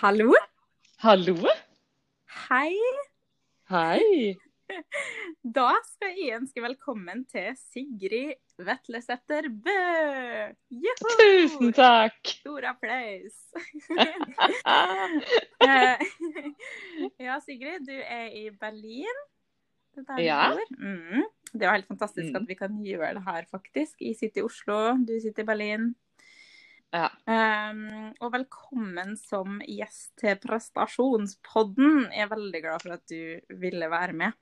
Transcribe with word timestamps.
Hallo? 0.00 0.32
Hallo? 1.02 1.36
Hei. 2.48 2.74
Hei. 3.70 4.36
Da 5.48 5.70
skal 5.86 6.12
jeg 6.20 6.36
ønske 6.36 6.60
velkommen 6.62 7.22
til 7.30 7.54
Sigrid 7.56 8.36
Vetlesæter 8.66 9.48
Bø. 9.64 9.76
Juhu! 10.84 11.12
Tusen 11.22 11.72
takk. 11.76 12.18
Stor 12.40 12.68
applaus. 12.74 13.38
Eh, 15.58 15.98
ja, 17.20 17.34
Sigrid, 17.42 17.82
du 17.88 17.92
er 17.98 18.28
i 18.30 18.44
Berlin. 18.60 19.18
Det 19.96 20.04
er 20.14 20.20
Ja. 20.22 20.42
Mm. 20.78 21.24
Det 21.52 21.62
er 21.64 21.66
jo 21.66 21.74
helt 21.74 21.88
fantastisk 21.88 22.28
Mm. 22.30 22.36
at 22.42 22.48
vi 22.48 22.54
kan 22.54 22.76
gjøre 22.84 23.14
det 23.14 23.22
her, 23.26 23.44
faktisk. 23.50 23.96
Jeg 24.00 24.16
sitter 24.20 24.40
i 24.40 24.44
Oslo, 24.46 24.76
du 25.08 25.14
sitter 25.20 25.42
i 25.42 25.46
Berlin. 25.48 25.94
Ja. 26.88 27.10
Um, 27.28 28.14
og 28.24 28.30
velkommen 28.32 29.12
som 29.20 29.58
gjest 29.68 30.14
til 30.20 30.38
Prestasjonspodden. 30.40 32.06
Jeg 32.14 32.24
er 32.24 32.30
veldig 32.30 32.60
glad 32.64 32.84
for 32.84 32.94
at 32.96 33.02
du 33.12 33.56
ville 33.60 33.90
være 33.92 34.14
med. 34.16 34.36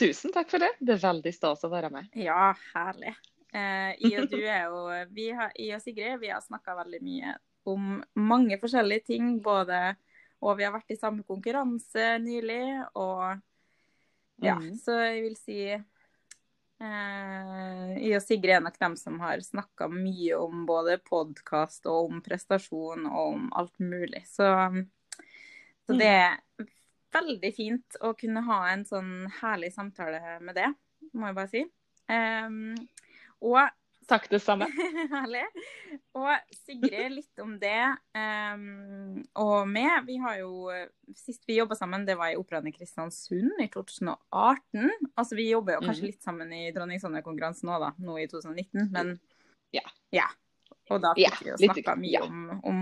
Tusen 0.00 0.34
takk 0.34 0.50
for 0.52 0.60
det. 0.60 0.74
Det 0.84 0.98
er 0.98 1.02
veldig 1.06 1.32
stas 1.32 1.64
å 1.64 1.70
være 1.72 1.88
med. 1.94 2.10
Ja, 2.20 2.50
herlig. 2.74 3.14
Uh, 3.54 3.96
jeg 3.98 4.20
og 4.20 4.28
du 4.30 4.38
er 4.44 4.66
jo 4.68 4.82
vi 5.16 5.30
har, 5.34 5.50
Jeg 5.58 5.80
og 5.80 5.82
Sigrid 5.82 6.20
vi 6.22 6.28
har 6.30 6.44
snakka 6.44 6.76
veldig 6.84 7.00
mye 7.02 7.32
om 7.72 7.96
mange 8.20 8.60
forskjellige 8.60 9.08
ting. 9.08 9.32
Både 9.42 9.96
Og 10.40 10.54
vi 10.56 10.64
har 10.64 10.72
vært 10.72 10.92
i 10.92 10.96
samme 10.96 11.24
konkurranse 11.28 12.14
nylig, 12.24 12.64
og 12.96 13.40
ja, 14.40 14.54
Mm. 14.56 14.72
så 14.80 14.94
jeg 15.04 15.22
vil 15.22 15.34
si 15.36 15.56
Jeg 16.80 18.14
og 18.16 18.22
Sigrid 18.24 18.54
er 18.56 18.62
nok 18.64 18.78
dem 18.80 18.94
som 18.96 19.18
har 19.20 19.42
snakka 19.44 19.90
mye 19.92 20.38
om 20.40 20.62
både 20.68 20.96
podkast 21.04 21.84
og 21.90 22.08
om 22.08 22.22
prestasjon 22.24 23.04
og 23.10 23.34
om 23.34 23.50
alt 23.60 23.76
mulig. 23.84 24.22
Så, 24.30 24.48
så 25.84 25.98
det 25.98 26.08
er 26.08 26.38
veldig 27.12 27.50
fint 27.52 28.00
å 28.00 28.14
kunne 28.16 28.44
ha 28.46 28.62
en 28.70 28.86
sånn 28.88 29.12
herlig 29.40 29.74
samtale 29.74 30.38
med 30.40 30.56
det, 30.56 30.70
må 31.12 31.28
jeg 31.28 31.38
bare 31.40 31.52
si. 31.52 31.64
Um, 32.10 32.74
og 33.44 33.60
Takk, 34.10 34.24
det 34.32 34.40
samme. 34.42 34.66
Herlig. 35.14 35.44
Og 36.18 36.54
Sigrid, 36.64 37.12
litt 37.14 37.42
om 37.42 37.52
det. 37.62 37.76
Um, 38.16 39.20
og 39.38 39.68
meg, 39.70 40.00
vi 40.08 40.16
har 40.18 40.40
jo 40.40 40.66
Sist 41.14 41.44
vi 41.46 41.56
jobba 41.60 41.76
sammen, 41.78 42.02
det 42.08 42.16
var 42.18 42.32
i 42.32 42.38
Operaen 42.38 42.66
i 42.66 42.72
Kristiansund 42.74 43.62
i 43.62 43.68
2018. 43.70 44.90
Altså 45.18 45.38
vi 45.38 45.46
jobber 45.52 45.76
jo 45.78 45.84
kanskje 45.86 46.02
Mhm. 46.04 46.10
litt 46.10 46.22
sammen 46.26 46.52
i 46.54 46.64
Dronning 46.74 47.00
Sonja-konkurransen 47.02 47.70
nå, 47.70 47.78
da. 47.82 47.92
Nå 48.02 48.18
i 48.18 48.26
2019, 48.30 48.90
men 48.94 49.14
Ja. 49.74 49.86
ja. 50.10 50.26
Og 50.90 51.00
da 51.02 51.14
Ja, 51.16 51.30
fikk 51.30 51.44
vi 51.46 51.50
jo 51.52 51.56
snakka 51.62 51.94
mye 51.98 52.10
ja. 52.18 52.22
om, 52.26 52.60
om 52.66 52.80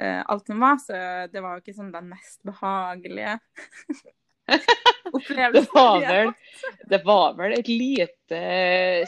uh, 0.00 0.22
alt 0.32 0.46
som 0.48 0.60
var, 0.64 0.76
så 0.80 0.96
det 1.32 1.42
var 1.44 1.58
jo 1.58 1.64
ikke 1.64 1.76
sånn 1.76 1.92
den 1.92 2.08
mest 2.08 2.40
behagelige 2.48 3.38
opplevelsen. 5.12 5.66
Det 5.66 5.74
var 5.74 6.00
vel, 6.00 6.32
det 6.90 6.98
var 7.06 7.36
vel 7.38 7.52
et 7.54 7.68
lite 7.70 8.38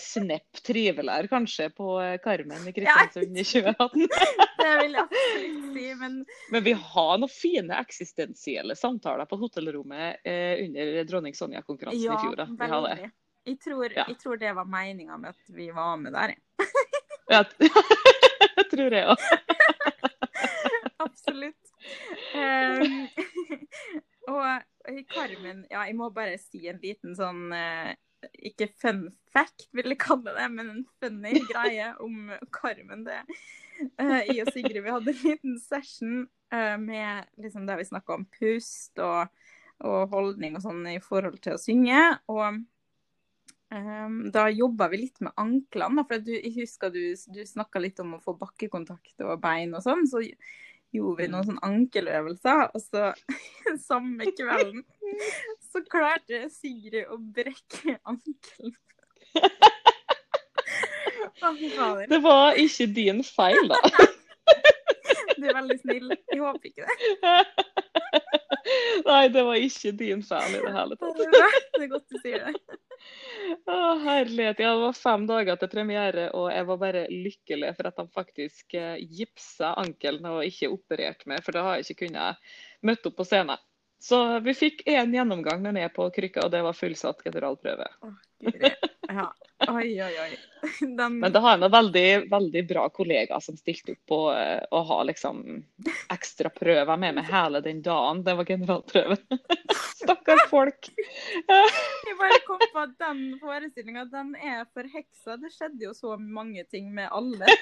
snepp 0.01 0.61
triveligere 0.67 1.29
kanskje 1.31 1.67
på 1.75 1.97
Carmen 2.25 2.69
i 2.69 2.73
Kristiansund 2.77 3.39
i 3.39 3.45
2018. 3.45 4.09
Det 4.63 4.73
vil 4.79 4.93
jeg 4.95 5.03
absolutt 5.03 5.73
si, 5.75 5.87
men 5.99 6.13
Men 6.55 6.63
vi 6.69 6.73
har 6.79 7.17
noen 7.19 7.33
fine 7.33 7.79
eksistensielle 7.83 8.77
samtaler 8.79 9.27
på 9.27 9.39
hotellrommet 9.41 10.23
eh, 10.29 10.63
under 10.69 11.03
Dronning 11.11 11.35
Sonja-konkurransen 11.35 11.99
i 12.07 12.21
fjor. 12.23 12.45
Vi 12.61 12.69
har 12.71 12.87
det. 12.89 13.11
Jeg 13.51 13.59
tror, 13.65 13.89
Ja. 13.91 14.05
jeg 14.07 14.19
tror 14.23 14.39
det 14.39 14.53
var 14.55 14.69
meninga 14.71 15.17
med 15.19 15.35
at 15.35 15.51
vi 15.57 15.67
var 15.75 15.97
med 15.99 16.15
der. 16.15 16.37
jeg. 16.37 16.41
Ja, 17.33 17.43
det 18.59 18.65
tror 18.71 18.93
jeg 18.93 19.07
òg. 19.09 19.21
Absolutt. 21.03 21.71
Um, 22.37 23.09
og 24.31 24.93
i 24.93 25.05
Carmen, 25.11 25.65
ja, 25.71 25.85
jeg 25.87 25.97
må 25.99 26.11
bare 26.15 26.39
si 26.41 26.65
en 26.71 26.81
liten 26.83 27.15
sånn 27.19 27.53
eh, 27.55 27.93
Ikke 28.51 28.69
fun 28.83 29.07
fact, 29.35 29.69
vil 29.75 29.93
jeg 29.93 30.01
kalle 30.03 30.35
det, 30.37 30.49
men 30.55 30.71
en 30.73 30.85
funny 31.03 31.39
greie 31.53 31.93
om 32.03 32.33
Carmen. 32.55 33.07
det. 33.07 33.23
Eh, 33.99 34.19
jeg 34.31 34.45
og 34.45 34.53
Sigrid 34.55 34.83
vi 34.85 34.95
hadde 34.95 35.15
en 35.15 35.23
liten 35.25 35.57
session 35.63 36.27
eh, 36.55 36.77
med 36.79 37.31
liksom 37.43 37.67
der 37.67 37.81
vi 37.81 37.89
snakka 37.89 38.19
om 38.19 38.29
pust 38.39 39.01
og, 39.03 39.33
og 39.83 40.13
holdning 40.13 40.59
og 40.59 40.67
sånn 40.67 40.85
i 40.93 41.01
forhold 41.03 41.41
til 41.43 41.57
å 41.57 41.63
synge. 41.63 42.05
Og 42.33 42.63
Um, 43.73 44.27
da 44.29 44.51
jobba 44.53 44.91
vi 44.93 44.99
litt 45.01 45.23
med 45.25 45.33
anklene. 45.41 46.03
For 46.05 46.21
du, 46.21 46.35
jeg 46.35 46.53
husker 46.59 46.93
du, 46.93 47.15
du 47.33 47.41
snakka 47.49 47.81
litt 47.81 48.01
om 48.03 48.19
å 48.19 48.21
få 48.21 48.35
bakkekontakt 48.37 49.25
og 49.25 49.41
bein 49.41 49.73
og 49.73 49.81
sånn. 49.87 50.05
Så 50.11 50.21
gjorde 50.93 51.23
vi 51.23 51.29
noen 51.33 51.49
sånne 51.49 51.67
ankeløvelser. 51.69 52.65
Og 52.73 52.85
så 52.85 53.13
samme 53.89 54.33
kvelden 54.37 54.85
så 55.73 55.83
klarte 55.89 56.47
Sigrid 56.53 57.11
å 57.11 57.19
brekke 57.19 57.99
ankelen. 58.03 58.77
Det 62.09 62.19
var 62.23 62.55
ikke 62.61 62.87
din 62.95 63.23
feil, 63.27 63.73
da. 63.73 63.79
Du 65.43 65.49
er 65.51 65.59
veldig 65.59 65.79
snill. 65.81 66.13
Jeg 66.31 66.41
håper 66.43 66.67
ikke 66.71 66.87
det. 66.87 66.97
Nei, 69.09 69.25
det 69.35 69.43
var 69.43 69.59
ikke 69.59 69.91
din 69.99 70.23
feil 70.25 70.55
i 70.57 70.61
det 70.63 70.73
hele 70.75 70.97
tatt. 71.01 71.19
Det 71.19 71.83
er 71.83 71.91
godt 71.91 72.13
du 72.13 72.19
sier 72.23 72.45
det. 72.47 72.53
Å, 73.67 73.99
herlighet. 74.05 74.61
Ja, 74.63 74.71
det 74.77 74.85
var 74.85 74.95
fem 74.97 75.27
dager 75.27 75.57
til 75.59 75.71
premiere, 75.73 76.29
og 76.39 76.47
jeg 76.53 76.69
var 76.69 76.79
bare 76.81 77.03
lykkelig 77.11 77.73
for 77.79 77.85
at 77.91 77.99
de 77.99 78.05
faktisk 78.15 78.75
eh, 78.79 79.03
gipsa 79.03 79.73
ankelen 79.83 80.29
og 80.31 80.47
ikke 80.47 80.71
opererte 80.73 81.29
meg, 81.31 81.43
for 81.43 81.53
da 81.57 81.61
har 81.67 81.81
jeg 81.81 81.89
ikke 81.89 82.07
kunnet 82.07 82.55
møtt 82.87 83.07
opp 83.11 83.17
på 83.19 83.27
scenen. 83.27 83.59
Så 84.03 84.41
vi 84.41 84.55
fikk 84.55 84.81
én 84.91 85.13
gjennomgang 85.15 85.61
med 85.63 85.77
meg 85.77 85.93
på 85.95 86.09
krykka, 86.11 86.43
og 86.49 86.51
det 86.51 86.65
var 86.67 86.75
fullsatt 86.75 87.21
generalprøve. 87.23 87.87
Oh. 88.03 88.17
Ja. 89.07 89.29
Oi, 89.69 90.03
oi, 90.03 90.15
oi. 90.19 90.33
Den, 90.81 91.21
Men 91.23 91.31
da 91.31 91.39
har 91.45 91.55
jeg 91.55 91.61
noen 91.63 91.75
veldig, 91.75 92.07
veldig 92.33 92.63
bra 92.67 92.89
kollegaer 92.91 93.43
som 93.45 93.55
stilte 93.59 93.95
opp 93.95 94.11
på 94.11 94.19
eh, 94.35 94.59
å 94.75 94.81
ha 94.89 94.99
liksom 95.07 95.45
ekstraprøver 96.11 96.99
med 96.99 97.21
meg 97.21 97.31
hele 97.31 97.61
den 97.63 97.79
dagen. 97.87 98.25
Det 98.27 98.35
var 98.41 98.51
generalprøve. 98.51 99.21
Stakkars 100.03 100.49
folk. 100.51 100.91
Jeg 102.09 102.19
bare 102.19 102.43
kom 102.49 102.67
på 102.75 102.83
at 102.83 102.99
den 103.07 103.23
forestillinga, 103.39 104.09
den 104.11 104.35
er 104.35 104.67
forheksa. 104.75 105.39
Det 105.39 105.55
skjedde 105.55 105.87
jo 105.87 105.95
så 105.95 106.19
mange 106.19 106.67
ting 106.75 106.91
med 106.91 107.07
alle 107.15 107.55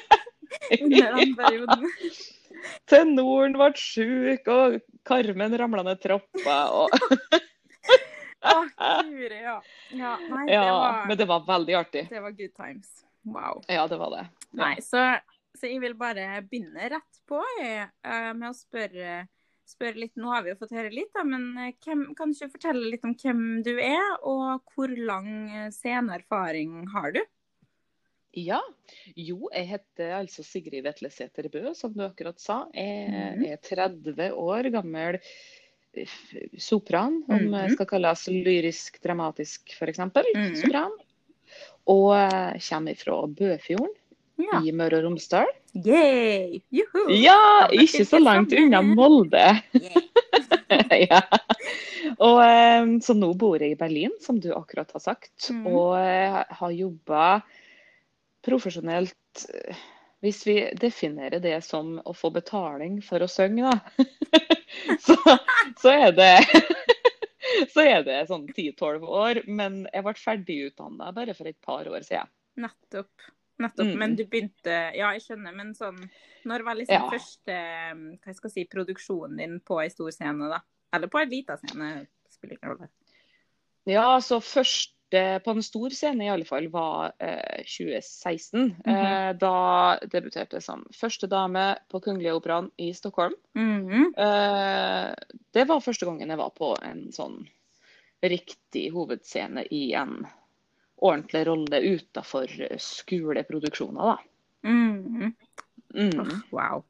under 0.80 1.16
den 1.16 1.36
perioden. 1.38 1.90
Tenoren 2.90 3.54
ble 3.56 3.70
sjuk, 3.78 4.48
og 4.50 4.80
Carmen 5.06 5.56
ramla 5.58 5.84
ned 5.86 6.02
trappa. 6.02 6.58
Og... 6.76 6.92
Å, 8.40 8.54
guri, 9.04 9.42
ja. 9.42 9.58
ja. 9.92 10.14
Nei, 10.30 10.46
det 10.48 10.60
var, 10.64 11.02
men 11.08 11.18
det 11.20 11.26
var 11.28 11.42
veldig 11.44 11.74
artig. 11.76 12.06
det 12.08 12.22
var 12.24 12.32
good 12.36 12.54
times. 12.56 13.02
Wow. 13.28 13.60
Ja, 13.68 13.84
det 13.88 13.98
var 14.00 14.14
det. 14.14 14.22
Ja. 14.50 14.62
Nei, 14.62 14.74
så, 14.84 15.02
så 15.58 15.68
jeg 15.68 15.82
vil 15.82 15.96
bare 15.98 16.40
begynne 16.48 16.88
rett 16.94 17.20
på 17.28 17.42
jeg, 17.58 17.90
eh, 18.06 18.30
med 18.32 18.48
å 18.48 18.56
spørre, 18.56 19.18
spørre 19.68 20.06
litt. 20.06 20.14
Nå 20.16 20.32
har 20.32 20.46
vi 20.46 20.54
jo 20.54 20.60
fått 20.62 20.72
høre 20.76 20.92
litt, 20.94 21.12
da, 21.16 21.26
men 21.28 21.50
eh, 21.60 21.76
hvem, 21.84 22.06
kan 22.16 22.32
du 22.32 22.38
ikke 22.38 22.54
fortelle 22.56 22.94
litt 22.94 23.04
om 23.04 23.12
hvem 23.12 23.44
du 23.66 23.74
er, 23.76 24.08
og 24.24 24.72
hvor 24.72 24.94
lang 24.96 25.28
eh, 25.50 25.68
sceneerfaring 25.76 26.88
har 26.94 27.12
du? 27.18 27.20
Ja. 28.36 28.60
Jo, 29.18 29.48
jeg 29.52 29.66
heter 29.72 30.12
altså 30.20 30.44
Sigrid 30.46 30.84
Vetlesæter 30.86 31.48
Bø, 31.50 31.72
som 31.74 31.92
du 31.92 32.04
akkurat 32.04 32.38
sa. 32.40 32.64
Jeg 32.74 33.10
Mhm. 33.10 33.44
er 33.52 33.56
30 33.56 34.30
år 34.32 34.70
gammel 34.70 35.18
eh, 35.96 36.06
sopran, 36.58 37.24
om 37.28 37.38
Mhm. 37.38 37.50
det 37.66 37.72
skal 37.72 37.86
kalles 37.86 38.28
lyrisk 38.28 39.00
dramatisk 39.02 39.72
f.eks. 39.74 39.98
Mhm. 39.98 40.54
Sopran. 40.56 40.92
Og 41.86 42.14
eh, 42.14 42.58
kommer 42.68 42.94
fra 42.96 43.26
Bøfjorden 43.26 43.94
Ja. 44.38 44.60
i 44.64 44.70
Møre 44.72 44.98
og 44.98 45.04
Romsdal. 45.04 45.46
Yay! 45.74 46.60
Juhu! 46.72 47.10
Ja, 47.10 47.66
ikke 47.72 48.04
så 48.06 48.18
langt 48.22 48.52
unna 48.52 48.80
Molde. 48.82 49.62
Ja. 50.90 51.20
Og, 52.20 52.38
eh, 52.42 52.86
så 53.02 53.14
nå 53.16 53.32
bor 53.36 53.58
jeg 53.58 53.72
i 53.72 53.78
Berlin, 53.78 54.10
som 54.20 54.38
du 54.40 54.52
akkurat 54.54 54.90
har 54.92 55.00
sagt. 55.00 55.50
Mhm. 55.50 55.66
Og 55.66 55.96
har 56.54 56.70
jobba 56.70 57.42
profesjonelt 58.46 59.44
eh, 59.54 59.80
Hvis 60.20 60.42
vi 60.46 60.56
definerer 60.76 61.40
det 61.40 61.58
som 61.64 61.96
å 62.04 62.12
få 62.12 62.30
betaling 62.34 63.00
for 63.02 63.24
å 63.24 63.28
synge, 63.30 63.70
da, 63.70 64.04
så, 65.06 65.16
så 65.80 65.94
er 65.94 66.12
det 66.12 66.34
så 67.72 67.84
er 67.84 68.04
det 68.06 68.18
sånn 68.28 68.46
10-12 68.48 69.06
år. 69.06 69.42
Men 69.48 69.84
jeg 69.88 70.04
ble 70.06 70.14
ferdigutdanna 70.20 71.10
bare 71.16 71.36
for 71.36 71.50
et 71.50 71.58
par 71.64 71.88
år 71.88 72.04
siden. 72.06 72.30
Nettopp. 72.60 73.30
Nettopp. 73.60 73.90
Mm. 73.90 73.96
Men 74.00 74.16
du 74.16 74.24
begynte 74.24 74.76
Ja, 74.96 75.10
jeg 75.14 75.24
skjønner, 75.24 75.52
men 75.56 75.74
sånn 75.76 75.98
Når 76.48 76.62
var 76.64 76.78
liksom 76.78 76.96
Ja. 76.96 77.10
første 77.12 77.56
hva 78.24 78.32
skal 78.34 78.48
jeg 78.48 78.54
si, 78.54 78.64
produksjonen 78.72 79.36
din 79.40 79.58
på 79.60 79.80
ei 79.82 79.90
stor 79.92 80.12
scene, 80.16 80.48
da? 80.48 80.62
Eller 80.96 81.12
på 81.12 81.20
ei 81.20 81.28
lita 81.28 81.58
scene? 81.60 82.06
Spiller 82.32 82.56
ingen 82.56 82.72
rolle. 82.72 82.88
Ja, 83.88 84.20
så 84.24 84.40
først 84.44 84.94
på 85.44 85.50
en 85.50 85.62
stor 85.62 85.90
scene 85.90 86.24
i 86.24 86.30
alle 86.30 86.46
fall 86.46 86.68
var 86.70 87.12
eh, 87.18 87.64
2016. 87.66 88.76
Mhm. 88.84 88.94
eh, 88.94 89.30
da 89.40 89.98
debuterte 90.06 90.60
som 90.62 90.86
første 90.94 91.26
dame 91.26 91.76
på 91.90 92.00
Kungliga 92.00 92.36
Operaen 92.38 92.70
i 92.78 92.92
Stockholm. 92.94 93.34
Mhm. 93.58 94.12
Eh, 94.16 95.14
det 95.52 95.64
var 95.66 95.80
første 95.80 96.06
gangen 96.06 96.30
jeg 96.30 96.38
var 96.38 96.50
på 96.54 96.76
en 96.82 97.08
sånn 97.12 97.40
riktig 98.22 98.90
hovedscene 98.92 99.64
i 99.72 99.92
en 99.96 100.26
ordentlig 101.00 101.46
rolle 101.48 101.80
utafor 101.96 102.50
skoleproduksjoner, 102.78 104.12
da. 104.12 104.18
Mhm. 104.68 105.34
Mm. 105.94 106.20
Åh, 106.20 106.34
Wow. 106.52 106.84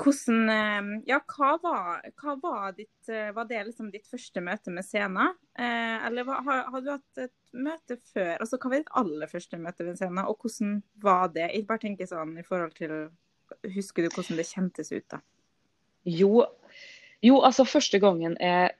Hvordan 0.00 0.48
eh, 0.50 0.86
Ja, 1.06 1.20
hva 1.22 1.54
var, 1.62 2.06
hva 2.18 2.34
var 2.42 2.72
ditt 2.74 3.10
eh, 3.12 3.30
Var 3.34 3.46
det 3.50 3.60
liksom 3.68 3.92
ditt 3.94 4.08
første 4.10 4.42
møte 4.42 4.72
med 4.74 4.86
scenen? 4.86 5.36
Eh, 5.54 6.06
eller 6.08 6.26
hva, 6.26 6.40
har, 6.46 6.64
har 6.72 6.82
du 6.82 6.90
hatt 6.90 7.22
et 7.22 7.54
møte 7.54 7.98
før? 8.10 8.32
Altså, 8.40 8.58
hva 8.58 8.72
var 8.72 8.80
ditt 8.80 8.96
aller 9.02 9.30
første 9.30 9.60
møte 9.60 9.86
med 9.86 10.00
scenen, 10.00 10.24
og 10.26 10.42
hvordan 10.42 10.80
var 11.04 11.30
det? 11.34 11.46
Jeg 11.52 11.68
bare 11.68 11.84
tenker 11.86 12.10
sånn 12.10 12.34
i 12.40 12.46
forhold 12.46 12.74
til 12.78 12.96
Husker 13.74 14.02
du 14.02 14.10
hvordan 14.10 14.40
det 14.40 14.48
kjentes 14.48 14.90
ut, 14.90 15.06
da? 15.12 15.20
Jo, 16.08 16.42
jo, 17.24 17.38
altså 17.46 17.64
første 17.68 18.00
gangen 18.02 18.34
er 18.42 18.74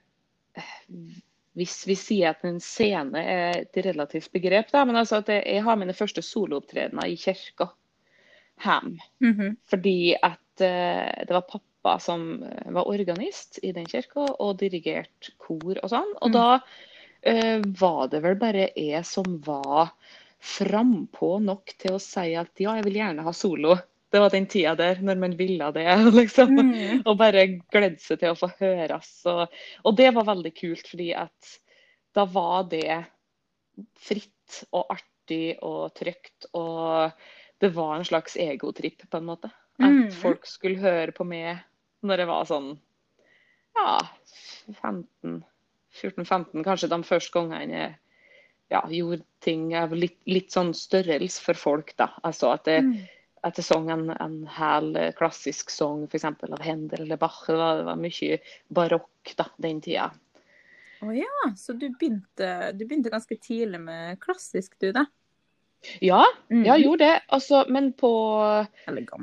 Hvis 1.55 1.79
vi 1.87 1.95
sier 1.95 2.33
at 2.33 2.43
en 2.45 2.59
scene 2.59 3.21
er 3.21 3.61
et 3.61 3.79
relativt 3.85 4.33
begrep, 4.35 4.67
da, 4.73 4.83
men 4.85 4.99
altså 4.99 5.21
at 5.21 5.31
jeg, 5.31 5.45
jeg 5.47 5.63
har 5.63 5.79
mine 5.79 5.95
første 5.95 6.21
soloopptredener 6.25 7.07
i 7.07 7.15
kirka 7.15 7.69
hjemme. 8.63 8.99
-hmm. 9.23 9.55
Fordi 9.69 10.15
at 10.23 10.39
det 10.61 11.33
var 11.33 11.47
pappa 11.49 11.99
som 11.99 12.43
eh, 12.43 12.71
var 12.73 12.87
organist 12.89 13.59
i 13.63 13.71
den 13.75 13.87
kirka 13.89 14.27
og 14.39 14.57
dirigerte 14.61 15.35
kor 15.37 15.79
og 15.81 15.89
sånn. 15.91 16.13
Og 16.21 16.31
Mm. 16.31 16.35
da 16.35 16.59
uh, 17.25 17.65
var 17.79 18.07
det 18.11 18.21
vel 18.23 18.37
bare 18.37 18.69
jeg 18.75 19.03
som 19.05 19.39
var 19.45 19.91
frampå 20.45 21.39
nok 21.41 21.73
til 21.81 21.95
å 21.97 22.01
si 22.01 22.35
at 22.37 22.51
ja, 22.61 22.75
jeg 22.77 22.85
vil 22.85 22.99
gjerne 23.01 23.25
ha 23.25 23.33
solo. 23.33 23.77
Det 24.13 24.21
var 24.21 24.29
den 24.31 24.45
tida 24.47 24.75
der, 24.77 25.01
når 25.01 25.17
man 25.19 25.33
ville 25.35 25.71
det, 25.75 25.87
liksom. 26.19 26.53
Mm. 26.55 27.01
Og 27.05 27.17
bare 27.17 27.47
gledde 27.73 27.99
seg 27.99 28.21
til 28.21 28.31
å 28.31 28.37
få 28.39 28.51
høres. 28.61 29.09
Og, 29.27 29.49
og 29.83 29.97
det 29.97 30.11
var 30.15 30.29
veldig 30.29 30.53
kult, 30.55 30.87
fordi 30.87 31.09
at 31.17 31.55
da 32.15 32.23
var 32.29 32.69
det 32.71 33.01
fritt 33.99 34.61
og 34.71 34.93
artig 34.93 35.57
og 35.65 35.89
trygt. 35.97 36.47
Og 36.53 37.11
det 37.59 37.73
var 37.75 37.97
en 37.97 38.07
slags 38.07 38.37
egotripp, 38.39 39.03
på 39.09 39.19
en 39.19 39.27
måte. 39.33 39.51
At 39.79 39.91
Mhm. 39.91 40.11
folk 40.11 40.45
skulle 40.47 40.79
høre 40.79 41.11
på 41.11 41.25
meg 41.27 41.57
når 42.03 42.17
jeg 42.21 42.27
var 42.27 42.45
sånn 42.45 42.79
ja, 43.75 43.99
14-15, 44.71 46.63
kanskje 46.63 46.89
de 46.91 46.99
første 47.03 47.33
gangene 47.35 47.75
jeg 47.75 47.95
ja, 48.71 48.81
gjorde 48.89 49.23
ting 49.45 49.67
av 49.77 49.91
litt, 49.93 50.17
litt 50.25 50.51
sånn 50.53 50.73
størrelse 50.73 51.41
for 51.43 51.53
folk, 51.59 51.91
da. 51.99 52.07
Altså 52.23 52.53
at 52.55 52.65
jeg, 52.71 52.83
Mm. 52.83 53.07
at 53.43 53.55
jeg 53.57 53.65
sang 53.65 53.89
en, 53.91 54.09
en 54.09 54.37
hel 54.47 54.93
klassisk 55.19 55.69
sang 55.69 56.07
f.eks. 56.07 56.25
av 56.25 56.61
Hender 56.65 57.01
eller 57.03 57.17
Bach. 57.17 57.43
Det 57.45 57.55
var, 57.59 57.77
det 57.77 57.85
var 57.85 57.95
mye 58.01 58.39
barokk 58.73 59.35
da, 59.37 59.45
den 59.61 59.81
tida. 59.81 60.11
Å 61.03 61.11
ja, 61.13 61.51
så 61.55 61.77
du 61.77 61.89
begynte, 61.89 62.71
du 62.77 62.85
begynte 62.87 63.11
ganske 63.13 63.37
tidlig 63.37 63.79
med 63.83 64.19
klassisk, 64.23 64.79
du, 64.79 64.91
da? 64.95 65.05
Ja, 66.01 66.23
Mhm. 66.49 66.65
jeg 66.65 66.83
gjorde 66.83 66.99
det. 67.05 67.21
Altså, 67.31 67.65
men 67.69 67.93
på 67.93 68.09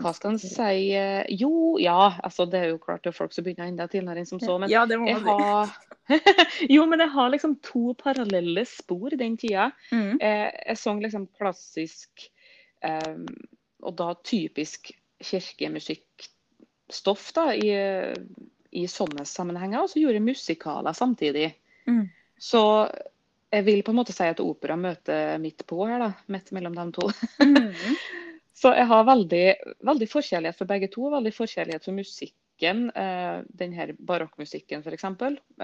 Hva 0.02 0.12
skal 0.14 0.30
en 0.32 0.38
si 0.38 0.92
eh, 0.94 1.24
Jo, 1.30 1.78
ja. 1.80 2.12
Altså, 2.24 2.44
det 2.50 2.60
er 2.60 2.68
jo 2.72 2.78
klart 2.78 3.02
det 3.04 3.08
er 3.12 3.18
folk 3.18 3.32
som 3.32 3.44
begynner 3.44 3.66
enda 3.68 3.86
tidligere 3.86 4.18
enn 4.22 4.26
som 4.28 4.40
så. 4.40 4.58
Men 4.60 4.70
Ja, 4.70 4.86
det 4.86 4.98
må 5.00 5.06
jeg 5.08 5.22
man 5.22 5.38
si. 5.38 5.42
har 5.42 5.68
Jo, 6.70 6.86
men 6.86 6.98
jeg 7.00 7.08
har 7.14 7.30
liksom 7.30 7.56
to 7.62 7.94
parallelle 7.94 8.64
spor 8.66 9.10
den 9.16 9.36
tida. 9.36 9.70
Mm. 9.92 10.18
Eh, 10.20 10.50
jeg 10.68 10.76
sang 10.78 11.00
liksom 11.02 11.28
klassisk, 11.38 12.10
eh, 12.82 13.16
og 13.82 13.96
da 13.96 14.14
typisk 14.24 14.92
kirkemusikkstoff 15.22 17.32
da, 17.36 17.52
i, 17.54 17.70
i 18.72 18.86
sånne 18.90 19.24
sammenhenger. 19.28 19.82
Og 19.84 19.90
så 19.92 20.00
gjorde 20.02 20.18
jeg 20.20 20.26
musikaler 20.26 20.92
samtidig. 20.96 21.52
Mm. 21.86 22.06
Så 22.42 22.62
jeg 23.52 23.66
vil 23.66 23.82
på 23.84 23.92
en 23.92 23.98
måte 24.00 24.14
si 24.14 24.26
at 24.28 24.40
opera 24.40 24.76
møter 24.80 25.36
midt 25.42 25.66
på 25.68 25.84
her, 25.84 26.00
da. 26.00 26.10
Midt 26.32 26.52
mellom 26.56 26.76
de 26.76 26.86
to. 26.96 27.08
Mm. 27.42 27.72
Så 28.62 28.70
jeg 28.76 28.86
har 28.86 29.08
veldig, 29.08 29.46
veldig 29.82 30.06
forkjærlighet 30.06 30.58
for 30.58 30.70
begge 30.70 30.88
to. 30.92 31.08
Veldig 31.12 31.32
forkjærlighet 31.34 31.84
for 31.84 31.96
musikken. 31.96 32.84
Eh, 32.94 33.40
den 33.58 33.74
her 33.74 33.92
barokkmusikken 33.98 34.84
f.eks. 34.86 35.06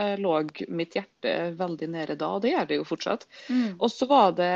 Eh, 0.03 0.17
lå 0.19 0.35
mitt 0.75 0.99
hjerte 0.99 1.35
veldig 1.61 1.89
nede 1.95 2.19
da, 2.19 2.33
og 2.35 2.43
det 2.43 2.57
gjør 2.57 2.69
det 2.69 2.81
jo 2.81 2.89
fortsatt. 2.89 3.29
Mm. 3.49 3.79
Og 3.79 3.89
så 3.95 4.11
var 4.11 4.37
det 4.39 4.53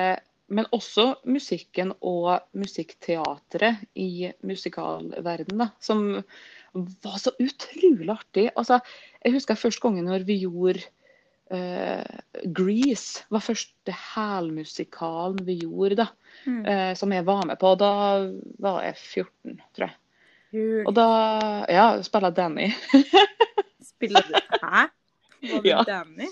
Men 0.52 0.66
også 0.76 1.22
musikken 1.24 1.94
og 2.04 2.42
musikkteatret 2.52 3.86
i 3.96 4.26
musikalverdenen, 4.44 5.70
som 5.80 6.02
var 6.74 7.16
så 7.22 7.32
utrolig 7.40 8.10
artig. 8.12 8.50
Altså, 8.52 8.82
jeg 9.24 9.32
husker 9.38 9.56
første 9.56 9.80
gangen 9.80 10.10
når 10.10 10.26
vi 10.28 10.42
gjorde 10.42 10.82
Grease, 12.54 13.24
var 13.30 13.42
første 13.44 13.92
hælmusikalen 14.14 15.40
vi 15.46 15.58
gjorde, 15.64 15.96
da, 16.02 16.06
Mm. 16.46 16.66
eh, 16.66 16.94
som 16.96 17.12
jeg 17.12 17.26
var 17.26 17.44
med 17.46 17.58
på. 17.60 17.74
Da 17.78 17.90
var 18.58 18.82
jeg 18.82 18.96
14, 18.96 19.60
tror 19.76 19.86
jeg. 19.86 19.96
Jul. 20.52 20.86
Og 20.86 20.94
da 20.94 21.64
Ja, 21.68 22.02
spiller 22.02 22.30
Danny. 22.30 22.70
Spiller 23.92 24.20
du 24.22 24.34
Hæ? 24.62 24.86
Var 25.52 25.62
du 25.62 25.68
Ja. 25.68 25.82
Danny? 25.86 26.26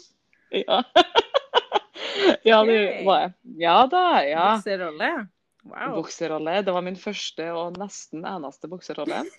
ja. 0.53 0.83
ja, 2.45 2.65
det 2.65 3.05
var 3.07 3.21
jeg. 3.21 3.33
Ja 3.59 3.87
da, 3.87 4.05
ja. 4.27 4.57
Bukserolle? 4.57 5.29
Wow. 5.65 5.95
Bukserolle. 6.03 6.63
Det 6.65 6.73
var 6.75 6.81
min 6.81 6.97
første 6.97 7.53
og 7.53 7.77
nesten 7.79 8.25
eneste 8.25 8.69
bukserolle. 8.69 9.25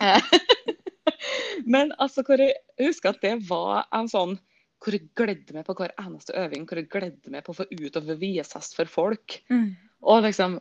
Eh, 0.00 0.20
Men 1.66 1.90
altså, 1.98 2.22
hvor 2.22 2.38
jeg 2.38 2.52
husker 2.78 3.08
at 3.08 3.16
det 3.22 3.32
var 3.48 3.88
en 3.92 4.06
sånn 4.08 4.36
hvor 4.78 4.94
jeg 4.94 5.10
gledde 5.18 5.56
meg 5.56 5.66
på 5.66 5.74
hver 5.78 5.94
eneste 5.98 6.34
øving, 6.38 6.64
hvor 6.68 6.80
jeg 6.80 6.90
gledde 6.92 7.34
meg 7.34 7.44
på 7.46 7.54
å 7.54 7.58
få 7.60 7.66
ut 7.70 7.98
og 7.98 8.10
vises 8.20 8.72
for 8.76 8.90
folk. 8.90 9.38
Mm. 9.50 9.72
Og 10.06 10.22
liksom 10.26 10.58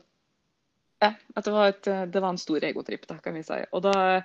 ja, 0.99 1.11
det 1.35 1.51
var, 1.51 1.67
et, 1.69 1.89
det 2.09 2.21
var 2.21 2.29
en 2.33 2.41
stor 2.41 2.63
egotripp, 2.65 3.05
da, 3.07 3.19
kan 3.21 3.35
vi 3.37 3.43
si. 3.45 3.57
Og, 3.69 3.83
da, 3.85 4.23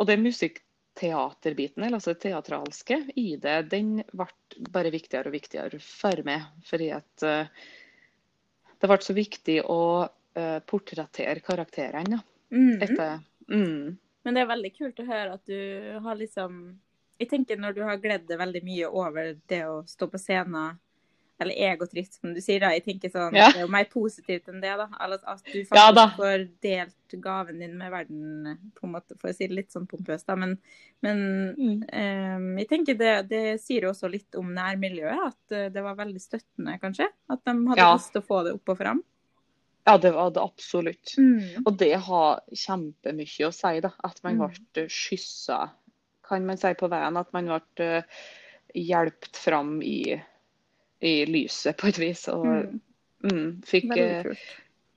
og 0.00 0.08
det 0.08 0.16
musikkteaterbiten, 0.22 1.84
eller 1.84 1.98
altså 1.98 2.14
det 2.14 2.22
teatralske 2.22 3.00
i 3.20 3.34
det, 3.40 3.58
den 3.72 3.98
ble 4.12 4.28
bare 4.72 4.92
viktigere 4.94 5.28
og 5.28 5.36
viktigere 5.36 5.80
for 5.84 6.24
meg. 6.24 6.46
Fordi 6.64 6.88
at 6.96 7.26
eh, 7.28 7.66
det 8.80 8.88
ble 8.88 8.98
så 9.04 9.16
viktig 9.16 9.58
å 9.68 9.82
eh, 10.06 10.58
portrettere 10.64 11.44
karakterene. 11.44 12.22
Mm. 12.54 12.80
Etter, 12.86 13.20
mm, 13.50 13.92
Men 14.24 14.36
det 14.36 14.44
er 14.44 14.52
veldig 14.54 14.72
kult 14.78 15.04
å 15.04 15.08
høre 15.08 15.36
at 15.36 15.44
du 15.50 15.60
har 16.06 16.16
liksom 16.16 16.60
Jeg 17.20 17.30
tenker 17.30 17.60
når 17.60 17.76
du 17.76 17.82
har 17.86 18.00
gledd 18.02 18.26
deg 18.28 18.40
veldig 18.40 18.64
mye 18.66 18.88
over 18.90 19.36
det 19.50 19.60
å 19.68 19.82
stå 19.86 20.08
på 20.10 20.18
scenen, 20.18 20.78
eller 21.42 21.54
egotritt, 21.66 22.12
som 22.14 22.30
du 22.34 22.38
sier, 22.42 22.60
da. 22.62 22.68
Jeg 22.76 22.84
tenker 22.84 23.10
sånn, 23.10 23.34
Ja. 23.34 23.48
Det 23.50 23.58
er 23.58 23.64
jo 23.66 23.72
mer 23.74 23.88
positivt 23.90 24.48
enn 24.48 24.60
det, 24.62 24.70
da. 24.78 24.86
Altså, 25.02 25.26
at 25.26 25.42
du 25.44 25.64
faktisk 25.64 25.96
Ja 25.98 26.04
får 26.16 26.44
delt 26.62 27.16
gaven 27.22 27.58
din 27.58 27.76
med 27.78 27.90
verden, 27.90 28.58
på 28.74 28.86
en 28.86 28.92
måte, 28.92 29.16
for 29.18 29.30
å 29.30 29.34
si 29.34 29.48
det 29.48 29.54
litt 29.58 29.72
sånn 29.74 29.88
pompøst, 29.90 30.26
da. 30.26 30.36
Men, 30.38 30.56
men 31.02 31.24
mm. 31.58 31.80
um, 31.90 32.46
jeg 32.62 32.68
tenker 32.70 32.94
det, 32.98 33.14
det 33.30 33.42
sier 33.62 33.82
jo 33.82 33.90
også 33.90 34.10
litt 34.10 34.38
om 34.38 34.54
nærmiljøet, 34.54 35.26
at 35.26 35.56
eh, 35.58 35.66
det 35.74 35.82
var 35.82 35.98
veldig 35.98 36.22
støttende, 36.22 36.78
kanskje. 36.82 37.10
At 37.30 37.42
de 37.44 37.56
hadde 37.66 37.82
Ja. 37.82 37.92
lyst 37.94 38.12
til 38.14 38.22
å 38.22 38.28
få 38.30 38.44
det 38.46 38.54
opp 38.54 38.68
og 38.68 38.78
fram. 38.78 39.02
Ja, 39.86 39.98
det 39.98 40.14
var 40.14 40.30
det 40.30 40.40
absolutt. 40.40 41.16
Mm. 41.18 41.64
Og 41.66 41.76
det 41.76 41.94
har 42.06 42.40
kjempemye 42.54 43.48
å 43.50 43.52
si, 43.52 43.80
da. 43.84 43.90
At 44.06 44.22
man 44.22 44.38
Mm. 44.38 44.54
ble 44.72 44.86
skyssa, 44.88 45.70
kan 46.28 46.46
man 46.46 46.58
si, 46.60 46.72
på 46.78 46.88
veien. 46.92 47.16
At 47.20 47.32
man 47.36 47.48
ble 47.50 47.88
uh, 48.00 48.20
hjulpet 48.74 49.36
fram 49.38 49.76
i, 49.82 50.14
i 51.04 51.14
lyset, 51.30 51.76
på 51.80 51.88
et 51.92 51.98
vis. 52.02 52.26
Og 52.32 52.46
Mm. 52.46 52.80
mm, 53.24 53.50
fikk, 53.64 53.96
eh, 53.96 54.26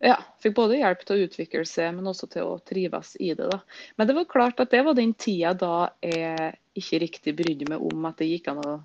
ja, 0.03 0.17
fikk 0.43 0.55
både 0.57 0.77
hjelp 0.81 1.05
til 1.05 1.15
å 1.17 1.27
utvikle 1.27 1.65
seg, 1.65 1.93
men 1.95 2.09
også 2.11 2.27
til 2.29 2.43
å 2.43 2.57
trives 2.65 3.15
i 3.19 3.33
det. 3.33 3.49
da. 3.51 3.59
Men 3.97 4.07
det 4.07 4.15
var 4.15 4.25
klart 4.25 4.59
at 4.59 4.71
det 4.71 4.83
var 4.85 4.93
den 4.97 5.13
tida 5.13 5.53
da 5.53 5.89
jeg 6.03 6.57
ikke 6.75 6.99
riktig 7.05 7.35
brydde 7.37 7.69
meg 7.69 7.81
om 7.81 8.05
at 8.05 8.17
det 8.17 8.27
gikk 8.29 8.47
an 8.51 8.63
å 8.65 8.75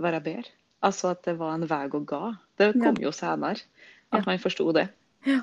være 0.00 0.20
bedre. 0.22 0.52
Altså 0.82 1.10
at 1.10 1.22
det 1.24 1.34
var 1.38 1.54
en 1.56 1.66
vei 1.66 1.82
å 1.88 2.04
gå. 2.04 2.22
Det 2.58 2.72
kom 2.78 2.96
jo 3.00 3.10
senere, 3.12 3.60
Ja. 4.12 4.18
at 4.20 4.26
man 4.26 4.38
forsto 4.38 4.72
det. 4.72 4.88
Ja. 5.26 5.40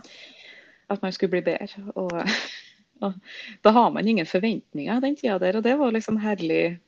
At 0.89 1.01
man 1.01 1.11
skulle 1.11 1.31
bli 1.31 1.41
bedre. 1.41 1.91
Og, 1.95 2.11
og 3.01 3.13
da 3.63 3.71
har 3.71 3.89
man 3.91 4.07
ingen 4.07 4.25
forventninger 4.25 5.01
den 5.01 5.15
tida 5.15 5.39
der, 5.39 5.57
og 5.57 5.63
det 5.63 5.77
var 5.79 5.91
liksom 5.91 6.17
herlig 6.21 6.79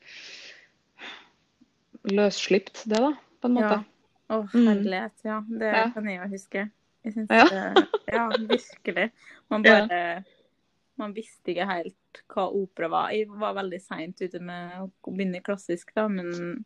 løsslipt, 2.06 2.84
det 2.86 3.00
da, 3.02 3.12
på 3.42 3.48
en 3.50 3.56
måte. 3.58 3.84
Å, 4.30 4.40
Mm. 4.52 4.66
herlighet. 4.66 5.12
Ja, 5.24 5.40
det 5.48 5.72
Ja. 5.72 5.90
kan 5.90 6.04
jeg 6.04 6.20
jo 6.20 6.28
huske. 6.36 6.70
Jeg 7.04 7.14
syns 7.14 7.28
Ja. 7.30 7.44
det 7.48 7.88
Ja, 8.12 8.28
virkelig. 8.30 9.10
Man 9.50 9.62
Ja. 9.64 9.86
bare 9.86 10.24
Man 10.98 11.12
visste 11.12 11.52
ikke 11.52 11.66
helt 11.66 12.22
hva 12.30 12.50
opera 12.50 12.88
var. 12.88 13.10
Jeg 13.10 13.28
var 13.28 13.52
veldig 13.52 13.82
seint 13.82 14.16
ute 14.22 14.40
med 14.40 14.72
å 14.80 14.90
begynne 15.04 15.42
klassisk, 15.42 15.92
da, 15.94 16.08
men 16.08 16.64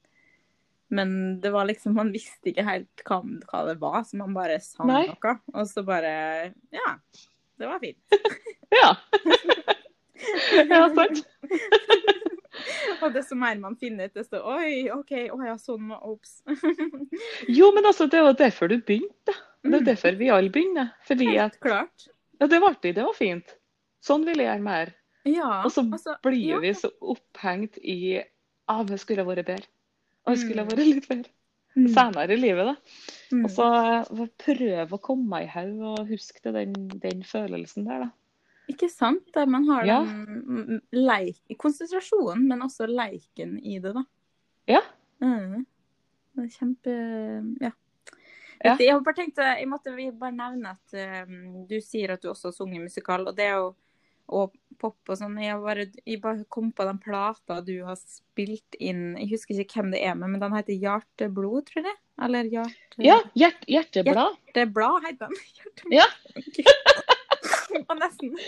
Men 0.92 1.40
det 1.40 1.52
var 1.52 1.66
liksom, 1.66 1.94
man 1.94 2.11
visste 2.12 2.47
ikke 2.52 2.64
helt 2.64 3.02
hva, 3.06 3.23
hva 3.23 3.66
det 3.66 3.78
var, 3.80 4.02
så 4.02 4.14
man 4.16 4.35
bare 4.35 4.61
sang 4.61 4.88
Nei. 4.88 5.06
noe. 5.06 5.40
Og 5.54 5.66
så 5.66 5.85
bare 5.85 6.52
Ja, 6.73 6.97
det 7.60 7.68
var 7.70 7.82
fint. 7.82 8.00
Ja. 8.70 8.92
ja, 10.70 10.84
sant. 10.94 11.24
Og 13.02 13.12
desto 13.14 13.34
mer 13.38 13.56
man 13.58 13.74
finner 13.80 14.06
ut, 14.10 14.14
desto 14.14 14.38
Oi, 14.52 14.90
OK, 14.92 15.10
å 15.32 15.38
ja, 15.46 15.56
sånn 15.58 15.88
var 15.90 16.04
Ops. 16.06 16.36
Jo, 17.48 17.70
men 17.74 17.88
altså, 17.88 18.06
det 18.12 18.20
var 18.22 18.36
derfor 18.38 18.70
du 18.70 18.76
begynte. 18.78 19.34
Det 19.64 19.74
er 19.74 19.80
Mm. 19.82 19.84
derfor 19.88 20.16
vi 20.20 20.28
alle 20.32 20.52
begynner. 20.52 20.92
Fordi 21.08 21.26
at 21.34 21.56
Helt 21.56 21.60
klart. 21.64 22.06
Ja, 22.40 22.46
det 22.48 22.60
var 22.62 22.70
artig. 22.76 22.94
Det 22.96 23.04
var 23.04 23.16
fint. 23.16 23.56
Sånn 24.04 24.22
vil 24.24 24.38
jeg 24.40 24.46
gjøre 24.48 24.64
mer. 24.64 24.94
Ja. 25.28 25.50
Og 25.66 25.72
så 25.74 25.82
altså, 25.84 26.14
blir 26.24 26.46
ja. 26.54 26.60
vi 26.62 26.70
så 26.74 26.88
opphengt 27.02 27.76
i 27.82 28.22
ah, 28.70 28.84
det 28.88 29.00
skulle 29.02 29.26
vært 29.26 29.44
bedre. 29.50 29.66
Og 30.26 30.32
det 30.36 30.40
skulle 30.44 30.62
Mm. 30.64 30.70
vært 30.70 30.86
litt 30.86 31.08
bedre. 31.10 31.30
Mm. 31.76 31.88
Senere 31.94 32.34
i 32.34 32.38
livet, 32.40 32.66
da. 32.66 32.74
Mm. 33.30 33.44
Og 33.46 33.52
så 33.54 33.66
eh, 33.78 34.22
prøve 34.42 34.96
å 34.96 35.02
komme 35.02 35.42
i 35.44 35.50
haug 35.50 35.84
og 35.92 36.08
huske 36.10 36.52
den, 36.52 36.72
den 37.02 37.22
følelsen 37.26 37.86
der, 37.86 38.06
da. 38.06 38.10
Ikke 38.70 38.88
sant? 38.90 39.26
Der 39.34 39.46
man 39.50 39.66
har 39.70 39.86
Ja. 39.86 39.98
den 40.06 40.40
mm, 40.46 40.80
leik, 40.94 41.40
konsentrasjonen, 41.58 42.46
men 42.48 42.62
også 42.62 42.86
leiken 42.90 43.58
i 43.62 43.78
det, 43.82 43.94
da. 43.96 44.04
Ja. 44.70 44.82
Mm. 45.22 45.64
Det 46.34 46.44
er 46.46 46.56
kjempe 46.58 46.96
Ja. 47.60 47.72
Ja. 48.60 48.74
Jeg 48.76 49.00
bare 49.00 49.16
tenkt, 49.16 49.38
jeg 49.40 49.68
måtte 49.70 49.94
bare 50.20 50.34
nevne 50.36 50.74
at 50.74 51.26
um, 51.26 51.62
du 51.64 51.78
sier 51.80 52.12
at 52.12 52.20
du 52.20 52.28
også 52.28 52.50
har 52.50 52.52
sunget 52.58 52.82
musikal, 52.82 53.24
og 53.24 53.36
det 53.38 53.46
er 53.46 53.54
jo 53.56 53.70
og 54.30 54.54
pop 54.80 55.10
og 55.12 55.18
sånn. 55.20 55.34
Jeg, 55.42 55.58
bare, 55.60 55.84
jeg 56.08 56.20
bare 56.22 56.44
kom 56.49 56.70
på 56.72 56.87
den 56.88 56.99
plata 57.02 57.58
du 57.66 57.75
har 57.84 57.99
spilt 58.00 58.78
inn 58.80 59.10
Jeg 59.20 59.28
husker 59.34 59.58
ikke 59.60 59.82
hvem 59.82 59.90
det 59.92 60.00
er 60.06 60.14
med, 60.16 60.30
men 60.32 60.40
den 60.40 60.54
heter 60.56 60.72
Hjerteblod, 60.80 61.66
tror 61.68 61.84
jeg? 61.90 61.99
Eller 62.25 62.49
Hjerte... 62.49 63.00
Ja, 63.04 63.18
hjert, 63.37 63.60
hjerteblad. 63.68 64.38
Hjerteblad 64.54 65.06
heter 65.08 65.28
den. 65.28 65.37
Hjerteblad. 65.58 65.99
Ja. 66.00 66.06
Og 67.90 67.96
nesten. 68.00 68.32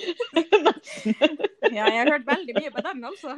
Ja, 1.73 1.87
jeg 1.89 2.03
har 2.03 2.09
hørt 2.11 2.27
veldig 2.27 2.55
mye 2.59 2.71
på 2.75 2.83
den, 2.85 3.05
altså. 3.09 3.33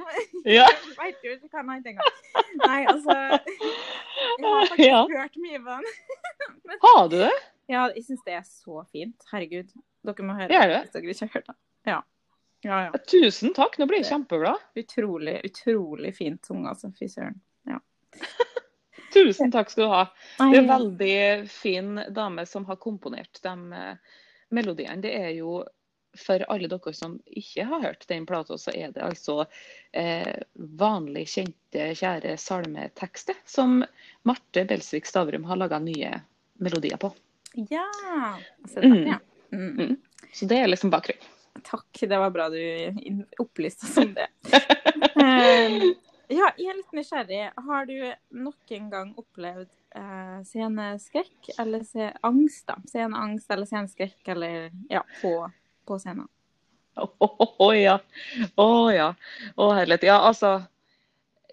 Ja. 0.48 0.64
Jeg 0.66 0.94
vet 0.98 1.26
jo 1.26 1.34
ikke 1.36 1.50
hva 1.52 1.60
den 1.62 1.68
heter 1.74 1.92
engang. 1.92 2.16
Nei, 2.64 2.78
altså 2.90 3.14
Jeg 3.14 4.48
har 4.48 4.70
faktisk 4.70 4.88
Ja. 4.88 5.02
hørt 5.12 5.36
mye 5.44 5.60
på 5.62 5.76
den. 5.76 6.78
Har 6.82 7.04
du 7.12 7.16
det? 7.20 7.34
Ja, 7.70 7.84
jeg 7.94 8.02
syns 8.08 8.24
det 8.26 8.34
er 8.40 8.42
så 8.48 8.82
fint. 8.90 9.28
Herregud. 9.30 9.70
Dere 10.04 10.26
må 10.26 10.34
høre 10.40 10.48
det? 10.50 10.80
hvis 10.82 10.96
dere 10.96 11.14
ikke 11.14 11.28
har 11.28 11.32
hørt 11.36 11.46
det. 11.52 11.56
Ja. 11.92 12.00
Ja, 12.64 12.82
ja. 12.86 13.00
Tusen 13.10 13.52
takk, 13.56 13.78
nå 13.78 13.86
blir 13.90 14.00
jeg 14.00 14.08
kjempeglad. 14.08 14.62
Utrolig, 14.80 15.38
utrolig 15.44 16.14
fint 16.16 16.46
sunget, 16.48 16.74
altså. 16.74 16.92
Fy 16.98 17.10
søren. 17.12 17.40
Tusen 19.14 19.52
takk 19.52 19.70
skal 19.70 19.84
du 19.84 19.92
ha. 19.92 20.04
Det 20.38 20.56
er 20.56 20.60
en 20.62 20.68
veldig 20.68 21.48
fin 21.50 22.00
dame 22.10 22.46
som 22.46 22.64
har 22.66 22.80
komponert 22.82 23.40
de 23.42 23.54
eh, 23.78 24.20
melodiene. 24.54 25.02
Det 25.02 25.12
er 25.14 25.30
jo 25.36 25.60
for 26.18 26.44
alle 26.50 26.70
dere 26.70 26.92
som 26.94 27.16
ikke 27.26 27.66
har 27.66 27.82
hørt 27.82 28.06
den 28.10 28.26
plata, 28.26 28.58
så 28.58 28.70
er 28.74 28.92
det 28.94 29.02
altså 29.02 29.44
eh, 29.90 30.34
vanlig 30.54 31.26
kjente, 31.32 31.88
kjære 31.98 32.36
salmetekster 32.38 33.38
som 33.50 33.80
Marte 34.22 34.62
Belsvik 34.70 35.10
Stavrum 35.10 35.46
har 35.50 35.58
laga 35.58 35.80
nye 35.82 36.12
melodier 36.62 37.00
på. 37.02 37.10
Ja. 37.70 37.86
så 38.70 38.80
det 38.80 38.88
Mm. 38.88 39.06
ja. 39.10 39.18
Mm. 39.52 39.74
Mm. 39.78 39.96
Så 40.32 40.46
det 40.46 40.58
er 40.58 40.70
liksom 40.70 40.90
bakgrunnen. 40.90 41.33
Takk, 41.70 42.00
det 42.00 42.18
var 42.18 42.30
bra 42.34 42.48
du 42.50 42.58
opplyste 43.38 43.86
oss 43.86 43.96
om 44.02 44.14
det. 44.16 44.26
Eh, 45.14 45.94
ja, 46.34 46.50
jeg 46.58 46.68
er 46.70 46.76
litt 46.78 46.92
nysgjerrig. 46.96 47.42
Har 47.66 47.86
du 47.86 47.96
noen 48.34 48.86
gang 48.90 49.12
opplevd 49.20 49.68
eh, 49.94 50.38
sceneskrekk 50.48 51.50
eller 51.60 51.84
se 51.86 52.10
angst, 52.26 52.66
da? 52.70 52.76
Sceneangst 52.90 53.50
eller 53.54 53.68
sceneskrekk 53.70 54.32
eller 54.34 54.70
ja, 54.90 55.04
på, 55.22 55.34
på 55.86 55.98
scenen? 56.02 56.28
Å 56.96 57.68
ja. 57.74 57.96
Å 58.60 58.68
ja. 58.94 59.08
Å 59.58 59.68
herlighet. 59.74 60.04
Ja, 60.06 60.20
altså. 60.28 60.56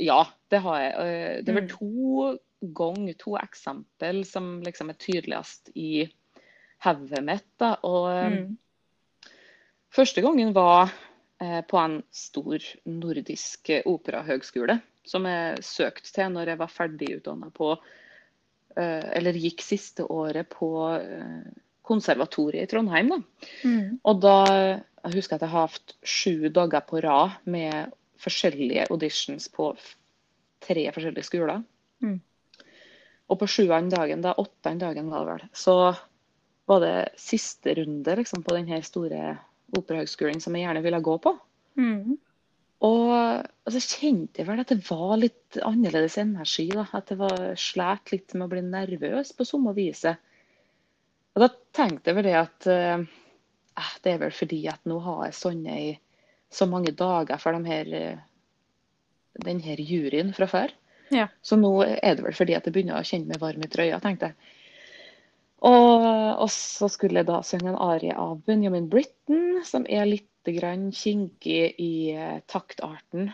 Ja, 0.01 0.24
det 0.53 0.60
har 0.65 0.79
jeg. 0.81 0.93
Eh, 0.93 1.43
Det 1.46 1.55
vel 1.55 1.67
Mm. 1.67 1.70
to 1.77 2.38
ganger, 2.77 3.13
to 3.17 3.38
eksempel 3.41 4.24
som 4.25 4.60
liksom 4.62 4.89
er 4.93 4.98
tydeligst 5.01 5.72
i 5.75 6.05
hodet 6.86 7.24
mitt. 7.25 7.48
da, 7.58 7.75
og 7.84 8.10
Mm. 8.31 8.58
Første 9.91 10.24
gangen 10.24 10.53
var 10.55 10.91
eh, 11.41 11.60
på 11.67 11.79
en 11.79 12.00
stor 12.15 12.63
nordisk 12.88 13.71
eh, 13.74 13.83
operahøgskole, 13.89 14.77
som 15.07 15.25
jeg 15.27 15.65
søkte 15.67 16.13
til 16.13 16.31
når 16.31 16.53
jeg 16.53 16.62
var 16.62 16.71
ferdigutdanna 16.71 17.50
på 17.55 17.74
eh, 17.75 19.07
Eller 19.17 19.39
gikk 19.39 19.63
siste 19.65 20.05
året 20.07 20.48
på 20.53 20.71
konservatoriet 21.81 22.69
i 22.69 22.71
Trondheim. 22.71 23.12
da. 23.12 23.50
Mm. 23.67 24.00
Og 24.07 24.21
da 24.24 24.38
jeg 25.01 25.15
husker 25.17 25.36
jeg 25.36 25.41
at 25.41 25.48
jeg 25.48 25.55
har 25.55 25.67
hatt 25.74 25.95
sju 26.05 26.50
dager 26.53 26.86
på 26.88 27.01
rad 27.03 27.41
med 27.50 27.91
forskjellige 28.21 28.86
auditions 28.93 29.50
på 29.51 29.74
tre 30.62 30.86
forskjellige 30.93 31.25
skoler. 31.25 31.63
Mm. 32.05 32.19
Og 33.31 33.39
på 33.39 33.50
sjuende 33.50 33.95
dagen, 33.95 34.21
da 34.24 34.36
åttende 34.38 34.86
dagen 34.86 35.10
var 35.12 35.25
det 35.25 35.33
vel, 35.33 35.45
så 35.57 35.75
var 36.69 36.83
det 36.83 36.98
siste 37.19 37.74
runde 37.79 38.15
liksom, 38.21 38.43
på 38.45 38.55
denne 38.55 38.79
store 38.86 39.39
operahøgskolen 39.77 40.41
som 40.43 40.55
jeg 40.57 40.65
gjerne 40.65 40.83
ville 40.85 41.01
gå 41.05 41.15
på. 41.23 41.33
Mm. 41.79 42.17
Og 42.81 43.11
altså, 43.13 43.81
kjente 43.81 44.41
jeg 44.41 44.47
vel 44.47 44.61
at 44.63 44.71
det 44.73 44.81
var 44.87 45.13
litt 45.21 45.59
annerledes 45.61 46.17
energi. 46.21 46.67
da, 46.73 46.87
At 46.97 47.11
det 47.11 47.19
var 47.19 47.43
slet 47.59 48.13
litt 48.13 48.33
med 48.33 48.47
å 48.47 48.51
bli 48.55 48.63
nervøs 48.65 49.33
på 49.37 49.47
samme 49.47 49.75
viset. 49.77 50.21
Og 51.35 51.45
da 51.45 51.51
tenkte 51.77 52.11
jeg 52.11 52.17
vel 52.17 52.27
det 52.27 52.37
at 52.39 52.67
eh, 52.71 53.03
eh, 53.79 53.91
det 54.03 54.15
er 54.15 54.23
vel 54.25 54.33
fordi 54.35 54.65
at 54.71 54.81
nå 54.89 54.97
har 55.05 55.27
jeg 55.27 55.37
sånne 55.37 55.77
i 55.79 55.91
så 56.51 56.67
mange 56.67 56.91
dager 56.97 57.39
for 57.39 57.55
de 57.55 57.71
her, 57.71 57.91
eh, 57.95 58.23
den 59.45 59.61
her 59.63 59.79
juryen 59.79 60.33
fra 60.35 60.49
før. 60.51 60.73
Ja. 61.11 61.27
Så 61.43 61.59
nå 61.59 61.71
er 61.85 62.17
det 62.17 62.25
vel 62.25 62.35
fordi 62.35 62.57
at 62.57 62.67
jeg 62.67 62.75
begynner 62.75 62.99
å 62.99 63.07
kjenne 63.07 63.31
meg 63.31 63.43
varm 63.43 63.63
i 63.63 63.69
trøya, 63.71 64.01
tenkte 64.03 64.31
jeg. 64.31 64.57
Og, 65.62 66.06
og 66.41 66.50
så 66.50 66.89
skulle 66.89 67.22
jeg 67.22 67.30
da 67.30 67.41
synge 67.46 67.70
en 67.70 67.82
arie 67.86 68.13
av 68.18 68.39
Benjamin 68.48 68.88
Britten, 68.89 69.60
som 69.68 69.86
er 69.86 70.08
litt 70.10 70.27
grann 70.50 70.89
kinkig 70.96 71.75
i 71.77 71.91
eh, 72.15 72.39
taktarten. 72.50 73.30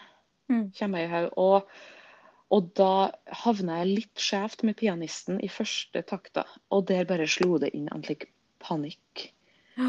Mm. 0.51 0.65
Kommer 0.75 1.03
jeg 1.03 1.07
i 1.07 1.13
haug. 1.13 1.29
Og, 1.39 1.69
og 2.51 2.67
da 2.79 2.91
havna 3.45 3.79
jeg 3.81 3.93
litt 3.93 4.23
skjevt 4.23 4.65
med 4.67 4.75
pianisten 4.79 5.39
i 5.43 5.51
første 5.51 6.03
takta, 6.07 6.43
og 6.67 6.87
der 6.91 7.07
bare 7.07 7.29
slo 7.31 7.61
det 7.63 7.71
inn 7.77 7.87
en 7.95 8.03
slik 8.03 8.27
panikk. 8.63 9.29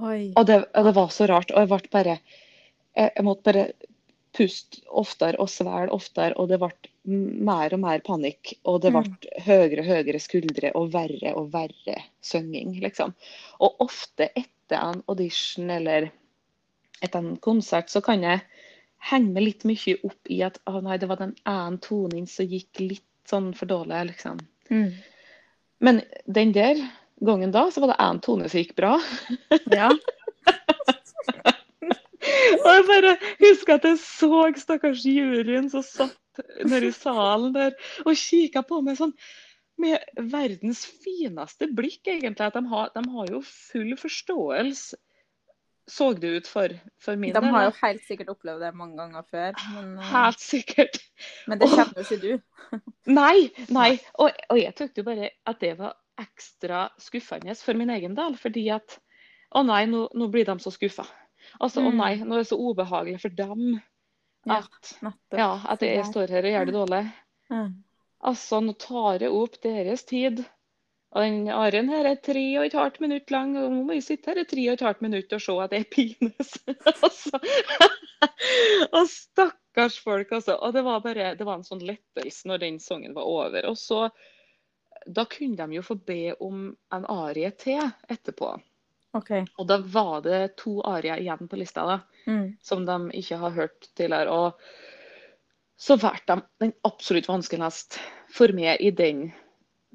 Oi. 0.00 0.32
Og 0.36 0.46
det, 0.48 0.62
det 0.72 0.94
var 0.96 1.10
så 1.12 1.28
rart. 1.32 1.52
Og 1.52 1.64
jeg 1.64 1.72
ble 1.72 1.92
bare 1.92 2.20
Jeg, 2.90 3.12
jeg 3.14 3.22
måtte 3.22 3.46
bare 3.46 3.66
puste 4.34 4.80
oftere 4.88 5.38
og 5.38 5.48
svelge 5.52 5.94
oftere, 5.94 6.34
og 6.36 6.48
det 6.50 6.58
ble 6.58 6.89
mer 7.04 7.74
og 7.74 7.80
mer 7.80 8.00
panikk. 8.04 8.54
Og 8.68 8.80
det 8.82 8.92
ble 8.92 9.02
Mm. 9.02 9.16
høyere 9.46 9.80
og 9.80 9.86
høyere 9.86 10.20
skuldre 10.20 10.72
og 10.74 10.92
verre 10.92 11.34
og 11.34 11.52
verre 11.52 11.96
synging, 12.20 12.80
liksom. 12.80 13.14
Og 13.60 13.76
ofte 13.80 14.30
etter 14.36 14.76
en 14.78 15.02
audition 15.08 15.70
eller 15.70 16.10
etter 17.02 17.18
en 17.18 17.36
konsert, 17.36 17.88
så 17.88 18.02
kan 18.02 18.22
jeg 18.22 18.42
henge 19.10 19.32
meg 19.32 19.42
litt 19.42 19.64
mye 19.64 19.96
opp 20.04 20.28
i 20.28 20.42
at 20.42 20.58
å 20.66 20.82
nei, 20.82 20.98
det 20.98 21.08
var 21.08 21.16
den 21.16 21.34
ene 21.46 21.78
tonen 21.78 22.26
som 22.28 22.46
gikk 22.46 22.80
litt 22.80 23.06
sånn 23.26 23.54
for 23.56 23.66
dårlig, 23.66 24.06
liksom. 24.12 24.38
Mm. 24.70 24.92
Men 25.80 26.02
den 26.26 26.52
der 26.52 26.76
gangen 27.24 27.50
da, 27.52 27.70
så 27.70 27.80
var 27.80 27.88
det 27.94 28.04
én 28.04 28.20
tone 28.20 28.48
som 28.48 28.60
gikk 28.60 28.76
bra. 28.76 29.00
Ja. 29.72 29.90
Og 32.60 32.66
jeg 32.68 32.84
bare 32.88 33.12
husker 33.40 33.78
at 33.78 33.84
jeg 33.88 33.98
så 34.02 34.42
stakkars 34.60 35.04
juryen 35.08 35.70
som 35.72 35.82
satt 35.82 36.16
nede 36.64 36.88
i 36.90 36.94
salen 36.94 37.52
der 37.56 37.74
og 38.04 38.14
kikka 38.18 38.62
på 38.66 38.80
meg 38.86 38.98
sånn 39.00 39.14
med 39.80 40.02
verdens 40.30 40.82
fineste 40.84 41.70
blikk, 41.72 42.02
egentlig. 42.12 42.44
At 42.50 42.56
de 42.58 42.66
har, 42.68 42.90
de 42.94 43.04
har 43.14 43.30
jo 43.32 43.40
full 43.46 43.94
forståelse, 43.96 44.98
så 45.90 46.10
det 46.14 46.28
ut 46.36 46.46
for, 46.46 46.74
for 47.02 47.16
min 47.18 47.32
De 47.34 47.40
har 47.50 47.64
jo 47.64 47.72
helt 47.80 48.04
sikkert 48.06 48.28
opplevd 48.30 48.60
det 48.62 48.74
mange 48.78 48.98
ganger 49.00 49.24
før, 49.26 49.56
men, 49.74 49.94
eh, 49.98 50.10
Helt 50.12 50.38
sikkert. 50.44 51.00
men 51.50 51.58
det 51.58 51.70
kjenner 51.72 51.96
jo 51.96 52.04
ikke 52.06 52.20
du. 52.22 52.76
Nei, 53.20 53.48
nei. 53.74 53.88
Og, 54.22 54.36
og 54.52 54.60
jeg 54.60 54.76
syntes 54.78 55.06
bare 55.08 55.30
at 55.50 55.58
det 55.64 55.72
var 55.80 55.96
ekstra 56.20 56.84
skuffende 57.00 57.56
for 57.58 57.74
min 57.80 57.90
egen 57.90 58.14
del. 58.14 58.36
Fordi 58.38 58.68
at 58.76 58.98
å 59.56 59.64
nei, 59.66 59.86
nå, 59.90 60.04
nå 60.14 60.28
blir 60.30 60.46
de 60.46 60.54
så 60.62 60.70
skuffa. 60.70 61.08
Altså, 61.58 61.80
å 61.82 61.90
Mm. 61.90 61.96
nei, 61.98 62.12
nå 62.22 62.36
er 62.36 62.44
det 62.44 62.50
så 62.52 62.60
ubehagelig 62.60 63.22
for 63.24 63.34
dem 63.34 63.80
at, 64.48 64.94
ja, 65.36 65.50
at 65.68 65.82
jeg 65.84 66.06
står 66.08 66.32
her 66.32 66.46
og 66.46 66.54
gjør 66.54 66.68
det 66.68 66.76
dårlig. 66.76 67.02
Altså, 68.20 68.60
nå 68.64 68.74
tar 68.80 69.24
jeg 69.24 69.32
opp 69.32 69.60
deres 69.64 70.04
tid. 70.08 70.42
Og 71.10 71.24
den 71.24 71.48
arien 71.50 71.88
her 71.90 72.06
er 72.06 72.20
tre 72.22 72.42
og 72.60 72.68
et 72.68 72.76
halvt 72.78 73.00
minutt 73.02 73.32
lang, 73.34 73.56
og 73.58 73.72
nå 73.72 73.80
må 73.86 73.96
jeg 73.96 74.06
sitte 74.06 74.30
her 74.30 74.42
i 74.42 74.46
tre 74.46 74.66
og 74.68 74.76
et 74.76 74.84
halvt 74.86 75.00
minutt 75.02 75.32
og 75.34 75.42
se 75.42 75.56
at 75.64 75.72
jeg 75.74 75.88
pines. 75.90 76.52
altså. 77.06 77.40
og 78.96 79.08
Stakkars 79.10 79.98
folk, 80.04 80.30
altså. 80.38 80.54
Og 80.60 80.76
det 80.76 80.84
var 80.86 81.02
bare 81.02 81.32
det 81.38 81.48
var 81.48 81.58
en 81.58 81.66
sånn 81.66 81.82
lettelse 81.82 82.50
når 82.50 82.62
den 82.62 82.78
sangen 82.82 83.16
var 83.16 83.26
over. 83.26 83.66
Og 83.72 83.78
så 83.80 84.08
Da 85.08 85.24
kunne 85.24 85.56
de 85.56 85.78
jo 85.78 85.82
få 85.82 85.94
be 85.96 86.34
om 86.44 86.66
en 86.92 87.04
arie 87.08 87.50
til 87.56 87.80
etterpå. 88.12 88.52
OK. 89.16 89.30
Og 89.58 89.66
da 89.66 89.78
var 89.90 90.20
det 90.22 90.56
to 90.60 90.76
arier 90.86 91.18
igjen 91.18 91.48
på 91.50 91.58
lista, 91.58 91.82
da, 91.88 92.00
Mm. 92.28 92.56
som 92.62 92.84
de 92.86 92.96
ikke 93.18 93.36
har 93.40 93.50
hørt 93.50 93.88
tidligere. 93.96 94.30
Og 94.30 94.60
så 95.80 95.96
valgte 95.98 96.36
de 96.36 96.42
den 96.60 96.72
absolutt 96.84 97.26
vanskeligst 97.26 97.98
for 98.30 98.52
meg 98.54 98.76
i 98.80 98.90
den 98.94 99.32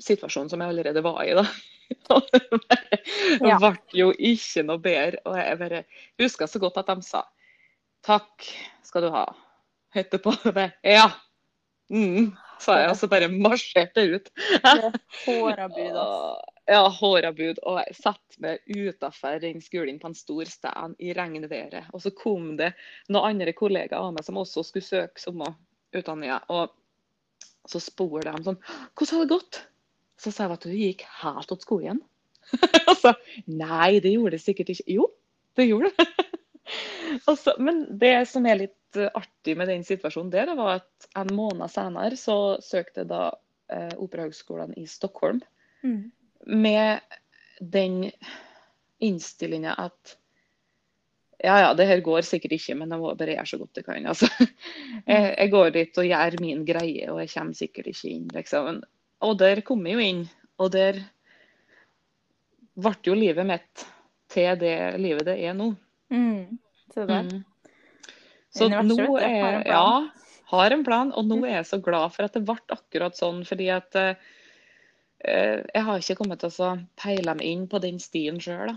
situasjonen 0.01 0.49
som 0.49 0.59
jeg 0.61 0.69
allerede 0.73 1.03
var 1.05 1.21
i, 1.23 1.33
da. 1.37 1.45
Og 2.15 2.27
det 2.33 2.41
bare 2.49 3.47
Ja. 3.47 3.57
ble 3.61 3.77
jo 3.93 4.11
ikke 4.17 4.63
noe 4.65 4.79
bedre. 4.81 5.19
Og 5.25 5.37
jeg 5.37 5.59
bare 5.59 5.83
husker 6.19 6.47
så 6.49 6.59
godt 6.59 6.77
at 6.81 6.87
de 6.91 7.01
sa 7.05 7.21
takk 8.03 8.49
skal 8.83 9.01
du 9.05 9.09
ha. 9.13 9.25
Etterpå 9.95 10.33
det, 10.57 10.71
ja. 10.83 11.07
Mm, 11.93 12.33
sa 12.59 12.79
jeg, 12.81 12.89
og 12.89 12.97
så 12.97 13.07
bare 13.07 13.29
marsjerte 13.29 14.01
jeg 14.01 14.19
ut. 14.19 14.29
Hårabud, 15.25 15.95
ass. 16.01 16.41
Ja, 16.65 16.81
hårabud. 16.89 17.59
Og 17.63 17.77
jeg 17.83 17.95
satte 17.99 18.41
meg 18.41 18.63
utafor 18.73 19.37
den 19.43 19.61
skolen 19.61 19.99
på 20.01 20.09
en 20.09 20.17
stor 20.17 20.49
stand 20.49 20.95
i 21.03 21.11
regnværet. 21.13 21.91
Og 21.93 22.01
så 22.01 22.11
kom 22.17 22.55
det 22.57 22.71
noen 23.09 23.35
andre 23.35 23.53
kollegaer 23.57 23.99
av 24.01 24.15
meg 24.15 24.25
som 24.25 24.39
også 24.41 24.63
skulle 24.65 24.85
søke 24.87 25.21
samme 25.21 25.51
utdanninga. 25.95 26.39
Og 26.49 26.73
så 27.69 27.81
spør 27.81 28.25
de 28.27 28.33
sånn 28.45 28.59
Hvordan 28.93 29.13
har 29.19 29.25
det 29.25 29.31
gått? 29.35 29.61
Så 30.21 30.31
sa 30.31 30.45
jeg 30.47 30.55
at 30.55 30.65
du 30.65 30.73
gikk 30.73 31.05
helt 31.21 31.49
til 31.51 31.61
skogen. 31.61 32.01
og 32.89 32.95
så 33.01 33.13
Nei, 33.49 33.99
det 34.01 34.13
gjorde 34.15 34.37
det 34.37 34.43
sikkert 34.45 34.71
ikke. 34.73 34.87
Jo, 34.99 35.09
det 35.59 35.67
gjorde 35.69 35.91
det. 35.97 36.07
Så- 37.41 37.55
men 37.61 37.83
det 38.01 38.15
som 38.29 38.45
er 38.49 38.57
litt 38.63 38.97
artig 39.13 39.53
med 39.59 39.67
den 39.69 39.83
situasjonen 39.85 40.31
der, 40.33 40.49
var 40.57 40.79
at 40.79 41.07
en 41.19 41.29
måned 41.35 41.69
senere 41.69 42.17
så 42.17 42.55
søkte 42.63 43.03
jeg 43.03 43.09
da 43.11 43.23
eh, 43.69 43.91
Operahøgskolen 44.01 44.73
i 44.81 44.87
Stockholm 44.89 45.43
Mm. 45.85 46.07
Med 46.45 46.99
den 47.59 48.11
innstillinga 49.03 49.75
at 49.85 50.15
ja, 51.43 51.59
ja, 51.59 51.73
det 51.77 51.85
her 51.85 51.99
går 52.01 52.23
sikkert 52.25 52.55
ikke, 52.55 52.77
men 52.79 52.93
jeg 52.93 53.01
må 53.01 53.11
bare 53.17 53.35
gjøre 53.35 53.49
så 53.49 53.57
godt 53.59 53.79
jeg 53.81 53.85
kan. 53.85 54.05
Altså. 54.07 54.29
Jeg, 55.05 55.25
jeg 55.35 55.51
går 55.51 55.73
dit 55.75 55.97
og 56.01 56.07
gjør 56.07 56.37
min 56.41 56.61
greie, 56.65 57.09
og 57.11 57.19
jeg 57.21 57.29
kommer 57.33 57.57
sikkert 57.57 57.89
ikke 57.91 58.07
inn, 58.09 58.29
liksom. 58.33 58.79
Og 59.27 59.35
der 59.37 59.61
kom 59.67 59.83
jeg 59.85 59.97
jo 59.97 60.05
inn, 60.05 60.21
og 60.57 60.71
der 60.73 61.01
ble 62.79 62.93
jo 63.05 63.17
livet 63.17 63.47
mitt 63.47 63.83
til 64.31 64.57
det 64.59 64.77
livet 64.99 65.27
det 65.27 65.35
er 65.45 65.53
nå. 65.57 65.73
Mm. 66.09 66.57
Der. 66.95 67.27
Mm. 67.27 67.43
Så 68.55 68.69
nå 68.71 68.97
er 69.19 69.35
jeg. 69.35 69.61
Ja, 69.67 69.85
har 70.51 70.71
en 70.71 70.85
plan. 70.87 71.11
Og 71.15 71.27
nå 71.27 71.41
er 71.43 71.59
jeg 71.59 71.69
så 71.69 71.79
glad 71.83 72.15
for 72.15 72.27
at 72.27 72.35
det 72.35 72.45
ble 72.47 72.57
akkurat 72.73 73.17
sånn, 73.17 73.43
fordi 73.47 73.69
at 73.73 73.99
eh, 73.99 74.31
jeg 75.25 75.83
har 75.87 75.99
ikke 76.01 76.15
kommet 76.19 76.39
til 76.43 76.53
å 76.65 76.71
peile 77.01 77.35
meg 77.35 77.45
inn 77.47 77.67
på 77.71 77.79
den 77.83 77.99
stien 77.99 78.39
sjøl. 78.41 78.75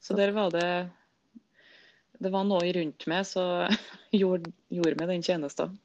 Så 0.00 0.16
der 0.16 0.32
var 0.36 0.50
det 0.50 0.66
Det 2.20 2.30
var 2.32 2.44
noe 2.44 2.72
rundt 2.76 3.06
meg 3.08 3.24
som 3.26 3.68
gjorde, 4.12 4.52
gjorde 4.68 4.98
meg 5.00 5.08
den 5.14 5.22
tjenesten. 5.24 5.78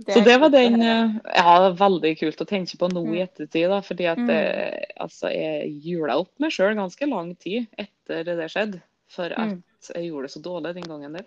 Det 0.00 0.14
Så 0.14 0.20
det 0.24 0.36
var 0.40 0.48
den 0.54 0.80
eh, 0.80 1.16
Ja, 1.36 1.70
veldig 1.76 2.14
kult 2.20 2.40
å 2.40 2.46
tenke 2.48 2.78
på 2.80 2.88
nå 2.88 3.02
i 3.10 3.18
Mm. 3.18 3.24
ettertid, 3.26 3.66
da. 3.68 3.80
Fordi 3.84 4.06
at 4.08 4.18
Mm. 4.22 4.30
eh, 4.30 4.84
altså, 5.00 5.28
jeg 5.34 5.74
jula 5.84 6.16
opp 6.22 6.30
meg 6.40 6.54
sjøl 6.54 6.74
ganske 6.78 7.08
lang 7.10 7.34
tid 7.36 7.66
etter 7.76 8.24
det 8.24 8.48
skjedde. 8.48 8.80
For 9.10 9.26
at 9.26 9.50
Mm. 9.50 9.62
jeg 9.94 10.06
gjorde 10.08 10.22
det 10.28 10.32
så 10.32 10.42
dårlig 10.42 10.74
den 10.74 10.88
gangen 10.88 11.12
der. 11.18 11.26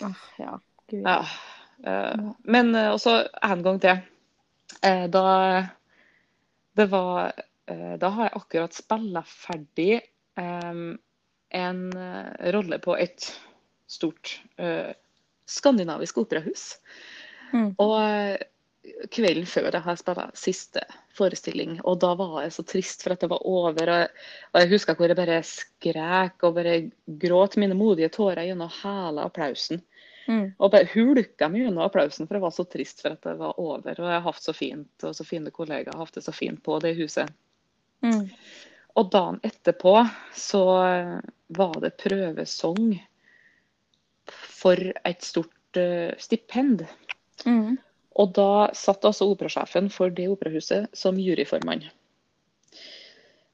Ah, 0.00 0.14
ja. 0.38 0.58
Gud. 0.88 1.02
Ja. 1.04 1.26
eh, 1.84 2.30
Men 2.44 2.74
eh, 2.74 2.92
også 2.94 3.28
en 3.42 3.62
gang 3.62 3.80
til. 3.80 3.98
Eh, 4.82 5.06
Da 5.08 5.66
det 6.74 6.86
var 6.90 7.32
eh, 7.66 7.94
Da 8.00 8.10
har 8.16 8.28
jeg 8.28 8.40
akkurat 8.40 8.76
spilla 8.76 9.22
ferdig 9.28 9.92
eh, 10.40 10.80
en 11.54 11.82
eh, 11.92 12.52
rolle 12.56 12.80
på 12.82 12.96
et 12.98 13.28
stort 13.86 14.40
eh, 14.56 14.90
skandinavisk 15.46 16.18
operahus. 16.24 16.78
Mm. 17.52 17.74
Og 17.78 18.42
kvelden 19.14 19.46
før 19.48 19.70
jeg 19.70 19.84
har 19.84 19.98
spilla 20.00 20.24
siste 20.36 20.82
forestilling, 21.16 21.78
og 21.86 22.00
da 22.02 22.10
var 22.18 22.40
jeg 22.42 22.54
så 22.56 22.64
trist 22.66 23.04
for 23.04 23.14
at 23.14 23.22
det 23.22 23.30
var 23.30 23.46
over. 23.46 23.80
Og 23.92 24.00
jeg, 24.02 24.08
og 24.50 24.60
jeg 24.60 24.72
husker 24.72 24.98
hvor 24.98 25.12
jeg 25.12 25.20
bare 25.20 25.40
skrek 25.46 26.46
og 26.48 26.56
bare 26.58 26.76
gråt 27.22 27.58
mine 27.60 27.76
modige 27.78 28.10
tårer 28.12 28.48
gjennom 28.48 28.72
hele 28.82 29.24
applausen. 29.28 29.84
Mm. 30.26 30.44
Og 30.56 30.70
bare 30.72 30.88
hulka 30.94 31.48
meg 31.52 31.66
gjennom 31.66 31.84
applausen, 31.84 32.28
for 32.28 32.38
jeg 32.38 32.44
var 32.44 32.54
så 32.56 32.66
trist 32.68 33.02
for 33.04 33.16
at 33.16 33.26
det 33.26 33.34
var 33.40 33.58
over. 33.60 33.90
Og 33.92 34.06
jeg 34.08 34.14
har 34.14 34.26
hatt 34.26 34.44
så 34.44 34.54
fint, 34.56 34.92
og 35.04 35.16
så 35.16 35.26
fine 35.28 35.52
kollegaer, 35.54 35.92
har 35.92 36.06
hatt 36.06 36.16
det 36.16 36.24
så 36.26 36.34
fint 36.34 36.62
på 36.64 36.78
det 36.84 36.94
huset. 36.98 37.32
Mm. 38.04 38.28
Og 38.94 39.10
dagen 39.10 39.40
etterpå 39.44 39.96
så 40.38 40.62
var 41.58 41.80
det 41.82 41.96
prøvesong 42.00 42.94
for 44.30 44.80
et 45.04 45.26
stort 45.26 45.80
uh, 45.80 46.14
stipend. 46.20 46.86
Mm. 47.44 47.76
Og 48.14 48.32
da 48.36 48.70
satt 48.78 49.04
altså 49.04 49.26
operasjefen 49.32 49.90
for 49.92 50.14
det 50.14 50.28
operahuset 50.30 50.86
som 50.96 51.18
juryformann. 51.18 51.88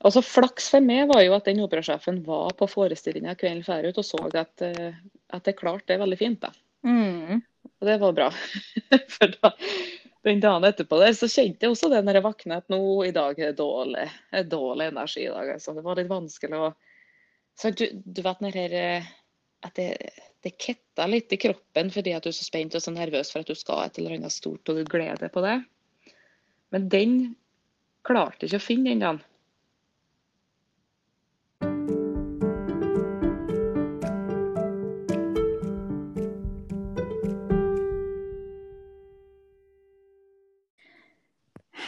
Altså 0.01 0.23
Flaks 0.25 0.71
for 0.73 0.85
meg 0.85 1.11
var 1.11 1.23
jo 1.25 1.37
at 1.37 1.49
den 1.49 1.61
operasjefen 1.65 2.23
var 2.25 2.55
på 2.57 2.69
forestillinga 2.71 3.35
kvelden 3.37 3.65
før 3.67 3.91
ut 3.91 4.01
og 4.01 4.07
så 4.07 4.21
at, 4.33 4.65
eh, 4.65 4.99
at 5.37 5.49
jeg 5.51 5.59
klarte 5.59 5.93
det 5.93 6.01
veldig 6.01 6.19
fint. 6.21 6.41
da. 6.41 6.53
Mm. 6.87 7.43
Og 7.69 7.89
det 7.89 7.97
var 8.01 8.15
bra. 8.17 8.29
For 9.17 9.35
da, 9.35 9.53
den 10.25 10.41
dagen 10.41 10.65
etterpå 10.69 11.01
der, 11.03 11.13
så 11.17 11.29
kjente 11.29 11.67
jeg 11.67 11.75
også 11.75 11.91
det 11.93 12.01
når 12.07 12.17
jeg 12.19 12.27
våkna 12.29 12.61
at 12.63 12.73
nå 12.73 12.81
i 13.05 13.13
dag 13.13 13.37
er 13.37 13.53
det 13.53 13.61
dårlig, 13.61 14.07
er 14.33 14.49
dårlig 14.49 14.89
energi. 14.89 15.27
i 15.27 15.35
dag. 15.35 15.53
Altså. 15.57 15.77
Det 15.77 15.85
var 15.85 16.01
litt 16.01 16.13
vanskelig 16.13 16.61
å 16.61 16.73
så 17.61 17.71
du, 17.77 17.87
du 17.93 18.23
vet 18.25 18.41
når 18.41 18.57
her, 18.57 18.75
eh, 18.77 19.09
at 19.67 19.77
det, 19.77 19.91
det 20.41 20.55
ketta 20.57 21.05
litt 21.11 21.33
i 21.35 21.39
kroppen 21.41 21.91
fordi 21.93 22.15
at 22.17 22.25
du 22.25 22.31
er 22.31 22.37
så 22.37 22.47
spent 22.47 22.77
og 22.77 22.81
så 22.81 22.95
nervøs 22.95 23.33
for 23.33 23.45
at 23.45 23.51
du 23.51 23.59
skal 23.59 23.85
et 23.85 24.01
eller 24.01 24.17
annet 24.17 24.33
stort 24.33 24.71
og 24.73 24.79
du 24.79 24.87
gleder 24.89 25.21
deg 25.27 25.35
på 25.35 25.43
det. 25.45 25.59
Men 26.73 26.87
den 26.89 27.19
klarte 28.07 28.47
ikke 28.47 28.63
å 28.63 28.65
finne 28.65 28.95
den 28.95 29.05
dagen. 29.05 29.21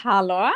Hallo. 0.02 0.48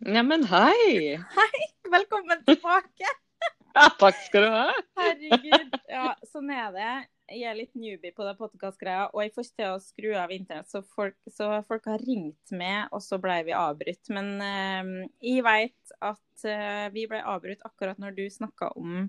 Neimen, 0.00 0.46
hei! 0.48 1.18
Hei. 1.36 1.58
Velkommen 1.92 2.44
tilbake. 2.46 3.04
Ja, 3.76 3.84
takk 4.00 4.16
skal 4.24 4.46
du 4.46 4.48
ha. 4.50 4.62
Herregud. 4.98 5.74
Ja, 5.92 6.14
sånn 6.26 6.48
er 6.50 6.72
det. 6.72 6.94
Jeg 7.28 7.44
er 7.46 7.58
litt 7.58 7.76
newbie 7.76 8.14
på 8.16 8.24
det 8.24 8.32
podkast-greia, 8.38 9.04
og 9.12 9.20
jeg 9.20 9.34
får 9.34 9.44
ikke 9.46 9.60
til 9.60 9.68
å 9.68 9.82
skru 9.84 10.08
av 10.18 10.32
internett, 10.34 10.70
så 10.72 10.80
folk, 10.96 11.14
så 11.28 11.50
folk 11.68 11.86
har 11.92 12.00
ringt 12.02 12.54
med, 12.56 12.88
og 12.88 13.04
så 13.04 13.20
ble 13.22 13.36
vi 13.46 13.54
avbrutt. 13.54 14.10
Men 14.16 14.32
eh, 14.42 14.90
jeg 15.28 15.44
vet 15.44 15.94
at 16.08 16.46
eh, 16.48 16.86
vi 16.96 17.04
ble 17.10 17.20
avbrutt 17.20 17.62
akkurat 17.68 18.00
når 18.00 18.16
du 18.16 18.24
snakka 18.32 18.72
om 18.80 19.02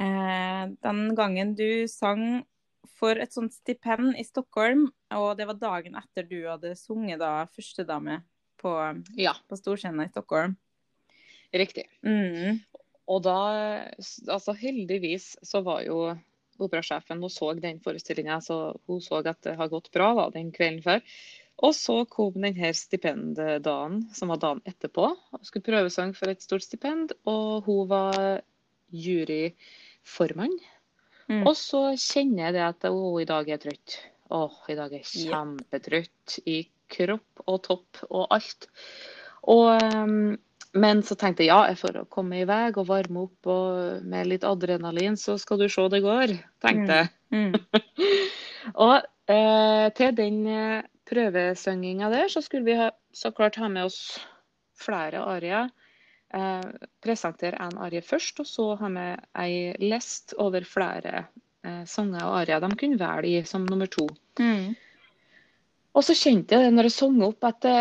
eh, 0.00 0.62
den 0.88 1.02
gangen 1.20 1.52
du 1.58 1.84
sang 1.92 2.46
for 2.96 3.20
et 3.20 3.36
sånt 3.36 3.54
stipend 3.60 4.16
i 4.16 4.24
Stockholm, 4.24 4.88
og 5.12 5.34
det 5.36 5.50
var 5.52 5.60
dagen 5.60 6.00
etter 6.00 6.26
du 6.26 6.40
hadde 6.48 6.72
sunget 6.80 7.20
da 7.20 7.44
førstedame 7.52 8.22
på, 8.66 8.74
Ja, 9.22 9.36
på 9.46 9.58
storscenen 9.60 10.08
i 10.08 10.10
Stockholm. 10.10 10.58
riktig. 11.54 11.86
Mm. 12.04 12.58
Og 13.06 13.22
da, 13.22 13.38
altså 14.26 14.54
heldigvis, 14.58 15.36
så 15.46 15.62
var 15.62 15.84
jo 15.86 16.00
operasjefen 16.58 17.20
Hun 17.20 17.30
så 17.30 17.52
den 17.60 17.80
forestillinga, 17.84 18.40
så 18.40 18.76
hun 18.88 19.00
så 19.04 19.20
at 19.20 19.42
det 19.44 19.56
har 19.58 19.68
gått 19.70 19.90
bra 19.94 20.12
da, 20.16 20.30
den 20.34 20.50
kvelden 20.52 20.82
før. 20.82 21.02
Og 21.64 21.72
så 21.76 22.02
kom 22.12 22.34
denne 22.36 22.72
stipenddagen, 22.76 24.02
som 24.16 24.32
var 24.32 24.40
dagen 24.42 24.62
etterpå. 24.68 25.08
Hun 25.32 25.44
skulle 25.44 25.64
prøvesang 25.64 26.12
for 26.16 26.32
et 26.32 26.44
stort 26.44 26.66
stipend, 26.66 27.14
og 27.28 27.68
hun 27.68 27.86
var 27.88 28.42
juryformann. 28.92 30.56
Mm. 31.30 31.42
Og 31.46 31.54
så 31.58 31.88
kjenner 31.96 32.48
jeg 32.48 32.56
det 32.58 32.64
at 32.66 32.88
å, 32.90 33.16
i 33.22 33.28
dag 33.28 33.48
er 33.50 33.62
trøtt. 33.62 33.98
Å, 34.32 34.42
i 34.68 34.76
dag 34.76 34.92
er 34.92 35.00
jeg 35.04 35.28
kjempetrøtt 35.30 36.40
i 36.50 36.60
kropp 36.92 37.46
og 37.46 37.62
topp 37.66 38.02
og 38.08 38.26
alt. 38.34 38.68
Og, 39.46 39.70
ehm, 39.76 40.36
men 40.76 41.02
så 41.06 41.16
tenkte 41.18 41.44
jeg 41.44 41.52
ja, 41.52 41.70
jeg 41.70 41.80
får 41.80 42.02
komme 42.12 42.42
i 42.42 42.48
vei 42.48 42.66
og 42.74 42.88
varme 42.88 43.26
opp 43.26 43.50
og 43.52 44.04
med 44.04 44.28
litt 44.28 44.44
adrenalin, 44.44 45.16
så 45.16 45.38
skal 45.40 45.62
du 45.62 45.68
se 45.72 45.86
det 45.92 46.02
går, 46.04 46.34
tenkte 46.64 47.00
jeg. 47.00 47.12
Mm. 47.32 47.54
Og 48.86 48.96
eh, 49.30 49.86
til 49.96 50.14
den 50.18 50.40
eh, 50.50 50.86
prøvesynginga 51.06 52.10
der, 52.12 52.28
så 52.32 52.42
skulle 52.42 52.66
vi 52.66 52.78
ha, 52.78 52.90
så 53.14 53.30
klart 53.34 53.58
ha 53.62 53.68
med 53.70 53.88
oss 53.88 54.00
flere 54.76 55.22
arier. 55.22 55.70
Eh, 56.34 56.88
presentere 57.02 57.60
en 57.62 57.78
arie 57.86 58.02
først, 58.02 58.42
og 58.42 58.50
så 58.50 58.72
ha 58.80 58.90
med 58.92 59.22
ei 59.38 59.70
lest 59.82 60.34
over 60.42 60.66
flere 60.66 61.26
eh, 61.64 61.84
sanger 61.86 62.24
og 62.26 62.40
arier 62.42 62.64
de 62.64 62.72
kunne 62.74 63.00
velge 63.00 63.30
i 63.30 63.46
som 63.46 63.66
nummer 63.68 63.90
to. 63.90 64.08
Mm. 64.40 64.74
Og 65.96 66.04
så 66.04 66.12
kjente 66.12 66.52
jeg 66.52 66.66
det 66.66 66.72
når 66.76 66.90
jeg 66.90 66.94
sang 66.98 67.20
opp 67.24 67.46
at 67.48 67.62
det, 67.64 67.76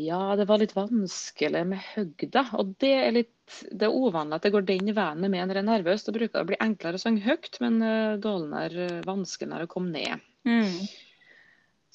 ja, 0.00 0.20
det 0.38 0.46
var 0.48 0.62
litt 0.62 0.72
vanskelig 0.76 1.64
med 1.68 1.82
høgda. 1.90 2.46
Og 2.56 2.72
det 2.80 2.94
er 2.96 3.12
litt 3.18 3.34
det 3.72 3.86
er 3.86 3.96
uvanlig 3.96 4.36
at 4.36 4.44
det 4.44 4.52
går 4.52 4.64
den 4.68 4.90
veien 4.92 5.20
med 5.24 5.32
når 5.32 5.60
jeg 5.60 5.64
er 5.64 5.68
nervøs. 5.68 6.04
Da 6.04 6.14
bruker 6.14 6.34
det 6.34 6.44
å 6.44 6.48
bli 6.48 6.60
enklere 6.64 7.00
å 7.00 7.02
synge 7.02 7.24
høyt, 7.24 7.60
men 7.64 7.78
uh, 7.84 8.16
dårligere 8.20 9.02
vanskeligere 9.06 9.68
å 9.68 9.72
komme 9.72 9.92
ned. 9.92 10.24
Mm. 10.48 10.88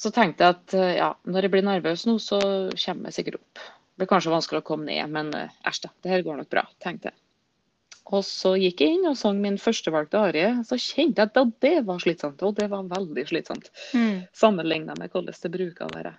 Så 0.04 0.12
tenkte 0.14 0.44
jeg 0.44 0.58
at 0.58 0.74
eh, 0.76 0.96
ja, 0.98 1.14
når 1.30 1.46
jeg 1.46 1.54
blir 1.54 1.66
nervøs 1.66 2.04
nå, 2.10 2.18
så 2.22 2.40
kommer 2.42 3.10
jeg 3.10 3.18
sikkert 3.20 3.40
opp. 3.40 3.62
Det 3.62 4.02
blir 4.02 4.10
kanskje 4.10 4.34
vanskelig 4.34 4.64
å 4.64 4.66
komme 4.68 4.90
ned, 4.90 5.06
men 5.14 5.30
eh, 5.38 5.54
æsj 5.70 5.86
da, 5.86 5.92
det 6.04 6.12
her 6.12 6.26
går 6.26 6.42
nok 6.42 6.50
bra, 6.52 6.66
tenkte 6.84 7.12
jeg. 7.12 7.23
Og 8.12 8.26
så 8.28 8.54
gikk 8.60 8.84
jeg 8.84 8.98
inn 8.98 9.08
og 9.08 9.16
sang 9.18 9.40
min 9.42 9.56
førstevalgte 9.62 10.20
arie. 10.20 10.50
Så 10.68 10.78
kjente 10.82 11.24
jeg 11.24 11.32
at 11.32 11.54
det 11.64 11.76
var 11.88 12.02
slitsomt, 12.04 12.44
og 12.44 12.58
det 12.60 12.68
var 12.72 12.90
veldig 12.92 13.26
slitsomt. 13.30 13.70
Mm. 13.96 14.26
Sammenligna 14.36 14.98
med 15.00 15.14
hvordan 15.14 15.40
det 15.46 15.52
bruker 15.54 15.88
å 15.88 15.94
være. 15.94 16.14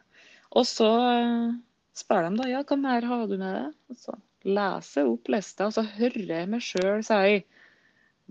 Og 0.54 0.66
så 0.68 0.88
uh, 0.88 1.52
spør 1.96 2.28
de 2.28 2.38
da 2.40 2.48
ja, 2.50 2.62
hva 2.66 2.78
mer 2.80 3.08
har 3.10 3.26
du 3.28 3.36
med 3.36 3.50
deg? 3.58 3.74
Og 3.92 4.00
så 4.00 4.16
leser 4.44 5.02
jeg 5.02 5.12
opp 5.12 5.30
lista, 5.32 5.68
og 5.68 5.76
så 5.76 5.84
hører 5.96 6.36
jeg 6.38 6.50
meg 6.52 6.64
sjøl 6.64 7.04
si 7.04 7.40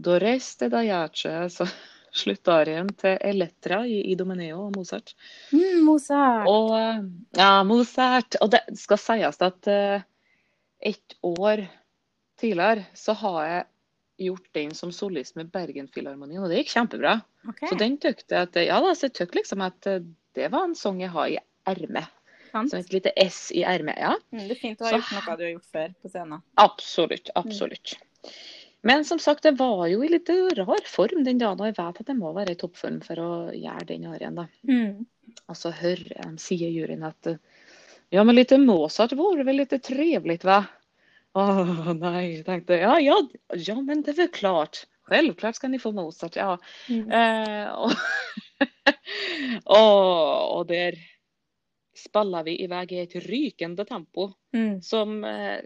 Doreste 0.04 0.70
da 0.74 0.82
jace, 0.86 1.34
så 1.54 1.68
sluttarien 2.24 2.90
til 2.98 3.18
Elettra 3.22 3.84
i 3.90 4.00
Idomeneo 4.14 4.68
og 4.68 4.76
Mozart. 4.78 5.14
Mm, 5.54 5.84
Mozart. 5.86 6.50
Og 6.50 6.74
eh, 6.78 7.06
ja, 7.38 7.54
Mozart. 7.66 8.38
Og 8.42 8.52
det 8.54 8.64
skal 8.82 9.02
sies 9.02 9.42
at 9.46 9.70
uh, 9.70 10.04
ett 10.82 11.18
år 11.22 11.68
tidligere 12.44 12.86
så 13.00 13.16
har 13.24 13.40
jeg 13.48 13.64
gjort 14.28 14.50
den 14.56 14.74
som 14.78 14.92
solist 14.94 15.36
med 15.40 15.50
Bergenfilharmonien, 15.54 16.44
og 16.44 16.52
det 16.52 16.60
gikk 16.62 16.74
kjempebra. 16.76 17.16
Okay. 17.50 17.72
Så 17.72 17.78
den 17.80 17.96
tykte 18.04 18.44
at 18.46 18.60
ja 18.62 18.78
da, 18.84 18.92
så 18.96 19.08
jeg 19.10 19.16
tykte 19.18 19.40
liksom 19.42 19.64
at 19.66 19.88
eh, 19.90 20.04
det 20.38 20.52
var 20.54 20.68
en 20.70 20.76
sang 20.78 21.00
jeg 21.02 21.10
har 21.16 21.32
i 21.34 21.40
ermet. 21.72 22.12
Som 22.54 22.78
et 22.78 22.92
lite 22.94 23.10
S 23.18 23.48
i 23.58 23.64
ermet. 23.66 23.98
Ja, 23.98 24.12
Mm, 24.32 24.44
det 24.48 24.52
er 24.54 24.60
fint 24.62 24.82
å 24.82 24.86
ha 24.86 24.92
Så- 24.92 24.98
gjort 25.00 25.14
noe 25.26 25.38
du 25.40 25.44
har 25.48 25.54
gjort 25.56 25.72
før 25.74 25.94
på 26.04 26.10
scenen. 26.14 26.42
absolutt. 26.62 27.30
Absolutt. 27.36 27.96
Men 28.84 29.04
som 29.08 29.18
sagt, 29.18 29.42
det 29.48 29.56
var 29.58 29.88
jo 29.90 30.04
i 30.04 30.10
litt 30.12 30.30
rar 30.30 30.84
form 30.86 31.24
den 31.24 31.40
dagen, 31.42 31.60
og 31.60 31.66
jeg 31.66 31.78
vet 31.80 32.02
at 32.02 32.08
jeg 32.12 32.18
må 32.20 32.34
være 32.36 32.52
i 32.52 32.60
toppform 32.60 33.02
for 33.04 33.16
å 33.24 33.32
gjøre 33.56 33.88
den 33.88 34.06
arien, 34.06 34.36
da. 34.36 34.46
Mm. 34.70 35.06
Og 35.50 35.56
så 35.58 35.72
hører 35.74 36.14
jeg 36.20 36.38
sier 36.44 36.70
juryen 36.70 37.04
at 37.08 37.40
ja, 38.12 38.24
men 38.24 38.36
litt 38.36 38.52
Mozart 38.60 39.16
vore 39.18 39.44
vel 39.48 39.56
litt 39.64 39.74
trivelig, 39.82 40.44
va? 40.44 40.60
Åh 41.34 41.94
nej, 41.94 42.44
tänkte 42.44 42.74
jeg. 42.78 42.82
Ja, 42.82 43.00
ja, 43.00 43.30
ja, 43.54 43.82
men 43.82 44.02
det 44.02 44.12
är 44.12 44.16
väl 44.16 44.28
klart. 44.28 44.88
Självklart 45.04 45.56
ska 45.56 45.68
ni 45.68 45.80
få 45.80 45.92
Mozart, 45.92 46.36
ja. 46.36 46.58
Mm. 46.90 47.12
Eh, 47.12 47.70
och, 47.70 47.92
och, 49.66 50.58
och 50.58 50.66
där 50.66 50.96
spiller 51.96 52.44
vi 52.44 52.64
iväg 52.64 52.92
i 52.92 53.00
et 53.00 53.16
rykende 53.16 53.86
tempo 53.86 54.32
Mm. 54.54 54.82
som 54.82 55.24
eh, 55.24 55.60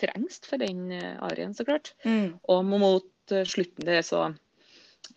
trengs 0.00 0.40
for 0.44 0.58
den 0.58 0.92
eh, 0.92 1.22
arien, 1.22 1.54
så 1.54 1.64
klart. 1.64 1.94
Mm. 2.04 2.34
Og 2.42 2.64
mot 2.64 3.32
eh, 3.32 3.44
slutten 3.44 3.86
der 3.86 4.02
så 4.02 4.34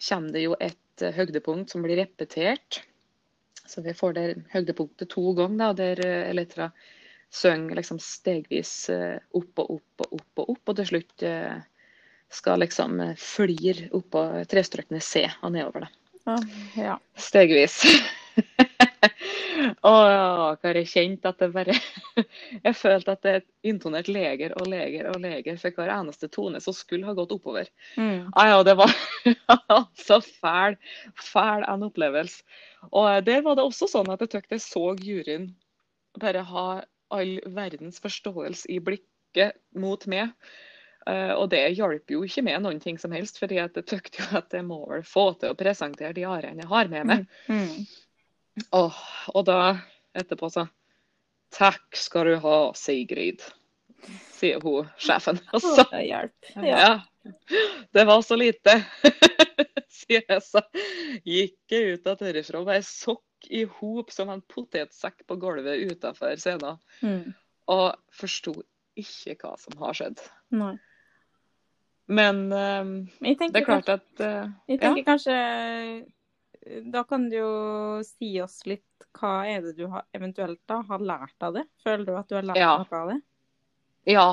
kommer 0.10 0.32
det 0.32 0.45
jo 0.45 0.56
et 0.60 1.02
eh, 1.02 1.12
høydepunkt 1.12 1.71
som 1.71 1.84
blir 1.84 2.00
repetert. 2.00 2.80
Så 3.67 3.82
vi 3.82 3.93
får 3.93 4.13
det 4.13 4.28
høydepunktet 4.54 5.10
to 5.12 5.34
ganger, 5.36 5.58
da, 5.58 5.74
der 5.74 6.00
Elettra 6.30 6.71
synger 7.36 7.76
liksom 7.76 8.00
stegvis 8.00 8.74
eh, 8.93 9.17
opp 9.36 9.63
og 9.63 9.78
opp 9.78 10.06
og 10.06 10.19
opp 10.19 10.43
og 10.43 10.52
opp, 10.56 10.63
og 10.71 10.78
til 10.80 10.89
slutt 10.91 11.26
eh, 11.28 11.58
skal 12.32 12.63
liksom 12.63 13.00
eh, 13.04 13.15
flir 13.19 13.86
oppå 13.95 14.24
trestrøkene 14.52 15.02
C 15.04 15.26
og 15.41 15.56
nedover, 15.56 15.88
da. 15.88 16.38
Ja. 16.80 16.95
Stegvis. 17.19 17.82
Å, 19.86 19.91
hva 20.60 20.71
jeg 20.76 20.88
kjent 20.89 21.28
at 21.30 21.39
det 21.39 21.48
bare 21.54 21.76
Jeg 22.65 22.76
følte 22.76 23.13
at 23.13 23.26
det 23.26 23.36
intonerte 23.67 24.13
leger 24.13 24.56
og 24.60 24.67
leger 24.71 25.10
og 25.12 25.19
leger 25.24 25.60
for 25.62 25.78
hver 25.78 25.93
eneste 25.93 26.30
tone 26.32 26.60
som 26.63 26.76
skulle 26.76 27.08
ha 27.08 27.15
gått 27.17 27.34
oppover. 27.36 27.69
Mm. 27.95 28.32
Ah, 28.34 28.50
ja, 28.52 28.63
det 28.67 28.76
var 28.80 28.91
så 30.08 30.19
fæl, 30.24 30.80
fæl 31.19 31.67
en 31.67 31.86
opplevelse. 31.88 32.43
Og 32.91 33.24
der 33.28 33.45
var 33.45 33.58
det 33.58 33.65
også 33.65 33.89
sånn 33.91 34.12
at 34.13 34.26
jeg 34.26 34.36
tykte 34.36 34.58
jeg 34.58 34.65
så 34.65 34.91
juryen 35.02 35.50
bare 36.21 36.43
ha 36.48 36.67
all 37.13 37.36
verdens 37.56 38.00
forståelse 38.04 38.70
i 38.72 38.80
blikket 38.84 39.58
mot 39.78 40.06
meg. 40.10 40.32
Uh, 41.06 41.36
og 41.38 41.52
det 41.52 41.62
hjalp 41.78 42.10
jo 42.10 42.24
ikke 42.26 42.41
med 42.48 42.63
noen 42.63 42.80
ting 42.82 42.98
som 42.98 43.13
helst, 43.13 43.38
fordi 43.38 43.60
at 43.62 43.76
jeg 43.78 43.86
tykte 43.91 44.24
jo 44.24 44.39
at 44.39 44.56
jeg 44.56 44.65
må 44.65 44.80
vel 44.89 45.04
få 45.06 45.28
til 45.38 45.54
å 45.54 45.58
presentere 45.60 46.15
de 46.18 46.26
arene 46.26 46.65
jeg 46.65 46.72
har 46.72 46.89
med 46.89 47.12
meg. 47.12 47.28
Mm. 47.46 47.86
Åh, 48.74 49.04
og 49.36 49.46
da 49.46 49.60
etterpå 50.15 50.50
så 50.50 50.65
Takk 51.56 51.96
skal 51.96 52.28
du 52.28 52.34
ha, 52.44 52.58
Sigrid, 52.76 53.44
sier 54.34 54.60
hun 54.63 54.89
sjefen. 55.00 55.38
Og 55.54 55.62
så 55.63 55.86
Det 55.91 56.02
hjelper. 56.08 56.65
Ja. 56.65 56.80
ja. 56.82 57.30
Det 57.96 58.04
var 58.10 58.22
så 58.26 58.36
lite, 58.36 58.74
sier 60.02 60.26
jeg 60.26 60.41
så. 60.44 60.62
Gikk 61.24 61.72
jeg 61.72 61.96
ut 61.96 62.10
av 62.12 62.20
derifra 62.20 62.60
og 62.60 62.68
bare 62.68 62.84
sokk 62.86 63.24
i 63.50 63.63
hop 63.78 64.12
som 64.12 64.30
en 64.34 64.41
potetsekk 64.41 65.26
på 65.28 65.38
gulvet 65.41 65.91
utafor 65.91 66.36
scenen. 66.39 66.80
Mm. 67.02 67.34
Og 67.71 67.95
forsto 68.13 68.56
ikke 68.98 69.36
hva 69.41 69.56
som 69.60 69.78
har 69.82 69.98
skjedd. 69.98 70.21
Nei. 70.56 70.76
Men 72.06 72.43
um, 72.54 72.91
det 73.19 73.50
er 73.50 73.65
klart 73.65 73.89
at 73.89 74.21
uh, 74.21 74.45
Jeg 74.69 74.78
ja. 74.78 74.91
kanskje 75.08 75.38
Da 76.93 77.02
kan 77.10 77.24
du 77.32 77.39
jo 77.39 77.54
si 78.06 78.36
oss 78.43 78.60
litt 78.69 78.84
hva 79.17 79.39
er 79.50 79.63
det 79.63 79.71
du 79.80 79.88
har, 79.89 80.04
eventuelt 80.13 80.60
da 80.69 80.82
har 80.86 81.02
lært 81.02 81.45
av 81.45 81.56
det? 81.58 81.63
Føler 81.82 82.06
du 82.06 82.13
at 82.19 82.30
du 82.30 82.36
har 82.38 82.45
lært 82.45 82.60
Ja. 82.62 82.76
noe 82.84 83.00
av 83.00 83.10
det? 83.13 83.17
Ja. 84.12 84.28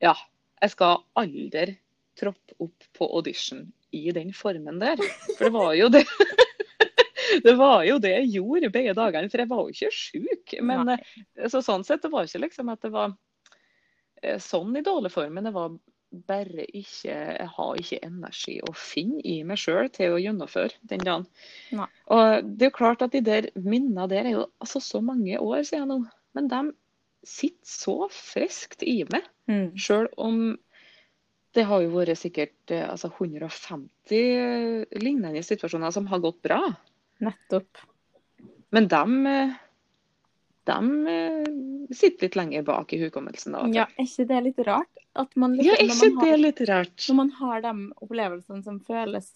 Ja. 0.00 0.14
Jeg 0.62 0.72
skal 0.74 1.02
aldri 1.18 1.76
troppe 2.18 2.56
opp 2.62 2.86
på 2.96 3.08
audition 3.18 3.66
i 3.94 4.08
den 4.14 4.32
formen 4.34 4.80
der. 4.80 5.00
For 5.36 5.48
det 5.48 5.52
var 5.54 5.74
jo 5.78 5.90
det. 5.92 6.04
Det 7.44 7.54
var 7.58 7.84
jo 7.86 7.98
det 8.02 8.14
jeg 8.14 8.32
gjorde 8.38 8.72
begge 8.74 8.96
dagene, 8.96 9.30
for 9.30 9.42
jeg 9.42 9.50
var 9.50 9.62
jo 9.64 9.74
ikke 9.74 9.94
sjuk. 9.94 10.56
Men 10.64 10.94
eh, 10.94 11.14
så 11.50 11.62
sånn 11.64 11.86
sett, 11.86 12.02
det 12.04 12.12
var 12.12 12.28
ikke 12.28 12.44
liksom 12.46 12.72
at 12.72 12.82
det 12.84 12.92
var 12.94 13.14
eh, 14.22 14.38
sånn 14.42 14.76
i 14.78 14.84
dårlig 14.86 15.12
form, 15.14 15.38
men 15.38 15.48
det 15.48 15.54
var 15.56 15.78
bare 16.08 16.64
ikke 16.72 17.12
Jeg 17.12 17.48
har 17.52 17.80
ikke 17.80 17.98
energi 18.06 18.54
å 18.64 18.72
finne 18.72 19.20
i 19.28 19.42
meg 19.44 19.60
sjøl 19.60 19.90
til 19.92 20.14
å 20.14 20.20
gjennomføre 20.22 20.78
den 20.88 21.02
dagen. 21.04 21.26
Nei. 21.76 21.88
Og 22.14 22.46
det 22.48 22.64
er 22.64 22.70
jo 22.70 22.78
klart 22.78 23.04
at 23.04 23.12
de 23.12 23.20
der 23.24 23.50
minnene 23.60 24.06
der 24.08 24.24
er 24.24 24.38
jo 24.38 24.46
altså 24.56 24.80
så 24.80 25.02
mange 25.04 25.36
år 25.36 25.66
siden 25.68 25.92
nå, 25.92 25.98
men 26.38 26.48
de 26.48 26.62
sitter 27.28 27.68
så 27.68 27.98
friskt 28.14 28.86
i 28.86 29.02
meg. 29.12 29.26
Mm. 29.50 29.76
Sjøl 29.76 30.08
om 30.16 30.56
det 31.56 31.64
har 31.68 31.82
jo 31.82 31.92
vært 31.94 32.20
sikkert 32.20 32.72
eh, 32.74 32.84
altså 32.88 33.10
150 33.10 35.00
lignende 35.02 35.42
situasjoner 35.44 35.92
som 35.94 36.08
har 36.10 36.22
gått 36.24 36.40
bra. 36.44 36.60
Nettopp. 37.24 37.80
Men 38.70 38.86
de, 38.88 39.04
de 40.68 40.78
sitter 41.96 42.26
litt 42.28 42.36
lenger 42.38 42.62
bak 42.68 42.92
i 42.92 43.00
hukommelsen. 43.02 43.56
da. 43.56 43.64
Ja, 43.74 43.86
er 43.96 44.04
ikke 44.06 44.26
det 44.28 44.40
litt 44.50 44.62
rart? 44.68 44.92
Man 45.34 45.56
Ja, 45.58 45.74
liksom, 45.80 45.80
er 45.80 46.12
ikke 46.12 46.24
det 46.24 46.30
har, 46.30 46.42
litt 46.44 46.60
rart? 46.68 47.06
når 47.08 47.16
man 47.18 47.30
har 47.40 47.62
de 47.64 47.72
opplevelsene 48.04 48.62
som 48.62 48.76
føles 48.86 49.30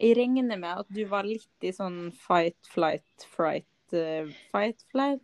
Jeg 0.00 0.16
regner 0.16 0.56
med 0.58 0.80
at 0.80 0.88
du 0.88 1.02
var 1.10 1.26
litt 1.28 1.66
i 1.66 1.72
sånn 1.76 2.08
fight, 2.16 2.56
flight, 2.72 3.26
fright 3.36 3.92
eh, 3.92 4.30
Fight, 4.54 4.80
flight, 4.90 5.20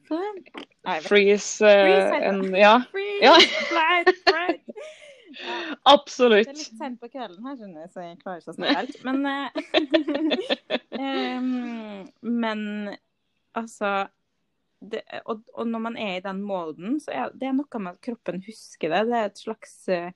Freeze 1.06 1.64
uh, 1.64 1.80
Freeze, 1.80 2.20
and, 2.28 2.52
Ja, 2.58 2.74
Freeze, 2.92 3.24
Ja. 3.24 3.34
flight, 3.70 4.12
fright. 4.28 4.59
Ja. 5.90 5.96
Det 6.46 6.54
er 6.54 6.58
litt 6.60 6.78
sent 6.78 7.00
på 7.00 7.08
kvelden 7.10 7.44
her, 7.46 7.56
skjønner 7.58 7.80
jeg, 7.84 7.90
så 7.90 8.00
jeg 8.06 8.18
klarer 8.22 8.40
ikke 8.40 8.50
å 8.50 8.56
snakke 8.56 8.78
helt. 8.78 8.96
Men, 9.04 9.18
um, 11.00 12.08
men 12.22 12.64
altså 13.58 13.92
det, 14.80 15.02
og, 15.28 15.42
og 15.52 15.66
når 15.68 15.82
man 15.84 15.96
er 16.00 16.16
i 16.16 16.24
den 16.24 16.40
moden, 16.46 17.00
så 17.04 17.12
er 17.12 17.34
det 17.36 17.50
er 17.50 17.52
noe 17.58 17.80
med 17.82 17.92
at 17.98 18.00
kroppen 18.06 18.40
husker 18.46 18.88
det. 18.94 19.02
Det 19.10 19.18
er 19.18 19.28
et 19.28 19.42
slags 19.42 19.74
uh, 19.92 20.10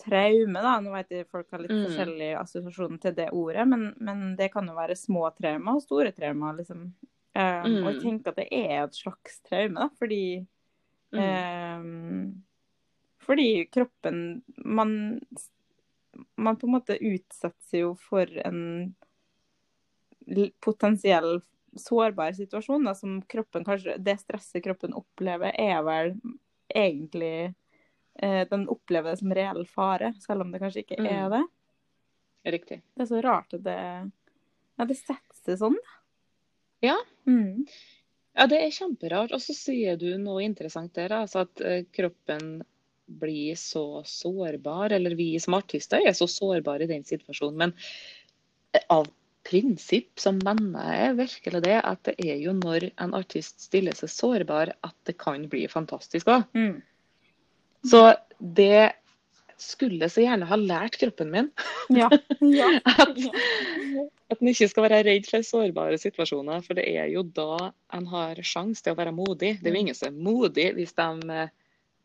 traume, 0.00 0.62
da. 0.62 0.76
Nå 0.80 0.94
vet 0.94 1.10
jeg 1.12 1.28
folk 1.28 1.50
har 1.52 1.60
litt 1.64 1.74
Mm. 1.74 1.82
forskjellig 1.84 2.30
assosiasjon 2.40 3.00
til 3.02 3.14
det 3.18 3.28
ordet, 3.36 3.66
men, 3.68 3.90
men 4.00 4.36
det 4.38 4.52
kan 4.54 4.66
jo 4.70 4.76
være 4.78 4.96
små 4.96 5.26
traumer 5.36 5.76
og 5.76 5.82
store 5.84 6.12
traumer, 6.16 6.56
liksom. 6.62 6.92
Um, 7.38 7.74
Og 7.84 7.90
jeg 7.92 7.98
Mm. 7.98 8.02
tenker 8.02 8.32
at 8.32 8.36
det 8.40 8.48
er 8.52 8.84
et 8.84 8.96
slags 8.96 9.40
traume, 9.48 9.74
da, 9.74 9.88
fordi 9.98 10.46
Mm. 11.12 12.42
Fordi 13.28 13.66
kroppen 13.72 14.42
man, 14.64 15.20
man 16.40 16.56
på 16.56 16.66
en 16.66 16.72
måte 16.78 16.96
utsetter 16.96 17.68
seg 17.68 17.82
jo 17.84 17.90
for 18.00 18.30
en 18.40 18.62
potensiell 20.64 21.40
sårbar 21.76 22.32
situasjon, 22.32 22.84
da, 22.88 22.94
som 22.96 23.18
kroppen 23.22 23.64
kanskje 23.64 23.98
Det 24.00 24.16
stresset 24.20 24.64
kroppen 24.64 24.94
opplever, 24.96 25.52
er 25.60 25.82
vel 25.86 26.14
egentlig 26.74 27.54
eh, 28.22 28.42
Den 28.50 28.66
opplever 28.68 29.12
det 29.12 29.20
som 29.20 29.34
reell 29.36 29.66
fare, 29.68 30.14
selv 30.24 30.42
om 30.46 30.52
det 30.52 30.60
kanskje 30.64 30.84
ikke 30.84 30.98
er 31.04 31.28
Mm. 31.28 31.30
det. 31.36 31.44
Riktig. 32.48 32.80
Det 32.96 33.02
er 33.04 33.10
så 33.12 33.22
rart 33.22 33.54
at 33.54 33.62
det 33.64 33.78
Ja, 34.78 34.84
det 34.86 34.96
setter 34.96 35.36
seg 35.44 35.58
sånn. 35.58 35.78
Ja. 36.82 36.96
Mm. 37.26 37.66
Ja, 38.38 38.46
det 38.46 38.60
er 38.62 38.70
kjemperart. 38.70 39.32
Og 39.34 39.40
så 39.42 39.52
sier 39.56 39.96
du 39.98 40.12
noe 40.22 40.44
interessant 40.46 40.92
der, 40.94 41.10
altså 41.10 41.40
at 41.42 41.60
eh, 41.60 41.82
kroppen 41.92 42.62
blir 43.08 43.56
så 43.56 44.02
sårbar, 44.06 44.92
eller 44.92 45.16
vi 45.18 45.32
som 45.40 45.56
artister 45.58 46.04
er 46.06 46.16
så 46.16 46.28
sårbare 46.30 46.84
i 46.84 46.90
den 46.90 47.06
situasjonen. 47.08 47.58
Men 47.58 47.72
eh, 48.76 48.84
av 48.92 49.08
prinsipp 49.48 50.20
så 50.20 50.34
mener 50.36 50.92
jeg 50.92 51.16
virkelig 51.22 51.64
det 51.64 51.78
at 51.80 52.04
det 52.04 52.14
er 52.20 52.36
jo 52.42 52.52
når 52.56 52.90
en 53.00 53.14
artist 53.16 53.62
stiller 53.64 53.96
seg 53.96 54.12
sårbar 54.12 54.74
at 54.84 54.96
det 55.08 55.16
kan 55.20 55.46
bli 55.48 55.64
fantastisk 55.72 56.28
òg. 56.34 56.44
Mm. 56.58 56.80
Så 57.88 58.02
det 58.38 58.92
skulle 59.58 60.06
så 60.10 60.22
gjerne 60.22 60.46
ha 60.46 60.58
lært 60.58 60.98
kroppen 61.00 61.32
min 61.32 61.48
Ja. 61.98 62.10
ja. 62.44 62.68
at, 62.84 63.16
at 64.30 64.42
en 64.42 64.50
ikke 64.52 64.68
skal 64.70 64.86
være 64.86 65.00
redd 65.08 65.26
for 65.30 65.46
sårbare 65.46 65.98
situasjoner. 65.98 66.60
For 66.66 66.78
det 66.78 66.84
er 66.92 67.08
jo 67.14 67.24
da 67.24 67.72
en 67.96 68.06
har 68.12 68.38
sjanse 68.44 68.84
til 68.84 68.94
å 68.94 69.00
være 69.00 69.16
modig. 69.16 69.56
Det 69.58 69.70
er 69.70 69.74
jo 69.74 69.82
ingen 69.86 69.98
som 69.98 70.12
er 70.12 70.28
modig 70.28 70.68
hvis 70.76 70.94
de 70.98 71.08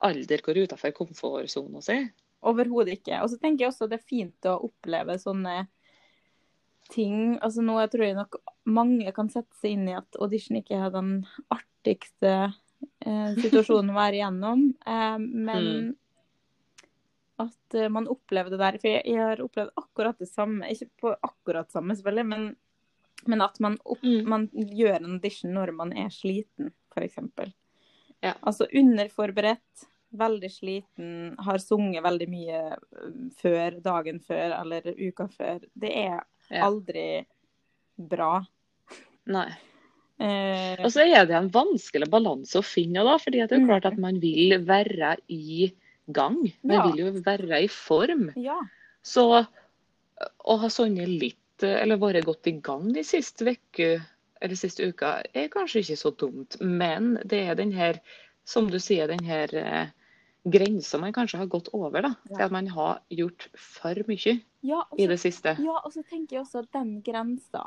aldri 0.04 0.38
går 0.44 0.62
utenfor 0.68 0.94
komfortsona 0.98 1.82
si. 1.86 1.98
Overhodet 2.44 2.98
ikke. 3.00 3.22
Og 3.24 3.30
så 3.32 3.38
tenker 3.40 3.66
jeg 3.66 3.72
også 3.74 3.88
det 3.90 4.00
er 4.02 4.10
fint 4.10 4.50
å 4.52 4.58
oppleve 4.68 5.16
sånne 5.22 5.62
ting. 6.92 7.38
Altså 7.40 7.64
nå 7.64 7.78
jeg 7.80 7.92
tror 7.94 8.06
jeg 8.10 8.18
nok 8.20 8.36
mange 8.68 9.14
kan 9.16 9.30
sette 9.32 9.56
seg 9.62 9.78
inn 9.78 9.88
i 9.90 9.96
at 9.98 10.20
audition 10.22 10.60
ikke 10.60 10.76
er 10.78 10.92
den 10.94 11.14
artigste 11.54 12.34
eh, 13.06 13.30
situasjonen 13.44 13.94
å 13.94 14.00
være 14.00 14.20
igjennom. 14.22 14.70
Eh, 14.86 15.20
men 15.20 15.70
Mm. 15.74 17.46
at 17.48 17.76
eh, 17.80 17.90
man 17.90 18.06
opplever 18.12 18.52
det 18.54 18.60
der. 18.62 18.78
For 18.82 18.92
jeg, 18.92 19.06
jeg 19.10 19.24
har 19.24 19.42
opplevd 19.42 19.72
akkurat 19.80 20.20
det 20.22 20.28
samme. 20.30 20.68
Ikke 20.72 20.90
på 21.02 21.16
akkurat 21.24 21.72
samme, 21.74 21.96
selvfølgelig, 21.98 22.28
men, 22.30 22.46
men 23.32 23.42
at 23.48 23.60
man, 23.64 23.80
opp, 23.86 24.04
Mm. 24.04 24.28
man 24.30 24.46
gjør 24.54 25.00
en 25.00 25.16
audition 25.18 25.56
når 25.56 25.72
man 25.80 25.96
er 25.98 26.12
sliten, 26.14 26.74
f.eks. 26.94 27.18
Ja. 28.24 28.36
Altså 28.48 28.68
underforberedt, 28.70 29.88
veldig 30.14 30.50
sliten, 30.52 31.36
har 31.40 31.58
sunget 31.62 32.04
veldig 32.06 32.28
mye 32.30 32.60
eh, 32.72 33.12
før, 33.42 33.80
dagen 33.84 34.20
før 34.24 34.56
eller 34.62 34.90
uka 34.98 35.28
før. 35.28 35.60
Det 35.76 35.92
er 35.92 36.20
Ja. 36.52 36.66
aldri 36.68 37.26
bra. 37.98 38.46
Nei. 39.26 39.50
Eh, 40.20 40.76
Og 40.84 40.92
så 40.92 41.02
er 41.08 41.26
det 41.26 41.36
en 41.36 41.50
vanskelig 41.50 42.10
balanse 42.12 42.60
å 42.60 42.64
finne, 42.64 43.04
da, 43.04 43.18
fordi 43.18 43.42
det 43.48 43.52
er 43.52 43.60
jo 43.60 43.68
klart 43.68 43.86
at 43.86 43.98
man 43.98 44.20
vil 44.20 44.60
være 44.64 45.18
i 45.30 45.72
gang. 46.12 46.38
Man 46.64 46.78
Ja. 46.78 46.88
vil 46.92 47.06
jo 47.06 47.12
være 47.22 47.64
i 47.64 47.68
form. 47.68 48.32
ja. 48.36 48.60
Så 49.04 49.46
å 50.46 50.60
ha 50.60 50.68
sånne 50.68 51.06
litt, 51.20 51.38
eller 51.62 51.98
vært 51.98 52.26
godt 52.26 52.48
i 52.48 52.52
gang 52.52 52.92
de 52.94 53.02
siste 53.04 53.42
uka, 53.46 54.06
eller 54.42 54.56
siste 54.56 54.88
uka, 54.88 55.24
er 55.34 55.48
kanskje 55.50 55.80
ikke 55.82 55.98
så 55.98 56.12
dumt. 56.16 56.58
Men 56.62 57.16
det 57.26 57.50
er 57.50 57.56
den 57.56 57.72
her, 57.72 58.00
som 58.46 58.70
du 58.70 58.78
sier, 58.80 59.08
den 59.08 59.24
her 59.24 59.48
grensa 60.46 60.98
man 61.00 61.14
kanskje 61.16 61.40
har 61.40 61.48
gått 61.48 61.70
over, 61.74 62.02
da. 62.02 62.16
Ja. 62.30 62.36
Til 62.36 62.44
at 62.48 62.52
man 62.52 62.68
har 62.68 63.00
gjort 63.10 63.48
for 63.56 63.96
mye 64.08 64.42
Ja, 64.64 64.82
også, 64.84 65.00
i 65.00 65.08
det 65.08 65.20
siste. 65.20 65.56
Ja, 65.64 65.78
og 65.84 65.92
så 65.94 66.04
tenker 66.04 66.38
jeg 66.38 66.46
også 66.46 66.66
den 66.74 67.02
grensa 67.06 67.64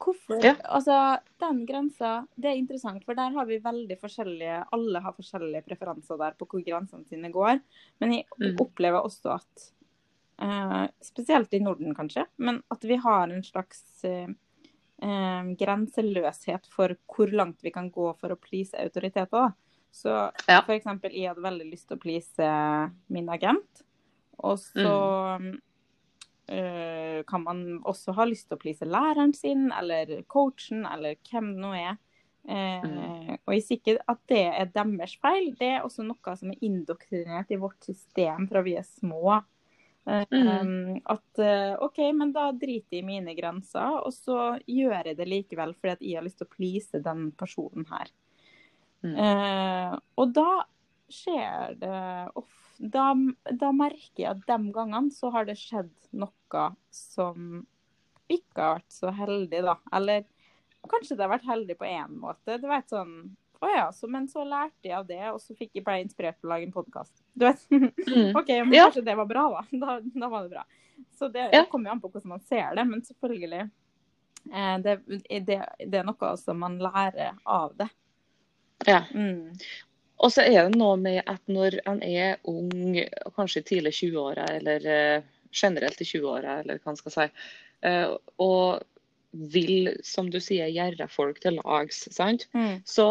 Hvorfor 0.00 0.40
Ja. 0.42 0.56
Altså, 0.64 1.20
den 1.38 1.66
grensa, 1.68 2.26
det 2.36 2.50
er 2.50 2.56
interessant, 2.58 3.04
for 3.04 3.14
der 3.14 3.30
har 3.30 3.46
vi 3.46 3.58
veldig 3.62 3.98
forskjellige 4.00 4.64
Alle 4.72 5.00
har 5.00 5.12
forskjellige 5.14 5.62
preferanser 5.68 6.18
der 6.18 6.34
på 6.38 6.48
hvor 6.50 6.64
grensene 6.66 7.06
sine 7.06 7.30
går. 7.30 7.60
Men 8.00 8.12
jeg 8.12 8.24
Mm. 8.40 8.56
opplever 8.60 9.04
også 9.04 9.34
at 9.36 9.68
uh, 10.42 10.88
Spesielt 11.00 11.52
i 11.54 11.60
Norden, 11.60 11.94
kanskje, 11.94 12.26
men 12.38 12.62
at 12.72 12.82
vi 12.82 12.96
har 12.96 13.28
en 13.30 13.42
slags 13.42 13.84
uh, 14.04 14.26
uh, 15.02 15.54
grenseløshet 15.54 16.66
for 16.66 16.96
hvor 17.06 17.30
langt 17.30 17.62
vi 17.62 17.70
kan 17.70 17.90
gå 17.90 18.18
for 18.18 18.30
å 18.34 18.36
please 18.40 18.74
autoriteter. 18.74 19.52
Så 19.94 20.10
Ja. 20.48 20.60
for 20.66 20.74
eksempel, 20.74 21.12
jeg 21.14 21.28
hadde 21.30 21.44
veldig 21.44 21.68
lyst 21.70 21.86
til 21.88 21.96
å 21.96 22.00
please 22.02 22.48
min 23.14 23.28
agent. 23.30 23.82
Og 24.42 24.58
så 24.58 25.54
eh, 26.48 27.22
kan 27.26 27.42
man 27.44 27.60
også 27.86 28.12
ha 28.16 28.24
lyst 28.28 28.48
til 28.48 28.58
å 28.58 28.60
please 28.60 28.84
læreren 28.84 29.32
sin, 29.36 29.70
eller 29.72 30.22
coachen, 30.28 30.84
eller 30.90 31.14
hvem 31.30 31.52
det 31.54 31.62
nå 31.62 31.72
er. 31.78 31.96
Eh, 32.48 33.36
Og 33.46 33.54
jeg 33.54 33.62
sier 33.64 33.78
ikke 33.78 33.98
at 34.08 34.18
det 34.28 34.42
er 34.52 34.66
deres 34.74 35.14
feil, 35.22 35.54
det 35.58 35.70
er 35.78 35.84
også 35.86 36.04
noe 36.04 36.36
som 36.36 36.50
er 36.52 36.60
indoktrinert 36.66 37.50
i 37.54 37.56
vårt 37.60 37.80
system 37.86 38.48
fra 38.50 38.62
vi 38.62 38.74
er 38.76 38.82
små. 38.84 39.42
Eh, 40.06 40.24
Mm. 40.30 41.00
At 41.06 41.38
eh, 41.38 41.76
OK, 41.80 41.98
men 42.12 42.32
da 42.32 42.50
driter 42.52 42.98
jeg 42.98 43.02
i 43.02 43.06
mine 43.06 43.34
grenser, 43.34 44.02
og 44.04 44.12
så 44.12 44.58
gjør 44.68 45.06
jeg 45.06 45.16
det 45.16 45.28
likevel 45.28 45.72
fordi 45.74 45.92
at 45.92 46.02
jeg 46.02 46.16
har 46.18 46.24
lyst 46.26 46.38
til 46.42 46.46
å 46.46 46.54
please 46.56 47.00
den 47.00 47.30
personen 47.32 47.86
her. 47.88 48.10
Mm. 49.04 49.14
Eh, 49.20 49.96
og 50.18 50.32
da 50.36 50.48
skjer 51.12 51.74
det 51.78 51.98
of, 52.40 52.48
da, 52.78 53.10
da 53.52 53.70
merker 53.76 54.22
jeg 54.24 54.30
at 54.32 54.44
de 54.48 54.72
gangene 54.74 55.12
så 55.14 55.30
har 55.34 55.44
det 55.48 55.58
skjedd 55.60 55.92
noe 56.16 56.64
som 56.94 57.64
ikke 58.32 58.56
har 58.64 58.78
vært 58.78 58.94
så 58.96 59.12
heldig, 59.12 59.60
da. 59.66 59.74
Eller 59.92 60.24
kanskje 60.88 61.16
det 61.18 61.26
har 61.26 61.34
vært 61.34 61.48
heldig 61.48 61.76
på 61.80 61.88
én 61.88 62.14
måte. 62.22 62.56
Det 62.56 62.68
var 62.68 62.80
et 62.82 62.92
sånn 62.92 63.16
Å 63.64 63.68
ja, 63.70 63.84
så, 63.96 64.08
men 64.12 64.26
så 64.28 64.42
lærte 64.44 64.88
jeg 64.90 64.92
av 64.98 65.06
det, 65.08 65.20
og 65.32 65.38
så 65.40 65.54
fikk 65.56 65.70
jeg 65.78 65.84
ble 65.86 65.94
inspirert 66.02 66.36
til 66.40 66.50
å 66.50 66.52
lage 66.52 66.66
en 66.66 66.72
podkast. 66.74 67.12
Du 67.32 67.46
vet. 67.46 67.62
Mm. 68.04 68.34
OK, 68.36 68.50
men 68.64 68.74
Ja. 68.76 68.88
kanskje 68.90 69.04
det 69.06 69.14
var 69.16 69.28
bra, 69.30 69.44
da. 69.54 69.62
Da, 69.80 69.94
da 70.20 70.28
var 70.28 70.42
det 70.44 70.50
bra. 70.56 70.64
Så 71.16 71.28
det, 71.32 71.46
det 71.52 71.62
kommer 71.72 71.88
jo 71.88 71.94
an 71.94 72.00
på 72.02 72.10
hvordan 72.12 72.34
man 72.34 72.42
ser 72.44 72.74
det, 72.76 72.84
men 72.90 73.00
selvfølgelig 73.06 73.62
eh, 74.52 74.74
det, 74.84 74.96
det, 75.48 75.56
det 75.88 75.98
er 76.00 76.04
noe 76.04 76.32
som 76.40 76.60
man 76.60 76.76
lærer 76.82 77.38
av 77.48 77.72
det. 77.78 77.88
Ja. 78.86 79.04
Mm. 79.14 79.54
Og 80.24 80.32
så 80.32 80.44
er 80.46 80.68
det 80.68 80.78
noe 80.78 80.96
med 81.00 81.22
at 81.26 81.42
når 81.50 81.80
en 81.90 82.00
er 82.06 82.38
ung, 82.48 82.96
kanskje 83.36 83.64
tidlig 83.66 83.94
20-åra, 83.98 84.46
eller 84.58 84.86
eh, 84.88 85.26
generelt 85.54 86.00
i 86.00 86.06
20-åra, 86.08 86.60
eller 86.62 86.80
hva 86.82 86.94
en 86.94 87.00
skal 87.00 87.14
si, 87.14 87.26
eh, 87.88 88.14
og 88.42 88.84
vil, 89.54 89.90
som 90.06 90.30
du 90.30 90.38
sier, 90.42 90.70
gjøre 90.70 91.08
folk 91.10 91.40
til 91.42 91.58
lags, 91.58 92.04
sant? 92.14 92.46
Mm. 92.54 92.84
så 92.86 93.08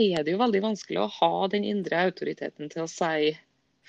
er 0.00 0.24
det 0.24 0.34
jo 0.34 0.40
veldig 0.40 0.62
vanskelig 0.64 1.00
å 1.02 1.10
ha 1.20 1.34
den 1.52 1.66
indre 1.66 2.02
autoriteten 2.08 2.70
til 2.72 2.84
å 2.84 2.90
si 2.90 3.30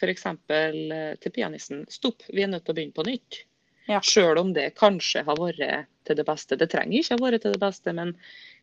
f.eks. 0.02 0.26
til 0.50 1.34
pianisten 1.34 1.86
stopp, 1.90 2.26
vi 2.30 2.44
er 2.44 2.52
nødt 2.52 2.66
til 2.66 2.74
å 2.74 2.78
begynne 2.78 2.98
på 2.98 3.06
nytt. 3.08 3.44
Ja. 3.90 4.02
Selv 4.06 4.40
om 4.42 4.54
det 4.54 4.74
kanskje 4.78 5.24
har 5.28 5.40
vært 5.40 5.90
til 6.08 6.18
det 6.18 6.26
beste. 6.28 6.58
Det 6.58 6.70
trenger 6.72 7.00
ikke 7.00 7.18
ha 7.18 7.24
vært 7.24 7.44
til 7.44 7.56
det 7.56 7.62
beste, 7.62 7.94
men 7.98 8.14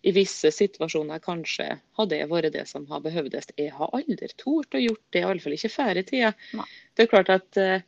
i 0.06 0.14
visse 0.14 0.50
situasjoner 0.54 1.22
kanskje 1.22 1.68
har 1.78 2.08
det 2.10 2.22
vært 2.30 2.54
det 2.54 2.64
som 2.70 2.86
har 2.90 3.02
behøvdes. 3.04 3.52
Jeg 3.58 3.74
har 3.74 3.94
aldri 3.94 4.30
tort 4.38 4.74
å 4.74 4.82
gjort 4.82 5.04
det, 5.14 5.22
iallfall 5.22 5.56
ikke 5.58 5.72
før 5.74 6.00
i 6.00 6.04
tida. 6.06 6.34
Nei. 6.58 6.66
Det 6.94 7.04
er 7.04 7.10
klart 7.10 7.32
at 7.34 7.60
uh, 7.62 7.78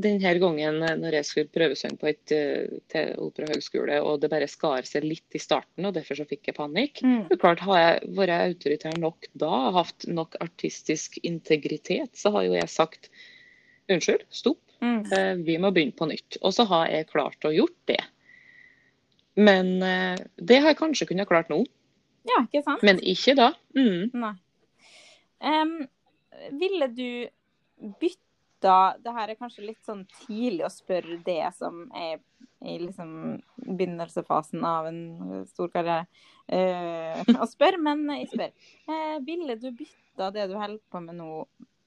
denne 0.00 0.32
gangen 0.42 0.78
eh, 0.86 0.96
når 0.98 1.18
jeg 1.18 1.28
skulle 1.28 1.52
prøvesynge 1.52 1.98
på 2.00 2.08
et 2.10 2.34
uh, 2.34 2.78
til 2.92 3.12
operahøgskole, 3.26 3.98
og 4.06 4.22
det 4.22 4.30
bare 4.32 4.48
skar 4.50 4.86
seg 4.88 5.06
litt 5.06 5.38
i 5.38 5.42
starten, 5.42 5.86
og 5.86 5.94
derfor 5.98 6.20
så 6.20 6.28
fikk 6.30 6.50
jeg 6.50 6.58
panikk. 6.58 7.02
Mm. 7.02 7.26
Det 7.28 7.36
er 7.36 7.42
klart, 7.42 7.66
Har 7.66 7.82
jeg 7.82 8.14
vært 8.18 8.36
autoritær 8.38 8.98
nok 9.02 9.30
da, 9.34 9.52
hatt 9.80 10.08
nok 10.10 10.38
artistisk 10.42 11.18
integritet, 11.22 12.14
så 12.18 12.34
har 12.36 12.46
jo 12.46 12.58
jeg 12.58 12.70
sagt 12.70 13.10
unnskyld, 13.90 14.26
stopp, 14.30 14.62
Mm. 14.80 15.00
eh, 15.12 15.34
vi 15.44 15.58
må 15.60 15.70
begynne 15.74 15.96
på 15.96 16.08
nytt. 16.08 16.38
Og 16.42 16.54
så 16.56 16.64
har 16.70 16.88
jeg 16.88 17.10
klart 17.10 17.44
å 17.44 17.52
gjort 17.54 17.76
det. 17.90 18.00
Men 19.40 19.82
eh, 19.82 20.16
det 20.36 20.60
har 20.60 20.72
jeg 20.72 20.80
kanskje 20.80 21.10
kunnet 21.10 21.28
klart 21.30 21.50
nå, 21.52 21.62
Ja, 22.28 22.42
ikke 22.44 22.64
sant? 22.66 22.82
men 22.86 23.00
ikke 23.00 23.36
da. 23.38 23.52
Mm. 23.76 24.10
Nei. 24.20 24.34
Um, 25.40 25.76
ville 26.60 26.88
du 26.92 27.06
bytta 27.96 28.80
Det 29.00 29.12
her 29.16 29.30
er 29.32 29.38
kanskje 29.38 29.62
litt 29.64 29.80
sånn 29.88 30.02
tidlig 30.26 30.66
å 30.66 30.68
spørre 30.68 31.16
det 31.24 31.46
som 31.56 31.86
er 31.96 32.18
i 32.60 32.74
liksom 32.76 33.38
begynnelsefasen 33.56 34.66
av 34.68 34.90
en 34.90 35.46
stor 35.48 35.70
karriere 35.72 36.04
uh, 36.52 37.22
å 37.40 37.48
spørre, 37.48 37.80
men 37.80 38.04
jeg 38.18 38.28
spør. 38.34 38.52
Ville 39.24 39.56
du 39.56 39.70
bytta 39.72 40.28
det 40.34 40.50
du 40.50 40.58
holder 40.60 40.82
på 40.92 41.00
med 41.06 41.16
nå, 41.22 41.30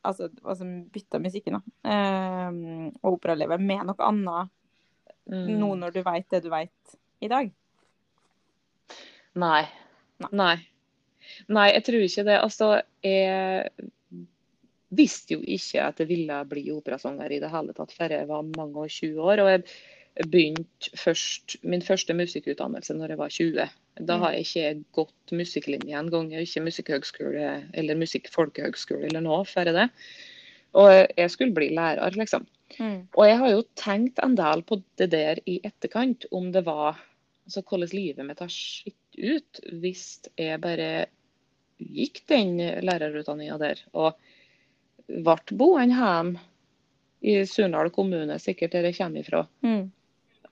altså, 0.04 0.30
altså 0.44 0.68
bytta 0.94 1.22
musikken, 1.24 1.60
da, 1.60 1.62
eh, 1.94 2.60
og 3.02 3.18
operalivet, 3.18 3.64
med 3.64 3.88
noe 3.90 4.12
annet 4.12 4.52
Mm. 5.24 5.56
nå 5.56 5.70
når 5.80 5.94
du 5.96 6.02
veit 6.04 6.26
det 6.34 6.44
du 6.44 6.50
veit 6.52 6.96
i 7.24 7.30
dag? 7.32 7.52
Nei. 9.40 9.64
Nei. 10.36 10.56
Nei, 11.48 11.68
jeg 11.72 11.86
tror 11.88 12.04
ikke 12.04 12.26
det. 12.28 12.36
Altså, 12.44 12.68
jeg 13.04 13.70
visste 14.94 15.38
jo 15.38 15.42
ikke 15.42 15.88
at 15.88 16.02
jeg 16.04 16.10
ville 16.12 16.40
bli 16.50 16.66
operasanger 16.76 17.34
i 17.34 17.40
det 17.42 17.52
hele 17.54 17.74
tatt 17.78 17.96
før 17.96 18.18
jeg 18.18 18.30
var 18.30 18.44
mange 18.52 18.84
og 18.84 18.92
20 18.92 19.24
år. 19.24 19.42
Og 19.46 19.52
jeg 19.54 19.64
begynte 20.30 20.92
først, 21.00 21.58
min 21.66 21.82
første 21.82 22.14
musikkutdannelse 22.18 22.96
når 22.98 23.14
jeg 23.14 23.20
var 23.22 23.34
20. 23.34 23.70
Da 24.10 24.18
har 24.22 24.36
jeg 24.36 24.46
ikke 24.46 24.74
gått 25.00 25.34
musikklinje 25.34 25.98
engang. 25.98 26.30
Jeg 26.32 26.42
er 26.42 26.48
ikke 26.48 26.68
musikkhøgskole 26.68 27.48
eller 27.74 28.00
musikkfolkehøgskole 28.02 29.10
eller 29.10 29.26
noe 29.26 29.42
før 29.50 29.74
det. 29.74 29.88
Og 30.78 30.92
jeg 30.92 31.32
skulle 31.34 31.54
bli 31.54 31.72
lærer, 31.74 32.18
liksom. 32.18 32.46
Mm. 32.80 33.08
Og 33.14 33.26
jeg 33.30 33.40
har 33.42 33.52
jo 33.54 33.66
tenkt 33.78 34.22
en 34.24 34.38
del 34.38 34.64
på 34.66 34.80
det 35.02 35.10
der 35.14 35.42
i 35.50 35.60
etterkant, 35.66 36.26
om 36.34 36.52
det 36.54 36.64
var 36.66 37.02
altså 37.44 37.62
hvordan 37.68 37.92
livet 37.92 38.26
mitt 38.26 38.40
har 38.42 38.54
sett 38.54 39.18
ut 39.20 39.60
hvis 39.82 40.06
jeg 40.40 40.62
bare 40.64 41.08
gikk 41.78 42.24
den 42.32 42.56
lærerutdanninga 42.86 43.58
der 43.62 43.82
og 43.92 44.16
ble 45.10 45.58
boende 45.60 45.98
hjemme 45.98 46.42
i 47.24 47.38
Surnadal 47.48 47.92
kommune, 47.94 48.36
sikkert 48.42 48.74
der 48.76 48.90
jeg 48.90 48.98
kommer 48.98 49.24
ifra, 49.24 49.46
Mm. 49.64 49.92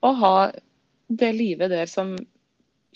Og 0.02 0.18
ha 0.22 0.36
det 1.12 1.32
livet 1.36 1.72
der 1.72 1.90
som 1.90 2.14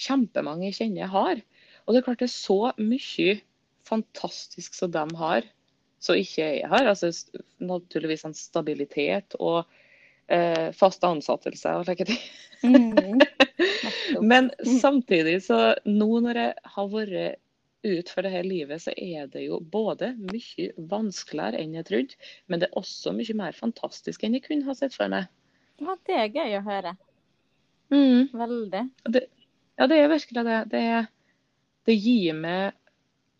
kjempemange 0.00 0.72
kjenner 0.76 1.10
har. 1.12 1.42
Og 1.86 1.94
det 1.94 2.00
er 2.00 2.06
klart 2.08 2.22
det 2.22 2.28
er 2.30 2.34
så 2.34 2.72
mye 2.80 3.38
fantastisk 3.86 4.74
som 4.74 4.90
de 4.94 5.04
har, 5.20 5.46
som 6.02 6.18
ikke 6.18 6.42
jeg 6.42 6.70
har. 6.70 6.88
Altså 6.90 7.12
naturligvis 7.62 8.26
en 8.26 8.36
stabilitet 8.36 9.36
og 9.38 9.62
eh, 10.32 10.72
fast 10.76 11.04
ansettelse 11.06 11.76
og 11.78 11.86
slike 11.86 12.08
ting. 12.10 12.22
Mm. 12.66 13.22
Men 14.30 14.50
samtidig 14.80 15.42
så 15.46 15.76
nå 15.86 16.10
når 16.24 16.42
jeg 16.42 16.72
har 16.76 16.92
vært 16.92 17.42
ut 17.86 18.10
for 18.10 18.26
det 18.26 18.32
her 18.32 18.46
livet, 18.46 18.82
så 18.82 18.92
er 18.98 19.28
det 19.30 19.44
jo 19.46 19.60
både 19.60 20.12
mye 20.18 20.72
vanskeligere 20.90 21.60
enn 21.62 21.76
jeg 21.76 21.86
trodde, 21.86 22.16
men 22.50 22.58
det 22.58 22.66
er 22.66 22.80
også 22.80 23.12
mye 23.14 23.36
mer 23.38 23.54
fantastisk 23.54 24.24
enn 24.26 24.34
jeg 24.34 24.46
kunne 24.48 24.66
ha 24.66 24.74
sett 24.74 24.96
for 24.96 25.12
meg. 25.12 25.28
Ja, 25.82 25.96
det 26.08 26.16
er 26.16 26.32
gøy 26.32 26.56
å 26.58 26.64
høre. 26.66 26.96
Mm. 27.92 28.28
Veldig. 28.34 28.82
Ja, 29.76 29.86
det 29.86 29.98
er 30.00 30.10
virkelig 30.10 30.44
det. 30.48 30.58
Det, 30.72 30.84
det 31.86 31.96
gir 32.00 32.38
meg 32.38 32.76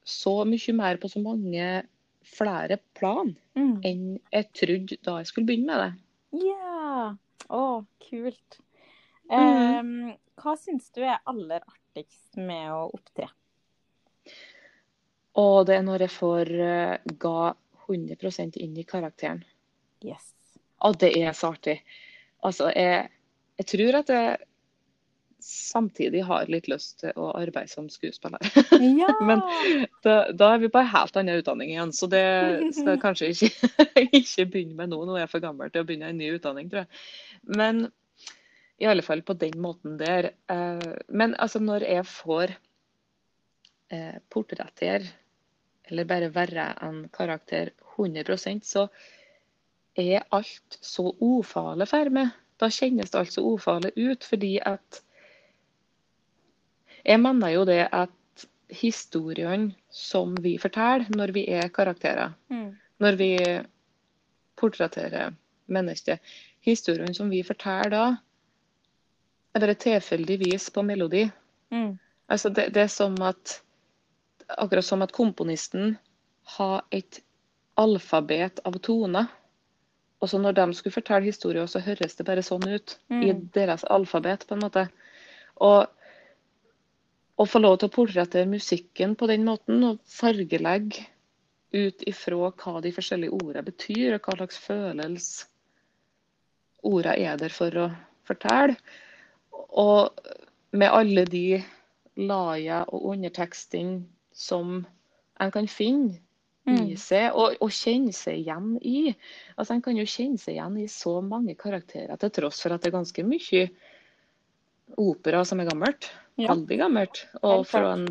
så 0.07 0.38
mye 0.46 0.75
mer 0.77 1.01
på 1.03 1.11
så 1.11 1.22
mange 1.25 1.70
flere 2.27 2.79
plan 2.99 3.35
Mm. 3.57 3.81
enn 3.88 4.01
jeg 4.33 4.46
trodde 4.53 4.96
da 5.07 5.14
jeg 5.20 5.29
skulle 5.31 5.49
begynne 5.49 5.72
med 5.72 5.81
det. 5.81 6.44
Ja. 6.44 7.14
Å, 7.49 7.62
kult. 8.05 8.59
Mm. 9.31 9.79
Um, 9.81 10.11
hva 10.42 10.53
syns 10.61 10.90
du 10.92 11.01
er 11.01 11.22
aller 11.25 11.62
artigst 11.64 12.37
med 12.37 12.68
å 12.75 12.90
opptre? 12.92 13.31
Og 15.40 15.62
det 15.68 15.79
er 15.79 15.87
når 15.87 16.05
jeg 16.05 16.14
får 16.16 16.53
uh, 16.53 17.14
ga 17.22 17.55
100 17.87 18.61
inn 18.61 18.77
i 18.77 18.85
karakteren. 18.85 19.40
Yes. 20.05 20.35
Og 20.85 20.99
det 21.01 21.14
er 21.16 21.33
så 21.33 21.55
artig. 21.55 21.79
Altså, 22.46 22.70
jeg, 22.74 23.09
jeg 23.59 23.68
tror 23.72 23.98
at 24.00 24.12
jeg 24.12 24.37
samtidig 25.46 26.24
har 26.26 26.48
litt 26.50 26.66
lyst 26.70 27.00
til 27.02 27.18
å 27.20 27.28
arbeide 27.38 27.70
som 27.70 27.90
skuespiller. 27.92 28.42
Ja! 29.00 29.12
Men 29.24 29.42
da, 30.04 30.16
da 30.35 30.52
er 30.54 30.62
vi 30.62 30.70
på 30.72 30.80
en 30.80 30.90
helt 30.90 31.18
annen 31.18 31.42
utdanning 31.42 31.70
igjen, 31.72 31.92
så 31.94 32.09
det 32.11 32.24
skal 32.74 32.94
jeg 32.94 33.02
kanskje 33.02 33.30
ikke, 33.35 33.76
ikke 34.20 34.48
begynne 34.52 34.78
med 34.78 34.90
nå. 34.92 35.02
Nå 35.06 35.16
er 35.16 35.24
jeg 35.24 35.35
for 35.37 35.44
gammel 35.44 35.70
til 35.70 35.85
å 35.85 35.88
begynne 35.88 36.11
en 36.12 36.18
ny 36.20 36.32
utdanning, 36.35 36.70
tror 36.72 36.85
jeg. 36.85 37.04
Men 37.56 37.87
i 38.82 38.88
alle 38.90 39.04
fall 39.06 39.22
på 39.24 39.37
den 39.40 39.61
måten 39.62 39.96
der. 40.00 40.32
Eh, 40.52 40.88
men 41.09 41.37
altså, 41.40 41.62
når 41.62 41.87
jeg 41.88 42.09
får 42.11 42.56
eh, 43.94 44.18
portrettere, 44.32 45.04
eller 45.87 46.09
bare 46.09 46.32
være 46.35 46.70
en 46.82 47.04
karakter 47.14 47.70
100% 47.96 48.66
så 48.66 48.88
er 49.96 50.26
alt 50.35 50.78
så 50.80 51.11
ufarlig 51.22 51.88
for 51.90 52.12
meg. 52.12 52.32
Da 52.61 52.68
kjennes 52.72 53.12
det 53.12 53.20
alt 53.20 53.35
så 53.35 53.44
ufarlig 53.44 53.92
ut, 53.96 54.24
fordi 54.24 54.59
at 54.64 55.02
Jeg 57.06 57.20
mener 57.22 57.52
jo 57.52 57.64
det 57.64 57.85
at 57.94 58.11
historiene 58.74 59.76
som 59.94 60.35
vi 60.42 60.56
forteller 60.59 61.06
når 61.14 61.32
vi 61.32 61.44
er 61.54 61.68
karakterer, 61.68 62.32
Mm. 62.50 62.76
når 62.98 63.16
vi 63.16 63.38
portretterer 64.56 65.35
mennesker, 65.68 66.18
historiene 66.61 67.14
som 67.14 67.30
vi 67.30 67.42
forteller 67.42 67.90
da, 67.90 68.16
er 69.54 69.61
bare 69.61 69.74
tilfeldigvis 69.74 70.70
på 70.70 70.82
melodi. 70.82 71.30
Mm. 71.70 71.98
Altså 72.28 72.48
det, 72.48 72.74
det 72.74 72.82
er 72.82 72.92
som 72.92 73.14
at 73.22 73.62
Akkurat 74.48 74.85
som 74.85 75.02
at 75.02 75.11
komponisten 75.12 75.96
har 76.56 76.85
et 76.94 77.18
alfabet 77.76 78.61
av 78.64 78.76
toner. 78.78 79.26
Og 80.20 80.31
så 80.31 80.38
når 80.40 80.57
de 80.57 80.74
skulle 80.74 80.94
fortelle 80.94 81.29
historier, 81.29 81.66
så 81.68 81.83
høres 81.85 82.16
det 82.16 82.26
bare 82.26 82.42
sånn 82.44 82.64
ut. 82.68 82.96
I 83.11 83.33
Mm. 83.33 83.50
deres 83.52 83.85
alfabet, 83.85 84.46
på 84.46 84.55
en 84.55 84.61
måte. 84.64 84.88
Og 85.57 85.87
å 87.38 87.44
få 87.44 87.61
lov 87.61 87.79
til 87.79 87.88
å 87.88 87.92
portrettere 87.92 88.48
musikken 88.48 89.14
på 89.16 89.26
den 89.29 89.44
måten, 89.44 89.85
og 89.85 89.98
fargelegge 90.09 91.07
ut 91.74 92.02
ifra 92.07 92.50
hva 92.57 92.81
de 92.81 92.92
forskjellige 92.92 93.33
ordene 93.33 93.62
betyr, 93.66 94.14
og 94.14 94.20
hva 94.22 94.37
slags 94.37 94.59
følelse 94.59 95.46
ordene 96.83 97.18
er 97.18 97.37
der 97.37 97.52
for 97.52 97.70
å 97.70 97.90
fortelle. 98.24 98.76
Og 99.52 100.16
med 100.72 100.92
alle 100.92 101.24
de 101.24 101.62
lagene 102.16 102.85
og 102.88 103.12
undertekstene 103.12 104.07
som 104.33 104.87
en 105.40 105.50
kan 105.52 105.68
finne 105.68 106.20
i 106.66 106.72
Mm. 106.72 106.96
seg, 106.98 107.29
og, 107.35 107.57
og 107.62 107.70
kjenne 107.70 108.12
seg 108.12 108.40
igjen 108.40 108.72
i. 108.83 109.14
Altså, 109.57 109.74
En 109.74 109.83
kan 109.83 109.96
jo 109.96 110.05
kjenne 110.05 110.38
seg 110.38 110.57
igjen 110.57 110.79
i 110.83 110.88
så 110.90 111.20
mange 111.22 111.55
karakterer, 111.55 112.16
til 112.18 112.31
tross 112.31 112.62
for 112.62 112.74
at 112.74 112.83
det 112.83 112.90
er 112.90 112.96
ganske 112.98 113.22
mye 113.26 113.68
opera 114.98 115.44
som 115.46 115.61
er 115.62 115.68
gammelt. 115.70 116.11
Ja. 116.37 116.52
Veldig 116.52 116.79
gammelt. 116.79 117.26
Og 117.42 117.66
fra 117.66 117.94
en, 117.94 118.09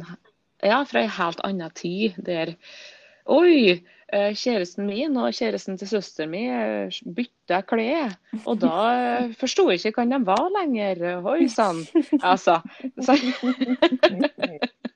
ja, 0.63 0.83
fra 0.87 1.03
en 1.03 1.09
helt 1.19 1.43
annen 1.43 1.71
tid 1.75 2.15
der 2.25 2.55
Oi, 3.25 3.81
eh, 4.13 4.33
kjæresten 4.37 4.85
min 4.85 5.15
og 5.17 5.31
kjæresten 5.33 5.79
til 5.81 5.89
søsteren 5.89 6.29
min 6.29 6.91
bytta 7.17 7.63
klær. 7.65 8.13
Og 8.45 8.59
da 8.61 8.73
eh, 8.93 9.31
forsto 9.41 9.65
jeg 9.71 9.81
ikke 9.81 10.03
hvem 10.03 10.11
de 10.13 10.19
var 10.27 10.45
lenger. 10.61 11.01
Oi 11.25 11.47
sann. 11.49 11.81
Altså. 12.21 12.59
Så, 13.01 13.17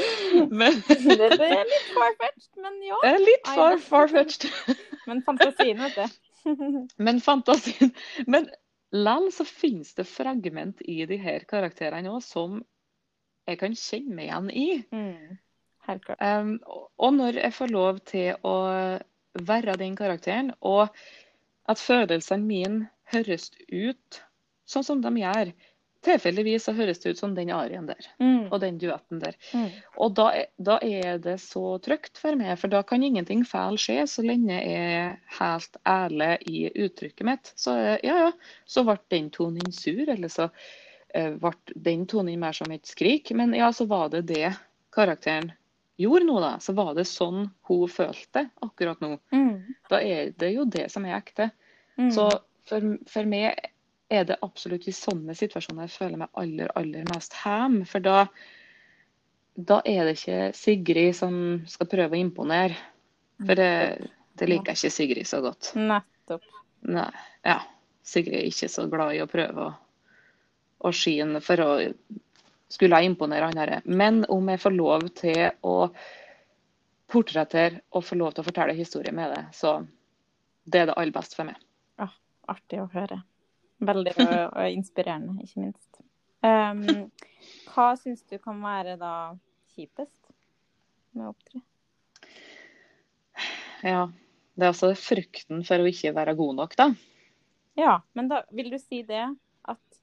men 0.60 0.78
Det 0.88 0.96
er 1.18 1.68
litt 1.68 1.88
far-fetched, 1.92 2.50
men 2.64 2.80
ja. 2.86 2.98
litt 3.20 3.48
far, 3.48 3.78
far-fetched. 3.82 4.48
Men 5.10 5.22
fantasien, 5.26 5.80
vet 5.82 5.96
du. 5.98 6.18
Men 7.06 7.16
fantasien 7.22 7.90
Men 8.30 8.46
likevel 8.92 9.32
så 9.34 9.44
finnes 9.48 9.94
det 9.98 10.04
fragment 10.06 10.82
i 10.86 11.00
de 11.08 11.16
her 11.18 11.46
karakterene 11.48 12.12
òg 12.12 12.22
som 12.22 12.60
jeg 13.48 13.58
kan 13.58 13.74
kjenne 13.74 14.14
meg 14.14 14.28
igjen 14.28 14.50
i. 14.54 14.66
Mm. 14.94 15.38
Um, 16.22 16.52
og 17.02 17.14
når 17.16 17.40
jeg 17.40 17.54
får 17.56 17.72
lov 17.72 17.98
til 18.06 18.36
å 18.46 18.54
være 19.48 19.74
den 19.80 19.96
karakteren, 19.98 20.52
og 20.60 20.92
at 21.66 21.80
følelsene 21.80 22.46
mine 22.46 22.90
høres 23.10 23.50
ut 23.72 24.22
sånn 24.68 24.86
som 24.86 25.02
de 25.02 25.12
gjør 25.18 25.50
Tilfeldigvis 26.02 26.64
så 26.66 26.72
høres 26.74 26.98
det 26.98 27.12
ut 27.14 27.20
som 27.20 27.34
den 27.36 27.52
arien 27.54 27.86
der, 27.86 28.06
Mm. 28.18 28.48
og 28.50 28.58
den 28.60 28.78
duetten 28.82 29.20
der. 29.22 29.36
Mm. 29.54 29.68
Og 30.02 30.14
da, 30.18 30.26
da 30.58 30.78
er 30.82 31.18
det 31.22 31.36
så 31.40 31.78
trygt 31.84 32.18
for 32.18 32.34
meg, 32.34 32.56
for 32.58 32.72
da 32.72 32.80
kan 32.82 33.02
ingenting 33.06 33.44
feil 33.46 33.78
skje, 33.78 34.00
så 34.10 34.24
lenge 34.26 34.50
jeg 34.50 34.82
er 34.98 35.16
helt 35.38 35.76
ærlig 35.86 36.32
i 36.50 36.64
uttrykket 36.74 37.26
mitt. 37.28 37.52
Så 37.54 37.76
ja, 38.02 38.16
ja, 38.26 38.30
så 38.66 38.82
ble 38.88 38.98
den 39.14 39.30
tonen 39.30 39.70
sur, 39.72 40.02
eller 40.10 40.32
så 40.32 40.48
eh, 41.14 41.36
ble 41.38 41.54
den 41.86 42.06
tonen 42.10 42.40
mer 42.42 42.52
som 42.58 42.72
et 42.74 42.86
skrik. 42.90 43.30
Men 43.38 43.54
ja, 43.54 43.70
så 43.72 43.86
var 43.86 44.10
det 44.10 44.26
det 44.32 44.48
karakteren 44.92 45.52
gjorde 46.02 46.26
nå, 46.26 46.40
da. 46.42 46.56
Så 46.58 46.74
var 46.74 46.94
det 46.98 47.06
sånn 47.06 47.46
hun 47.68 47.86
følte 47.88 48.48
akkurat 48.64 48.98
nå. 49.04 49.20
Mm. 49.30 49.76
Da 49.92 50.02
er 50.02 50.32
det 50.34 50.50
jo 50.56 50.66
det 50.66 50.88
som 50.90 51.06
er 51.06 51.20
ekte. 51.20 51.52
Mm. 52.00 52.10
Så 52.10 52.26
for, 52.66 52.96
for 53.06 53.28
meg 53.28 53.70
er 54.12 54.26
det 54.28 54.38
absolutt 54.44 54.88
i 54.88 54.94
sånne 54.94 55.34
situasjoner 55.36 55.86
jeg 55.86 55.94
føler 55.96 56.20
meg 56.22 56.40
aller, 56.40 56.72
aller 56.78 57.06
mest 57.10 57.36
hjemme. 57.42 57.86
For 57.88 58.04
da, 58.04 58.24
da 59.56 59.80
er 59.88 60.06
det 60.06 60.16
ikke 60.18 60.40
Sigrid 60.56 61.16
som 61.18 61.36
skal 61.70 61.90
prøve 61.90 62.18
å 62.18 62.22
imponere. 62.22 62.76
For 63.42 63.58
det, 63.58 63.70
det 64.38 64.50
liker 64.50 64.76
ikke 64.76 64.92
Sigrid 64.92 65.28
så 65.28 65.42
godt. 65.44 65.72
Nettopp. 65.78 66.44
Nei, 66.92 67.08
ja. 67.46 67.60
Sigrid 68.02 68.40
er 68.40 68.50
ikke 68.50 68.70
så 68.70 68.88
glad 68.90 69.14
i 69.16 69.22
å 69.22 69.30
prøve 69.30 69.68
å, 69.68 69.72
å 70.82 70.92
skine 70.96 71.40
for 71.44 71.62
å 71.62 71.70
skulle 72.72 72.98
jeg 72.98 73.12
imponere 73.12 73.50
andre. 73.50 73.82
Men 73.84 74.22
om 74.32 74.48
jeg 74.48 74.62
får 74.62 74.74
lov 74.74 75.08
til 75.18 75.42
å 75.68 75.76
portrettere 77.12 77.82
og 77.92 78.04
få 78.06 78.16
lov 78.16 78.32
til 78.32 78.42
å 78.42 78.46
fortelle 78.48 78.76
historier 78.76 79.12
med 79.14 79.34
det, 79.34 79.42
så 79.56 79.82
det 80.64 80.80
er 80.80 80.88
det 80.88 80.96
aller 80.96 81.14
beste 81.14 81.36
for 81.36 81.48
meg. 81.50 81.60
Artig 82.50 82.80
å 82.82 82.88
høre. 82.90 83.20
Veldig 83.82 84.12
inspirerende, 84.76 85.42
ikke 85.42 85.64
minst. 85.64 86.00
Um, 86.42 87.10
hva 87.72 87.92
syns 87.98 88.22
du 88.30 88.36
kan 88.42 88.58
være 88.62 88.96
da 89.00 89.12
kjipest 89.74 90.18
med 91.14 91.26
å 91.26 91.32
opptre? 91.32 91.62
Ja, 93.82 94.04
det 94.54 94.66
er 94.66 94.70
altså 94.70 94.92
frykten 94.98 95.64
for 95.66 95.82
å 95.82 95.88
ikke 95.90 96.12
være 96.14 96.36
god 96.38 96.60
nok, 96.60 96.76
da. 96.78 96.88
Ja, 97.78 97.96
men 98.14 98.28
da 98.30 98.42
vil 98.52 98.70
du 98.70 98.78
si 98.78 99.00
det 99.08 99.24
at 99.70 100.00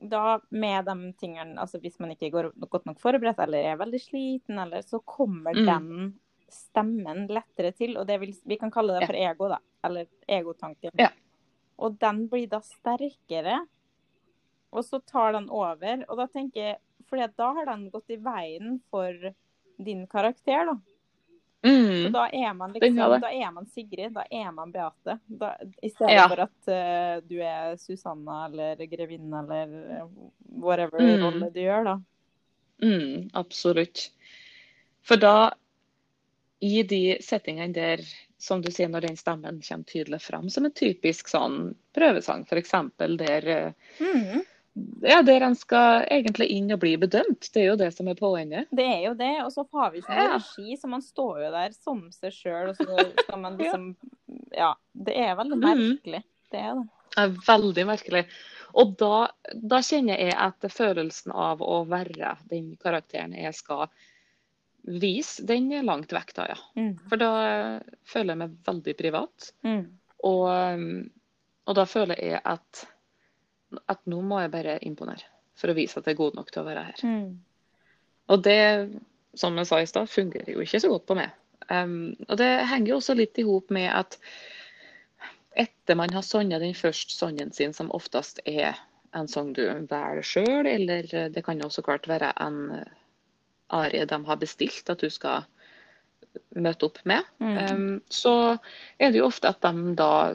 da 0.00 0.38
med 0.48 0.86
de 0.88 1.12
tingene, 1.20 1.58
altså 1.60 1.80
hvis 1.82 1.98
man 2.00 2.14
ikke 2.14 2.30
går 2.32 2.52
godt 2.70 2.86
nok 2.88 3.00
forberedt 3.02 3.40
eller 3.44 3.72
er 3.72 3.80
veldig 3.80 4.00
sliten, 4.00 4.60
eller 4.62 4.84
så 4.86 5.02
kommer 5.04 5.52
Mm. 5.52 5.66
den 5.66 6.14
stemmen 6.48 7.26
lettere 7.28 7.72
til. 7.76 7.96
Og 7.98 8.06
det 8.06 8.20
vil, 8.20 8.32
vi 8.44 8.56
kan 8.56 8.70
kalle 8.70 8.96
det 8.98 9.06
for 9.10 9.18
ego, 9.18 9.48
da. 9.48 9.58
Eller 9.84 10.06
egotanken. 10.26 10.90
Ja. 10.98 11.10
Og 11.80 11.96
den 12.00 12.26
blir 12.28 12.46
da 12.52 12.60
sterkere, 12.60 13.62
og 14.70 14.84
så 14.84 15.00
tar 15.08 15.32
den 15.38 15.48
over. 15.50 16.04
Og 16.08 16.20
da 16.20 16.26
tenker 16.30 16.60
jeg 16.60 16.78
fordi 17.08 17.26
da 17.40 17.48
har 17.56 17.66
den 17.72 17.88
gått 17.90 18.12
i 18.14 18.18
veien 18.22 18.76
for 18.92 19.14
din 19.80 20.06
karakter, 20.06 20.66
da. 20.68 20.76
Så 21.62 22.06
Mm. 22.06 22.12
da 22.12 22.22
er 22.32 22.54
man 22.54 22.72
liksom, 22.72 23.20
da 23.20 23.28
er 23.32 23.50
man 23.52 23.66
Sigrid, 23.66 24.14
da 24.14 24.22
er 24.30 24.50
man 24.52 24.70
Beate. 24.72 25.18
Da, 25.28 25.56
I 25.82 25.90
stedet 25.90 26.14
Ja. 26.14 26.28
for 26.28 26.40
at 26.40 26.68
uh, 26.68 27.20
du 27.28 27.34
er 27.42 27.76
Susanna 27.76 28.46
eller 28.46 28.76
grevinne 28.86 29.42
eller 29.42 30.08
whatever 30.48 31.00
Mm. 31.00 31.20
rolle 31.22 31.50
du 31.52 31.60
gjør, 31.60 31.84
da. 31.84 32.00
Mm, 32.82 33.30
absolutt. 33.34 34.10
For 35.02 35.16
da, 35.16 35.50
i 36.60 36.82
de 36.84 37.16
settingene 37.24 37.72
der, 37.74 38.02
som 38.40 38.60
du 38.64 38.70
sier, 38.72 38.88
når 38.92 39.06
den 39.08 39.16
stemmen 39.16 39.60
kommer 39.64 39.84
tydelig 39.88 40.20
fram, 40.24 40.48
som 40.52 40.64
en 40.68 40.74
typisk 40.76 41.28
sånn 41.32 41.74
prøvesang, 41.96 42.46
f.eks. 42.48 42.72
der 43.20 43.74
Mm. 44.00 44.42
ja, 45.02 45.22
der 45.26 45.40
en 45.42 45.56
skal 45.58 46.04
egentlig 46.10 46.46
inn 46.54 46.70
og 46.72 46.78
bli 46.80 46.92
bedømt. 46.96 47.48
Det 47.52 47.62
er 47.64 47.66
jo 47.72 47.76
det 47.80 47.90
som 47.96 48.08
er 48.08 48.14
poenget. 48.14 48.68
Det 48.70 48.84
er 48.86 49.00
jo 49.08 49.14
det. 49.18 49.32
Og 49.44 49.50
så 49.52 49.64
har 49.72 49.90
vi 49.90 49.98
ikke 49.98 50.14
noe 50.14 50.28
Ja. 50.28 50.36
regi, 50.38 50.76
så 50.78 50.88
man 50.88 51.02
står 51.02 51.42
jo 51.44 51.50
der 51.50 51.72
som 51.72 52.04
seg 52.12 52.32
sjøl, 52.32 52.68
og 52.70 52.76
så 52.76 53.10
skal 53.24 53.38
man 53.40 53.58
liksom 53.60 53.96
Ja. 54.56 54.74
Det 54.94 55.16
er 55.16 55.34
veldig 55.36 55.58
merkelig. 55.58 56.22
Det 56.52 56.60
er 56.60 56.74
det. 56.78 56.86
Det 57.16 57.24
er 57.24 57.34
veldig 57.48 57.86
merkelig. 57.86 58.24
Og 58.78 58.96
da, 58.96 59.28
da 59.54 59.80
kjenner 59.82 60.16
jeg 60.22 60.34
at 60.38 60.70
følelsen 60.70 61.32
av 61.34 61.60
å 61.60 61.80
være 61.90 62.36
den 62.48 62.76
karakteren 62.78 63.34
jeg 63.34 63.54
skal 63.58 63.88
vise, 64.82 65.44
den 65.46 65.70
er 65.74 65.86
langt 65.86 66.12
vekk 66.14 66.32
da, 66.36 66.46
ja. 66.52 66.58
Mm. 66.78 66.92
For 67.10 67.20
da 67.20 67.30
eh, 67.46 67.96
føler 68.08 68.34
jeg 68.34 68.40
meg 68.42 68.56
veldig 68.66 68.94
privat. 68.98 69.50
Mm. 69.66 69.82
Og, 70.28 70.46
um, 70.48 70.88
og 71.68 71.76
da 71.78 71.86
føler 71.88 72.20
jeg 72.20 72.40
at, 72.44 72.84
at 73.88 74.02
nå 74.10 74.20
må 74.26 74.40
jeg 74.42 74.52
bare 74.52 74.78
imponere 74.86 75.24
for 75.60 75.72
å 75.72 75.76
vise 75.76 76.00
at 76.00 76.08
jeg 76.08 76.16
er 76.16 76.22
god 76.22 76.38
nok 76.38 76.52
til 76.52 76.62
å 76.62 76.68
være 76.68 76.86
her. 76.88 77.04
Mm. 77.04 77.30
Og 78.32 78.44
det, 78.46 78.60
som 79.38 79.58
jeg 79.58 79.68
sa 79.68 79.80
i 79.82 79.88
stad, 79.88 80.08
fungerer 80.08 80.54
jo 80.54 80.64
ikke 80.64 80.80
så 80.82 80.92
godt 80.92 81.08
på 81.10 81.18
meg. 81.18 81.34
Um, 81.68 82.16
og 82.28 82.38
det 82.40 82.50
henger 82.70 82.94
jo 82.94 83.00
også 83.00 83.16
litt 83.18 83.38
i 83.38 83.46
hop 83.46 83.68
med 83.74 83.90
at 83.92 84.16
etter 85.60 85.98
man 85.98 86.12
har 86.14 86.24
sunget 86.24 86.62
den 86.62 86.76
første 86.78 87.14
sangen 87.14 87.52
sin, 87.52 87.74
som 87.76 87.92
oftest 87.94 88.40
er 88.48 88.78
en 89.16 89.28
sang 89.28 89.50
du 89.52 89.64
velger 89.66 90.22
sjøl, 90.24 90.68
eller 90.70 91.08
det 91.34 91.42
kan 91.44 91.58
jo 91.60 91.68
så 91.72 91.82
klart 91.84 92.08
være 92.08 92.30
en 92.40 92.60
arie 93.76 94.04
de 94.06 94.18
har 94.26 94.36
bestilt 94.40 94.90
at 94.90 95.00
du 95.02 95.10
skal 95.10 95.46
møte 96.54 96.86
opp 96.86 96.98
med, 97.04 97.24
Mm. 97.40 97.56
um, 97.70 98.00
så 98.08 98.58
er 98.98 99.10
det 99.10 99.18
jo 99.18 99.26
ofte 99.26 99.48
at 99.50 99.60
de 99.62 99.94
da 99.98 100.34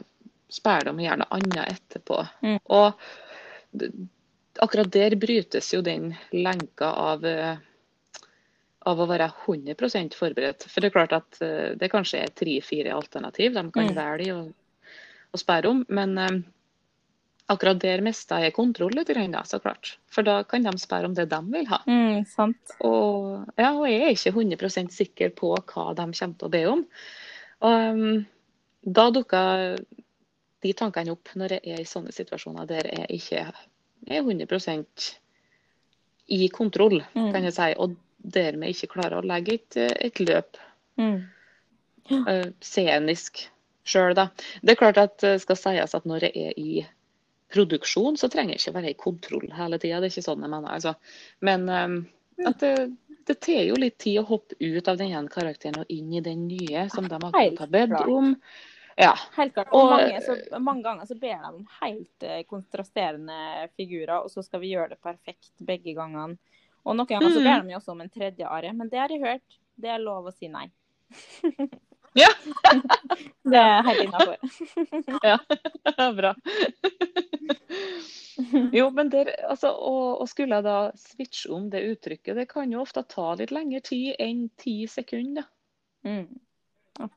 spør 0.52 0.90
om 0.92 0.98
gjerne 1.00 1.26
annet 1.30 1.72
etterpå. 1.72 2.20
Mm. 2.42 2.58
Og 2.68 2.92
akkurat 4.62 4.90
der 4.92 5.16
brytes 5.20 5.72
jo 5.74 5.80
den 5.84 6.14
lenka 6.32 6.90
av 6.92 7.24
eh, 7.24 7.56
av 8.86 9.00
å 9.02 9.06
være 9.10 9.26
100% 9.46 10.14
forberedt. 10.14 10.68
For 10.70 10.80
det 10.80 10.92
er 10.92 10.94
klart 10.94 11.12
at 11.16 11.40
eh, 11.42 11.72
det 11.78 11.90
kanskje 11.90 12.20
er 12.22 12.30
tre-fire 12.38 12.92
alternativ 12.94 13.54
de 13.56 13.64
kan 13.74 13.88
Mm. 13.90 13.96
velge 13.96 14.34
å, 14.36 14.44
å 15.34 15.40
spørre 15.40 15.72
om. 15.72 15.84
Men 15.88 16.18
eh, 16.18 16.36
akkurat 17.48 17.78
der 17.78 18.02
mister 18.02 18.42
jeg 18.42 18.54
kontroll 18.56 18.94
litt, 18.96 19.10
da, 19.32 19.42
så 19.46 19.60
klart. 19.62 19.96
For 20.10 20.26
da 20.26 20.40
kan 20.48 20.64
de 20.66 20.72
spørre 20.82 21.06
om 21.06 21.14
det 21.14 21.28
de 21.30 21.38
vil 21.52 21.68
ha. 21.70 21.78
Mm, 21.86 22.24
sant. 22.26 22.72
Og, 22.80 23.44
ja, 23.58 23.72
og 23.76 23.86
jeg 23.86 24.02
er 24.02 24.14
ikke 24.16 24.32
100% 24.34 24.90
sikker 24.94 25.30
på 25.36 25.52
hva 25.54 25.92
de 25.94 26.06
kommer 26.10 26.38
til 26.40 26.48
å 26.48 26.50
be 26.50 26.64
om. 26.70 26.82
Og 27.66 27.92
um, 27.94 28.26
da 28.82 29.06
dukker 29.14 29.76
de 30.66 30.72
tankene 30.74 31.14
opp 31.14 31.30
når 31.38 31.56
jeg 31.56 31.76
er 31.76 31.84
i 31.84 31.86
sånne 31.88 32.14
situasjoner 32.14 32.66
der 32.66 32.90
jeg 32.90 33.20
ikke 33.20 33.44
er 33.46 34.20
100% 34.22 35.06
i 36.34 36.48
kontroll, 36.50 37.04
Mm. 37.14 37.30
kan 37.32 37.44
jeg 37.46 37.54
si. 37.54 37.70
Og 37.78 37.94
dermed 38.18 38.74
ikke 38.74 38.90
klarer 38.96 39.20
å 39.20 39.26
legge 39.26 39.54
et, 39.60 39.76
et 40.10 40.18
løp 40.20 40.58
Mm. 40.98 41.28
uh, 42.10 42.46
scenisk 42.64 43.44
sjøl, 43.86 44.14
da. 44.14 44.30
Det 44.62 44.72
er 44.74 44.78
klart 44.80 44.98
at 44.98 45.18
det 45.22 45.40
skal 45.42 45.56
sies 45.60 45.94
at 45.94 46.06
når 46.08 46.26
jeg 46.26 46.48
er 46.48 46.54
i 46.58 46.86
produksjon, 47.52 48.16
så 48.18 48.28
trenger 48.32 48.54
jeg 48.56 48.60
ikke 48.64 48.74
være 48.76 48.90
i 48.90 48.98
kontroll 48.98 49.50
hele 49.54 49.78
tida. 49.78 50.00
Det 50.00 50.08
er 50.10 50.14
ikke 50.14 50.26
sånn 50.28 50.42
jeg 50.46 50.50
mener. 50.52 50.70
Altså. 50.76 50.94
Men 51.46 51.68
um, 51.68 51.98
at 52.46 52.58
det, 52.60 52.72
det 53.28 53.36
tar 53.40 53.62
jo 53.68 53.76
litt 53.80 53.98
tid 54.02 54.20
å 54.22 54.26
hoppe 54.28 54.56
ut 54.60 54.88
av 54.88 54.98
den 55.00 55.12
ene 55.14 55.28
karakteren 55.32 55.80
og 55.82 55.92
inn 55.92 56.12
i 56.12 56.20
den 56.24 56.46
nye 56.48 56.88
som 56.92 57.06
de 57.08 57.14
akkurat 57.20 57.62
har 57.64 57.72
bedt 57.72 58.00
om. 58.06 58.34
Ja. 58.96 59.12
Helt 59.36 59.52
klart. 59.54 59.68
Og, 59.76 59.82
Og- 59.84 59.90
mange, 59.92 60.20
så, 60.24 60.36
mange 60.58 60.82
ganger 60.86 61.06
så 61.06 61.14
ber 61.20 61.36
de 61.42 61.50
om 61.52 61.66
helt 61.82 62.22
eh, 62.24 62.42
kontrasterende 62.48 63.68
figurer, 63.76 64.22
og 64.24 64.30
så 64.32 64.42
skal 64.44 64.62
vi 64.62 64.70
gjøre 64.72 64.94
det 64.94 65.00
perfekt 65.04 65.52
begge 65.60 65.92
gangene. 65.98 66.38
Og 66.86 66.94
noen 66.96 67.08
ganger 67.10 67.28
så 67.34 67.40
Mm. 67.42 67.44
ber 67.50 67.62
de 67.66 67.72
jo 67.74 67.78
også 67.80 67.92
om 67.92 68.00
en 68.00 68.08
tredje 68.14 68.46
arie, 68.48 68.72
men 68.72 68.88
det 68.88 68.98
har 68.98 69.08
jeg 69.12 69.20
hørt. 69.20 69.58
Det 69.76 69.90
er 69.90 69.98
lov 70.00 70.26
å 70.30 70.32
si 70.32 70.48
nei. 70.48 70.70
Ja. 72.16 72.30
det 73.52 73.60
er 73.60 73.82
helt 73.86 74.04
innafor. 74.06 74.36
Bra. 76.20 76.32
Jo, 78.72 78.88
men 78.92 79.10
der, 79.12 79.30
altså, 79.48 79.70
å, 79.72 79.94
å 80.20 80.26
skulle 80.28 80.60
da 80.64 80.90
switche 81.00 81.52
om 81.56 81.68
det 81.72 81.84
uttrykket, 81.90 82.36
det 82.36 82.48
kan 82.50 82.72
jo 82.72 82.82
ofte 82.84 83.04
ta 83.08 83.34
litt 83.38 83.52
lengre 83.54 83.80
tid 83.84 84.16
enn 84.22 84.46
ti 84.60 84.82
sekunder. 84.90 85.46
Mm. 86.06 86.26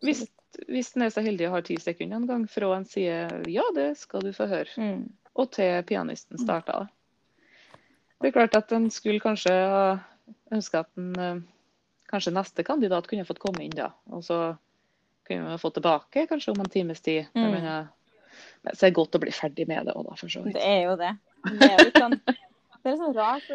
Hvis, 0.04 0.26
hvis 0.68 0.93
en 0.95 1.06
er 1.08 1.12
så 1.14 1.24
heldig 1.24 1.50
å 1.50 1.56
ha 1.58 1.64
ti 1.66 1.78
sekunder 1.80 2.20
en 2.20 2.30
gang 2.30 2.45
fra 2.52 2.72
en 2.78 2.88
sier 2.88 3.43
ja, 3.52 3.66
det 3.76 3.93
skal 4.00 4.24
du 4.26 4.32
få 4.36 4.47
høre, 4.52 4.72
Mm. 4.80 5.04
og 5.39 5.52
til 5.56 5.84
pianisten 5.88 6.39
starta. 6.41 6.88
Det 8.20 8.32
er 8.32 8.36
klart 8.36 8.56
at 8.60 8.72
en 8.76 8.89
skulle 8.91 9.24
kanskje 9.24 9.54
ønske 10.52 10.82
at 10.82 10.89
en, 11.00 11.14
eh, 11.20 11.43
kanskje 12.10 12.34
neste 12.36 12.66
kandidat 12.68 13.08
kunne 13.08 13.28
fått 13.28 13.39
komme 13.39 13.64
inn 13.64 13.76
da. 13.76 13.91
Og 14.12 14.24
så 14.26 14.58
kunne 15.30 15.53
vi 15.53 15.61
få 15.61 15.71
tilbake 15.75 16.25
kanskje 16.30 16.53
om 16.55 16.61
en 16.65 16.73
times 16.73 17.01
tid. 17.05 17.30
Mm. 17.38 17.49
Men 17.53 18.75
så 18.75 18.86
er 18.86 18.89
det 18.89 18.97
godt 18.97 19.15
å 19.15 19.23
bli 19.23 19.34
ferdig 19.34 19.69
med 19.69 19.88
det 19.88 19.95
òg, 19.95 20.03
da, 20.09 20.17
for 20.19 20.32
så 20.32 20.43
vidt. 20.43 20.57
Det 20.57 20.65
er 20.65 20.82
jo 20.89 20.95
det. 20.99 21.13
Det 21.47 21.69
er 21.69 21.84
jo 21.86 21.91
sånn, 21.95 22.17
det 22.27 22.91
er 22.91 22.97
sånn 22.99 23.15
rart. 23.15 23.51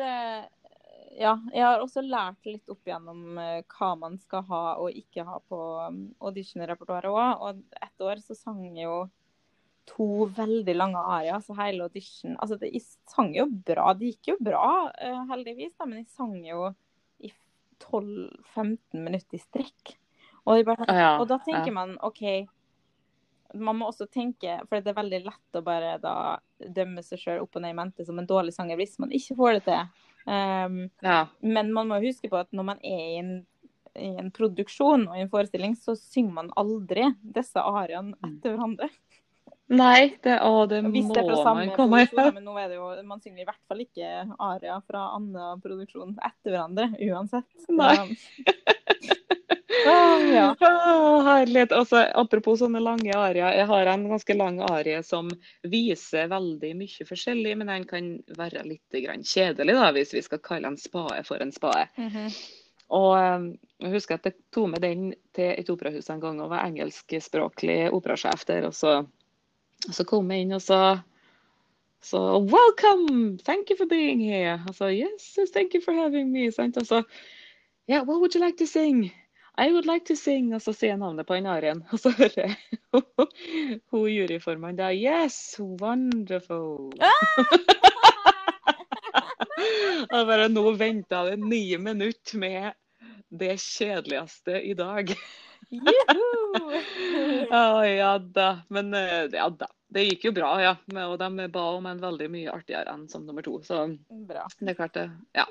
Ja, 1.15 1.37
jeg 1.55 1.63
har 1.63 1.83
også 1.83 2.03
lært 2.03 2.47
litt 2.49 2.71
opp 2.73 2.89
gjennom 2.89 3.39
eh, 3.39 3.61
hva 3.77 3.93
man 3.99 4.17
skal 4.19 4.43
ha 4.49 4.63
og 4.83 4.97
ikke 4.99 5.23
ha 5.27 5.37
på 5.47 5.59
um, 5.87 6.01
auditionrepertoaret 6.27 7.13
òg. 7.13 7.45
Og 7.45 7.85
ett 7.87 8.03
år 8.03 8.23
så 8.25 8.35
sang 8.39 8.65
jeg 8.67 8.89
jo 8.89 8.97
to 9.89 10.27
veldig 10.35 10.75
lange 10.75 11.01
arier, 11.15 11.39
så 11.45 11.55
hele 11.59 11.87
audition 11.87 12.39
Altså, 12.41 12.57
det, 12.59 12.73
jeg 12.73 12.83
sang 13.13 13.31
jo 13.37 13.47
bra. 13.47 13.93
Det 13.99 14.15
gikk 14.15 14.33
jo 14.33 14.39
bra, 14.43 14.91
eh, 14.99 15.21
heldigvis, 15.31 15.77
da, 15.79 15.87
men 15.87 16.03
jeg 16.03 16.11
sang 16.17 16.35
jo 16.43 16.73
i 17.23 17.31
12-15 17.85 19.05
minutter 19.05 19.39
i 19.39 19.43
strekk. 19.45 19.95
Og, 20.45 20.61
bare, 20.67 20.85
Ah, 20.89 20.99
ja, 21.01 21.13
og 21.21 21.29
da 21.31 21.39
tenker 21.41 21.71
ja. 21.71 21.77
man 21.77 21.95
OK, 22.05 22.21
man 23.55 23.79
må 23.79 23.89
også 23.89 24.07
tenke, 24.11 24.59
for 24.69 24.83
det 24.83 24.93
er 24.93 24.99
veldig 24.99 25.21
lett 25.29 25.57
å 25.57 25.63
bare 25.65 25.95
da 26.03 26.15
dømme 26.59 27.05
seg 27.07 27.23
sjøl 27.23 27.45
opp 27.45 27.57
og 27.57 27.63
ned 27.65 27.75
i 27.75 27.79
mente 27.79 28.05
som 28.07 28.19
en 28.19 28.29
dårlig 28.29 28.55
sanger 28.57 28.77
hvis 28.81 28.99
man 29.03 29.15
ikke 29.15 29.37
får 29.39 29.59
det 29.59 29.65
til. 29.69 29.89
Um, 30.25 30.79
Ja. 31.05 31.27
men 31.41 31.73
man 31.73 31.89
må 31.89 32.01
huske 32.03 32.31
på 32.33 32.39
at 32.41 32.51
når 32.53 32.65
man 32.73 32.79
er 32.83 33.03
i 33.07 33.19
en, 33.21 33.33
i 33.95 34.11
en 34.19 34.31
produksjon 34.35 35.07
og 35.09 35.17
i 35.17 35.23
en 35.23 35.31
forestilling, 35.33 35.77
så 35.77 35.95
synger 35.97 36.39
man 36.43 36.53
aldri 36.61 37.11
disse 37.23 37.61
ariene 37.61 38.17
etter 38.25 38.57
hverandre. 38.57 38.91
Nei, 39.75 40.17
det, 40.21 40.35
å, 40.45 40.67
det 40.69 40.83
Hvis 40.93 41.07
det 41.09 41.23
er 41.23 41.29
fra 41.31 41.39
samme 41.41 41.71
produksjon, 41.73 42.35
men 42.37 42.45
nå 42.45 42.57
er 42.61 42.69
det 42.69 42.77
jo, 42.77 42.89
man 43.09 43.23
synger 43.25 43.45
i 43.45 43.47
hvert 43.49 43.63
fall 43.71 43.81
ikke 43.81 44.11
aria 44.45 44.77
fra 44.85 45.07
annen 45.17 45.63
produksjon 45.65 46.19
etter 46.21 46.53
hverandre, 46.53 46.91
uansett. 47.07 47.49
Nei. 47.73 47.95
Ah, 49.87 50.21
ja. 50.21 50.47
Å, 50.61 51.21
herlighet. 51.29 51.73
Altså, 51.77 52.05
apropos 52.15 52.61
sånne 52.63 52.83
lange 52.83 53.15
arier. 53.17 53.55
Jeg 53.59 53.69
har 53.71 53.91
en 53.93 54.09
ganske 54.11 54.37
lang 54.37 54.61
arie 54.65 55.03
som 55.07 55.31
viser 55.63 56.29
veldig 56.33 56.73
mye 56.81 57.07
forskjellig, 57.09 57.55
men 57.61 57.73
den 57.73 57.87
kan 57.89 58.11
være 58.39 58.67
litt 58.69 58.99
grann 59.05 59.25
kjedelig, 59.27 59.77
da, 59.79 59.89
hvis 59.97 60.15
vi 60.17 60.23
skal 60.25 60.43
kalle 60.45 60.73
en 60.73 60.81
spade 60.81 61.23
for 61.29 61.45
en 61.45 61.55
spade. 61.55 61.89
Mhm. 62.01 62.29
Og 62.95 63.11
eh, 63.17 63.47
jeg 63.81 63.95
husker 63.95 64.19
at 64.19 64.29
jeg 64.29 64.37
tok 64.55 64.69
med 64.75 64.85
den 64.85 65.07
til 65.35 65.55
et 65.55 65.71
operahus 65.73 66.11
en 66.13 66.21
gang 66.23 66.39
og 66.45 66.53
var 66.53 66.67
engelskspråklig 66.69 67.89
operasjef 67.97 68.45
der. 68.51 68.69
Og 68.69 68.77
så, 68.77 68.99
så 69.89 70.05
kom 70.09 70.31
jeg 70.31 70.45
inn 70.45 70.57
og 70.57 70.63
så 70.63 70.85
så 72.05 72.21
welcome, 72.39 73.39
thank 73.39 73.71
you 73.71 73.77
for 73.79 73.87
being 73.89 74.21
here. 74.21 74.61
Og 74.69 74.75
så 74.77 74.91
yes, 74.93 75.39
thank 75.55 75.73
you 75.73 75.81
for 75.81 75.97
having 75.97 76.31
me. 76.31 76.51
Sant? 76.53 76.77
Og 76.77 76.87
så 76.87 77.03
yeah, 77.89 78.03
what 78.05 78.21
would 78.21 78.35
you 78.35 78.45
like 78.45 78.59
to 78.59 78.67
sing? 78.67 79.11
I 79.57 79.71
would 79.73 79.87
like 79.87 80.05
to 80.07 80.17
sing. 80.17 80.55
Og 80.55 80.63
så 80.63 80.75
sier 80.75 80.97
navnet 80.99 81.27
på 81.29 81.37
den 81.39 81.47
arien. 81.51 81.85
Og 81.93 82.01
så 82.03 82.11
hører 82.17 82.49
jeg 82.49 82.57
hun 83.93 84.09
juryformannen 84.11 84.81
da 84.81 84.91
Yes, 84.95 85.57
wonderful. 85.61 86.93
Og 90.15 90.27
bare 90.29 90.49
nå 90.51 90.65
venta 90.79 91.25
det 91.29 91.39
ni 91.41 91.77
minutter 91.81 92.39
med 92.39 92.73
det 93.35 93.57
kjedeligste 93.63 94.61
i 94.63 94.75
dag. 94.79 95.15
Å 97.55 97.85
ja 97.89 98.13
da. 98.19 98.49
Men 98.75 98.95
eh, 98.99 99.31
ja 99.33 99.49
da. 99.51 99.71
Det 99.95 100.03
gikk 100.09 100.29
jo 100.29 100.33
bra, 100.35 100.51
ja. 100.63 100.75
Og 101.07 101.17
de 101.21 101.49
ba 101.55 101.65
om 101.77 101.87
en 101.87 102.03
veldig 102.03 102.27
mye 102.33 102.51
artigere 102.51 102.91
enn 102.97 103.07
som 103.11 103.27
nummer 103.27 103.47
to. 103.47 103.61
Så 103.63 103.87
Bra. 104.27 104.49
det 104.59 104.75
klarte 104.75 104.81
klart 104.81 104.99
det. 104.99 105.07
Ja. 105.39 105.47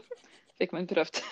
Fikk 0.59 0.75
man 0.75 0.89
prøvd. 0.89 1.23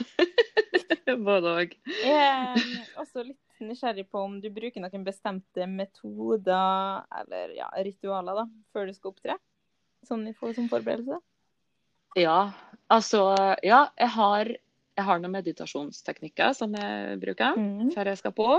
Både 1.30 1.54
òg. 1.64 1.76
Jeg 2.04 2.18
er 2.18 3.00
også 3.02 3.24
litt 3.26 3.62
nysgjerrig 3.62 4.08
på 4.10 4.22
om 4.26 4.40
du 4.42 4.50
bruker 4.54 4.82
noen 4.82 5.04
bestemte 5.06 5.68
metoder 5.70 7.04
eller 7.22 7.54
ja, 7.58 7.68
ritualer 7.86 8.42
da, 8.42 8.46
før 8.74 8.90
du 8.90 8.94
skal 8.98 9.14
opptre? 9.14 9.36
Sånn 10.08 10.26
for- 10.38 10.54
som 10.58 10.70
forberedelse? 10.72 11.20
Ja, 12.18 12.52
altså 12.92 13.22
Ja, 13.64 13.86
jeg 13.98 14.10
har, 14.18 14.50
jeg 14.98 15.06
har 15.08 15.20
noen 15.22 15.36
meditasjonsteknikker 15.38 16.56
som 16.58 16.74
jeg 16.76 17.20
bruker 17.22 17.56
Mm. 17.58 17.92
før 17.94 18.06
jeg 18.12 18.18
skal 18.18 18.34
på. 18.36 18.50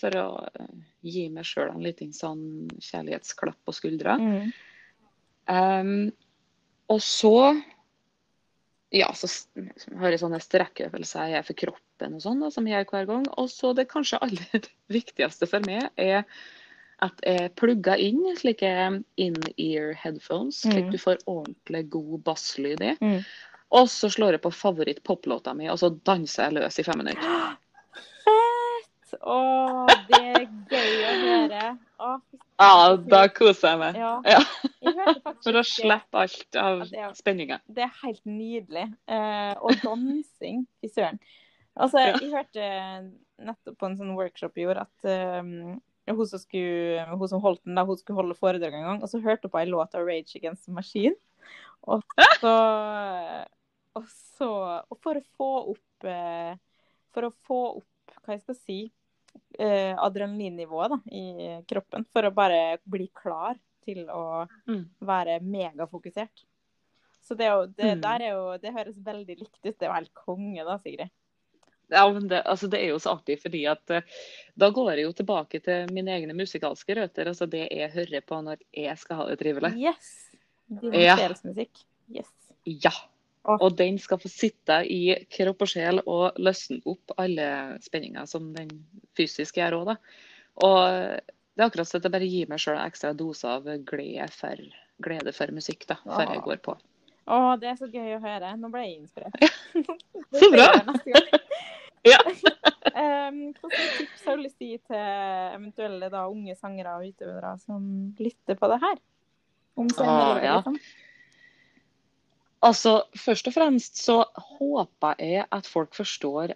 For 0.00 0.10
å 0.16 0.46
eh, 0.46 0.70
gi 1.04 1.28
meg 1.28 1.44
sjøl 1.44 1.74
en 1.74 1.82
liten 1.84 2.12
sånn 2.16 2.68
kjærlighetsklapp 2.80 3.58
på 3.66 3.74
skuldra. 3.74 4.14
Mm. 4.16 4.52
Um, 5.50 6.12
og 6.88 7.00
så 7.04 7.34
ja, 8.90 9.10
så 9.14 9.28
hører 9.54 10.00
har 10.02 10.14
jeg 10.14 10.22
sånne 10.24 10.40
strekkøvelser 10.42 11.34
jeg 11.34 11.46
for 11.46 11.58
kroppen 11.64 12.16
og 12.16 12.24
sånn, 12.24 12.42
som 12.50 12.66
jeg 12.66 12.82
gjør 12.82 12.94
hver 12.94 13.10
gang. 13.10 13.28
Og 13.38 13.50
så 13.52 13.70
det 13.76 13.90
kanskje 13.90 14.18
aller 14.24 14.66
viktigste 14.98 15.48
for 15.50 15.66
meg 15.66 15.88
er 16.00 16.24
at 17.00 17.22
jeg 17.24 17.52
plugger 17.56 18.00
inn 18.02 18.20
slike 18.36 18.70
in-ear 19.16 19.94
headphones, 19.96 20.60
slik 20.66 20.90
Mm. 20.90 20.90
du 20.92 20.98
får 21.00 21.22
ordentlig 21.24 21.84
god 21.94 22.18
basslyd 22.26 22.82
i. 22.84 22.92
Mm. 23.00 23.22
Og 23.70 23.88
så 23.88 24.10
slår 24.10 24.36
jeg 24.36 24.42
på 24.44 24.52
favoritt-poplåta 24.52 25.54
mi, 25.54 25.70
og 25.70 25.78
så 25.78 25.92
danser 26.04 26.48
jeg 26.48 26.58
løs 26.58 26.78
i 26.78 26.84
fem 26.84 26.98
minutter. 26.98 27.56
Fett! 29.10 29.22
Å, 29.26 29.86
det 30.08 30.20
er 30.20 30.46
gøy 30.70 31.02
å 31.02 31.14
høre. 31.24 31.64
Å, 32.00 32.14
Ja, 32.60 32.96
da 33.10 33.20
koser 33.32 33.72
jeg 33.72 33.80
meg. 33.80 33.98
Ja. 33.98 34.40
For 35.44 35.56
å 35.56 35.62
slippe 35.66 36.24
alt 36.24 36.58
av 36.60 36.82
Ja, 36.92 37.08
det 37.10 37.20
spenninga. 37.20 37.60
Det 37.66 37.86
er 37.86 37.94
helt 38.02 38.22
nydelig. 38.28 38.86
Eh, 39.10 39.54
og 39.58 39.80
dansing, 39.82 40.66
fy 40.80 40.90
søren. 40.92 41.20
Altså, 41.80 42.02
jeg 42.02 42.32
hørte 42.34 42.66
nettopp 43.40 43.78
på 43.80 43.88
en 43.88 43.96
sånn 43.96 44.16
workshop 44.18 44.58
i 44.60 44.66
år 44.68 44.82
at 44.82 45.06
um, 45.40 45.78
hun, 46.10 46.26
som 46.28 46.42
skulle, 46.42 47.06
hun 47.08 47.30
som 47.30 47.40
holdt 47.40 47.62
den, 47.64 47.78
da, 47.78 47.86
hun 47.88 47.96
skulle 47.96 48.20
holde 48.20 48.36
foredrag 48.36 48.76
en 48.76 48.86
gang, 48.88 49.00
og 49.00 49.08
så 49.08 49.22
hørte 49.22 49.48
hun 49.48 49.54
på 49.54 49.60
ei 49.62 49.70
låt 49.70 49.96
av 49.96 50.04
Rage 50.04 50.36
Against 50.36 50.66
the 50.68 50.74
Machine. 50.76 51.16
Og 51.88 52.02
så, 52.42 52.54
og 53.96 54.08
så 54.36 54.48
Og 54.92 54.98
for 55.00 55.16
å 55.16 55.22
få 55.38 55.46
opp 55.72 56.04
eh, 56.04 56.58
For 57.14 57.24
å 57.24 57.30
få 57.48 57.60
opp, 57.78 58.18
hva 58.20 58.34
jeg 58.36 58.42
skal 58.42 58.58
si, 58.58 58.76
eh, 59.60 59.92
adrenalinnivået 60.00 60.94
da, 60.94 60.98
i 61.12 61.62
kroppen, 61.68 62.06
for 62.12 62.26
å 62.28 62.34
bare 62.34 62.78
bli 62.88 63.10
klar 63.14 63.58
til 63.84 64.06
å 64.08 64.46
Mm. 64.68 64.84
være 65.00 65.40
megafokusert. 65.44 66.44
Så 67.22 67.36
det, 67.36 67.46
jo, 67.46 67.66
det, 67.66 67.96
Mm. 67.96 68.00
der 68.02 68.20
er 68.26 68.30
jo, 68.34 68.58
det 68.58 68.72
høres 68.74 68.96
veldig 68.98 69.36
likt 69.38 69.60
ut. 69.64 69.76
Det 69.78 69.82
er 69.82 69.90
jo 69.90 69.98
helt 69.98 70.14
konge, 70.14 70.64
da, 70.64 70.78
Sigrid. 70.78 71.10
Ja, 71.90 72.04
men 72.12 72.28
det, 72.28 72.44
altså 72.46 72.68
det 72.70 72.80
er 72.84 72.88
jo 72.92 72.98
så 73.02 73.16
artig, 73.18 73.40
fordi 73.42 73.64
at 73.66 73.90
eh, 73.90 74.02
da 74.56 74.68
går 74.70 74.92
jeg 74.94 75.04
jo 75.08 75.12
tilbake 75.12 75.60
til 75.62 75.88
mine 75.92 76.12
egne 76.14 76.34
musikalske 76.38 76.94
røtter. 76.94 77.26
Altså 77.32 77.48
det 77.50 77.68
jeg 77.70 77.90
hører 77.90 78.22
på 78.22 78.38
når 78.46 78.58
jeg 78.72 78.98
skal 78.98 79.16
ha 79.16 79.26
det 79.26 79.38
trivelig. 79.40 79.72
Yes! 79.76 80.30
Din 80.70 80.92
Ja. 80.94 81.16
Yes. 81.18 82.30
Ja. 82.64 82.92
Og 83.58 83.74
den 83.78 83.98
skal 84.02 84.20
få 84.22 84.30
sitte 84.30 84.80
i 84.86 85.14
kropp 85.32 85.64
og 85.66 85.72
sjel 85.72 86.02
og 86.04 86.38
løsne 86.40 86.80
opp 86.90 87.14
alle 87.20 87.48
spenninger 87.84 88.28
som 88.30 88.52
den 88.54 88.70
fysiske 89.18 89.62
gjør 89.62 89.80
òg. 89.80 89.94
Og 90.66 90.80
det 90.80 91.64
er 91.64 91.66
akkurat 91.66 91.88
sånn 91.88 92.02
at 92.02 92.08
jeg 92.08 92.14
bare 92.14 92.30
gir 92.30 92.50
meg 92.50 92.62
sjøl 92.62 92.78
en 92.78 92.86
ekstra 92.86 93.12
dose 93.16 93.48
av 93.48 93.66
glede 93.88 94.28
for, 94.34 94.62
glede 95.02 95.34
for 95.36 95.52
musikk 95.56 95.86
da, 95.90 95.98
før 96.06 96.34
jeg 96.34 96.44
går 96.46 96.62
på. 96.64 96.76
Å, 97.30 97.40
det 97.60 97.68
er 97.70 97.76
så 97.78 97.86
gøy 97.90 98.16
å 98.16 98.22
høre. 98.22 98.54
Nå 98.58 98.70
ble 98.72 98.86
jeg 98.86 98.96
inspirert. 99.02 99.36
Så 100.40 100.50
bra! 100.54 100.72
Ja. 102.02 102.16
Um, 102.96 103.50
Hvilke 103.60 103.78
tips 103.98 104.22
har 104.24 104.38
du 104.38 104.44
lyst 104.46 104.56
til 104.56 104.70
å 104.70 104.70
gi 104.70 104.78
til 104.88 105.02
eventuelle 105.58 106.08
da, 106.08 106.22
unge 106.32 106.54
sangere 106.56 106.94
og 106.96 107.10
utøvere 107.10 107.50
som 107.60 107.82
lytter 108.16 108.56
på 108.56 108.70
det 108.72 108.78
her? 108.80 108.94
Om 109.76 109.90
Åh, 109.90 109.92
scenelivet, 109.98 110.46
ja. 110.46 110.54
liksom? 110.62 110.78
Altså, 112.62 113.02
først 113.16 113.48
og 113.48 113.54
fremst 113.56 113.96
så 114.04 114.18
håper 114.58 115.14
jeg 115.22 115.46
at 115.52 115.66
folk 115.66 115.94
forstår 115.96 116.52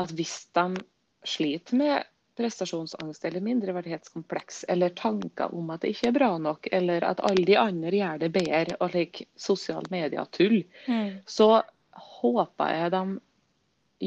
at 0.00 0.12
hvis 0.16 0.46
de 0.56 0.80
sliter 1.28 1.76
med 1.76 2.06
prestasjonsangst 2.40 3.26
eller 3.28 3.44
mindreverdighetskompleks, 3.44 4.62
eller 4.72 4.94
tanker 4.96 5.52
om 5.54 5.68
at 5.74 5.82
det 5.84 5.90
ikke 5.92 6.08
er 6.08 6.16
bra 6.16 6.30
nok, 6.40 6.68
eller 6.72 7.04
at 7.04 7.20
alle 7.28 7.44
de 7.44 7.58
andre 7.60 7.92
gjør 7.92 8.22
det 8.22 8.30
bedre, 8.32 8.78
og 8.80 8.94
like 8.96 9.26
sosiale 9.36 9.84
medier-tull, 9.92 10.62
Mm. 10.88 11.18
så 11.26 11.62
håper 11.92 12.72
jeg 12.72 12.90
de 12.96 13.20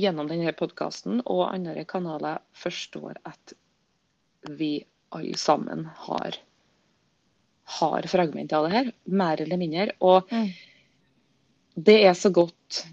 gjennom 0.02 0.28
denne 0.28 0.52
podkasten 0.58 1.22
og 1.26 1.54
andre 1.54 1.86
kanaler 1.86 2.42
forstår 2.54 3.22
at 3.26 3.54
vi 4.50 4.84
alle 5.14 5.38
sammen 5.38 5.86
har, 6.10 6.36
har 7.78 8.02
fragmenter 8.10 8.58
av 8.58 8.66
det 8.66 8.74
her, 8.74 8.92
mer 9.06 9.42
eller 9.42 9.58
mindre. 9.58 9.92
Og 10.02 10.32
Mm. 10.32 10.50
Det 11.76 12.00
er 12.08 12.16
så 12.18 12.32
godt 12.32 12.86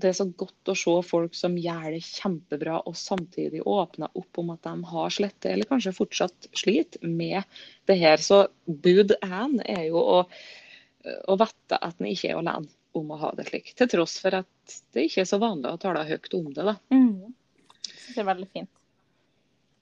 det 0.00 0.10
er 0.10 0.16
så 0.16 0.24
godt 0.24 0.70
å 0.70 0.76
se 0.78 0.94
folk 1.04 1.34
som 1.36 1.56
gjør 1.60 1.90
det 1.92 2.00
kjempebra, 2.06 2.78
og 2.88 2.96
samtidig 2.96 3.62
åpner 3.68 4.08
opp 4.16 4.40
om 4.40 4.52
at 4.54 4.62
de 4.64 4.72
har 4.92 5.12
slettet, 5.12 5.50
eller 5.52 5.68
kanskje 5.68 5.92
fortsatt 5.96 6.48
sliter 6.56 7.04
med 7.04 7.42
det 7.90 7.98
her. 8.00 8.22
Så 8.24 8.46
bud 8.64 9.12
én 9.20 9.58
er 9.60 9.82
jo 9.90 10.00
å, 10.00 10.22
å 10.24 11.36
vite 11.40 11.76
at 11.76 12.00
en 12.00 12.08
ikke 12.08 12.30
er 12.32 12.40
alene 12.40 12.70
om 12.96 13.12
å 13.12 13.18
ha 13.20 13.32
det 13.36 13.50
slik. 13.50 13.72
Til 13.78 13.90
tross 13.92 14.16
for 14.22 14.40
at 14.40 14.78
det 14.94 15.06
ikke 15.06 15.24
er 15.24 15.30
så 15.30 15.40
vanlig 15.42 15.70
å 15.70 15.80
tale 15.82 16.06
høyt 16.08 16.32
om 16.38 16.48
det. 16.48 16.64
da. 16.64 16.76
Mm. 16.94 17.34
Det 18.10 18.22
er 18.22 18.30
veldig 18.30 18.48
fint. 18.54 18.72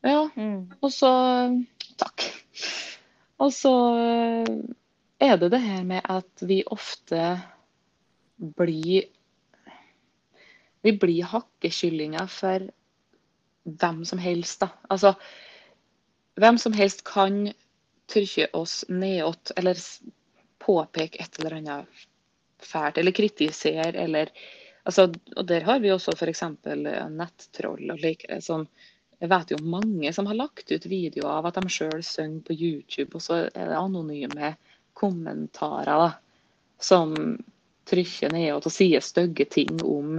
Ja, 0.07 0.29
Mm. 0.35 0.71
og 0.81 0.93
så 0.95 1.11
Takk. 1.99 2.23
Og 3.43 3.51
så 3.51 3.73
er 5.19 5.37
det 5.41 5.49
det 5.51 5.59
her 5.59 5.83
med 5.87 6.03
at 6.07 6.43
vi 6.47 6.61
ofte 6.67 7.41
blir 8.39 9.05
Vi 10.83 10.93
blir 10.95 11.25
hakkekyllinger 11.27 12.27
for 12.31 12.63
hvem 13.67 14.05
som 14.07 14.21
helst, 14.23 14.61
da. 14.63 14.69
Altså, 14.89 15.11
hvem 16.39 16.59
som 16.59 16.73
helst 16.73 17.03
kan 17.05 17.49
trykke 18.09 18.47
oss 18.57 18.85
nedåt 18.89 19.51
eller 19.57 19.81
påpeke 20.63 21.19
et 21.19 21.41
eller 21.41 21.57
annet 21.59 22.07
fælt, 22.63 22.99
eller 22.99 23.13
kritisere, 23.13 23.91
eller 23.93 24.31
altså, 24.85 25.13
Og 25.37 25.47
der 25.47 25.67
har 25.67 25.81
vi 25.81 25.93
også 25.93 26.15
f.eks. 26.15 26.43
nettroll 27.11 27.91
og 27.91 27.99
likere 27.99 28.41
som 28.41 28.69
jeg 29.19 29.31
vet 29.33 29.51
jo 29.51 29.59
mange 29.67 30.13
som 30.15 30.29
har 30.31 30.39
lagt 30.39 30.71
ut 30.71 30.87
videoer 30.87 31.41
av 31.41 31.49
at 31.49 31.57
de 31.59 31.71
sjøl 31.73 32.03
synger 32.07 32.45
på 32.47 32.55
YouTube, 32.55 33.17
og 33.19 33.23
så 33.23 33.41
er 33.49 33.67
det 33.67 33.79
anonyme 33.79 34.53
kommentarer 34.99 36.05
da, 36.05 36.11
som 36.79 37.17
trykker 37.89 38.33
ned 38.35 38.53
og 38.59 38.69
sier 38.73 39.01
stygge 39.05 39.47
ting 39.51 39.79
om 39.85 40.19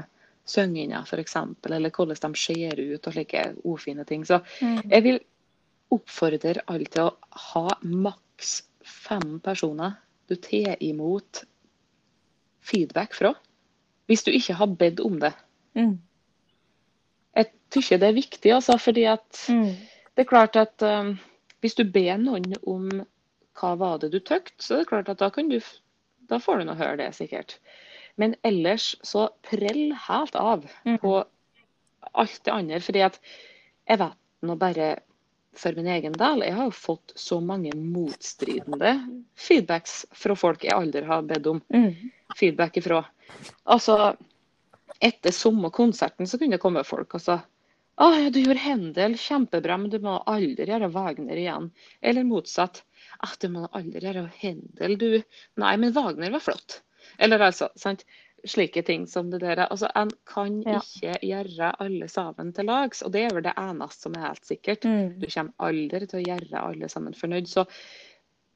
synginga 0.49 1.03
f.eks., 1.05 1.35
eller 1.69 1.91
hvordan 1.93 2.33
de 2.33 2.39
ser 2.41 2.79
ut 2.81 3.07
og 3.07 3.13
slike 3.13 3.43
ufine 3.63 4.05
ting. 4.09 4.25
Så 4.25 4.41
Mm. 4.61 4.81
jeg 4.89 5.03
vil 5.03 5.19
oppfordre 5.91 6.61
alle 6.67 6.85
til 6.85 7.07
å 7.09 7.15
ha 7.53 7.75
maks 7.83 8.63
fem 8.85 9.39
personer 9.39 9.97
du 10.29 10.35
tar 10.35 10.77
imot 10.85 11.43
feedback 12.61 13.13
fra, 13.17 13.33
hvis 14.09 14.23
du 14.25 14.31
ikke 14.31 14.53
har 14.59 14.67
bedt 14.77 14.99
om 15.05 15.19
det. 15.21 15.33
Mm. 15.77 15.95
Jeg 17.37 17.51
syns 17.73 17.89
det 18.01 18.09
er 18.09 18.17
viktig, 18.17 18.51
altså, 18.53 18.77
fordi 18.81 19.05
at 19.09 19.45
Mm. 19.49 19.75
det 20.15 20.25
er 20.25 20.29
klart 20.29 20.55
at 20.55 20.81
um, 20.81 21.19
hvis 21.61 21.75
du 21.75 21.83
ber 21.83 22.17
noen 22.17 22.53
om 22.67 22.89
hva 23.59 23.75
var 23.77 23.97
det 23.99 24.11
du 24.11 24.19
tøkt, 24.19 24.55
så 24.61 24.75
er 24.75 24.77
det 24.83 24.87
klart 24.87 25.09
at 25.09 25.19
da, 25.19 25.29
kan 25.29 25.49
du, 25.49 25.59
da 26.29 26.39
får 26.39 26.59
du 26.61 26.69
nå 26.69 26.75
høre 26.79 26.97
det, 27.01 27.09
sikkert. 27.17 27.57
Men 28.19 28.35
ellers 28.43 28.95
så 29.05 29.29
prell 29.47 29.93
helt 30.07 30.35
av 30.35 30.65
Mm. 30.85 30.97
på 31.01 31.23
alt 32.13 32.39
det 32.43 32.51
andre. 32.53 32.79
fordi 32.79 33.05
at 33.05 33.19
jeg 33.87 33.99
vet 33.99 34.17
nå 34.43 34.55
bare 34.57 34.99
for 35.53 35.73
min 35.75 35.87
egen 35.87 36.13
del, 36.13 36.41
jeg 36.45 36.53
har 36.53 36.65
jo 36.69 36.71
fått 36.71 37.13
så 37.15 37.39
mange 37.43 37.71
motstridende 37.75 38.91
feedbacks 39.35 40.05
fra 40.11 40.35
folk 40.35 40.63
jeg 40.63 40.73
aldri 40.73 41.03
har 41.05 41.21
bedt 41.23 41.47
om 41.47 41.61
Mm. 41.73 42.11
feedback 42.37 42.77
ifra. 42.77 43.05
Altså, 43.65 44.15
etter 45.01 45.31
samme 45.31 45.69
konserten 45.71 46.27
så 46.27 46.37
kunne 46.37 46.51
det 46.57 46.61
komme 46.61 46.83
folk 46.85 47.15
og 47.15 47.21
sa 47.21 47.41
å 47.99 48.31
du 48.31 48.39
gjorde 48.39 48.59
Hendel 48.63 49.15
kjempebra, 49.19 49.77
men 49.77 49.89
du 49.89 49.99
må 49.99 50.23
aldri 50.25 50.65
gjøre 50.65 50.91
Wagner 50.91 51.35
igjen. 51.35 51.71
Eller 52.01 52.23
motsatt. 52.23 52.83
At 53.25 53.39
du 53.43 53.49
må 53.51 53.65
aldri 53.75 53.99
gjøre 54.05 54.29
Hendel, 54.39 54.97
du. 55.01 55.09
Nei, 55.59 55.75
men 55.81 55.93
Wagner 55.95 56.31
var 56.31 56.43
flott. 56.43 56.81
Eller 57.19 57.41
altså, 57.49 57.69
sant. 57.79 58.05
slike 58.47 58.79
ting 58.87 59.03
som 59.11 59.27
det 59.33 59.41
der. 59.43 59.65
Altså, 59.65 59.89
En 59.99 60.11
kan 60.25 60.61
Ja. 60.63 60.79
ikke 60.79 61.17
gjøre 61.27 61.73
alle 61.83 62.07
sammen 62.07 62.53
til 62.55 62.65
lags, 62.69 63.01
og 63.03 63.11
det 63.11 63.25
er 63.25 63.33
vel 63.35 63.43
det 63.43 63.53
eneste 63.59 64.05
som 64.07 64.15
er 64.15 64.29
helt 64.29 64.45
sikkert. 64.47 64.85
Mm. 64.87 65.19
Du 65.19 65.27
kommer 65.27 65.51
aldri 65.59 66.07
til 66.07 66.21
å 66.21 66.23
gjøre 66.23 66.61
alle 66.69 66.87
sammen 66.89 67.13
fornøyd. 67.13 67.47
Så 67.51 67.65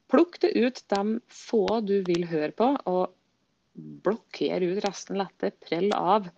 plukk 0.08 0.40
det 0.40 0.54
ut 0.56 0.80
de 0.88 1.20
få 1.28 1.84
du 1.84 1.98
vil 2.08 2.24
høre 2.30 2.52
på, 2.56 2.70
og 2.86 3.12
blokker 3.76 4.62
ut 4.64 4.82
resten. 4.86 5.18
La 5.20 5.28
det 5.42 5.52
prelle 5.60 5.92
av. 6.00 6.30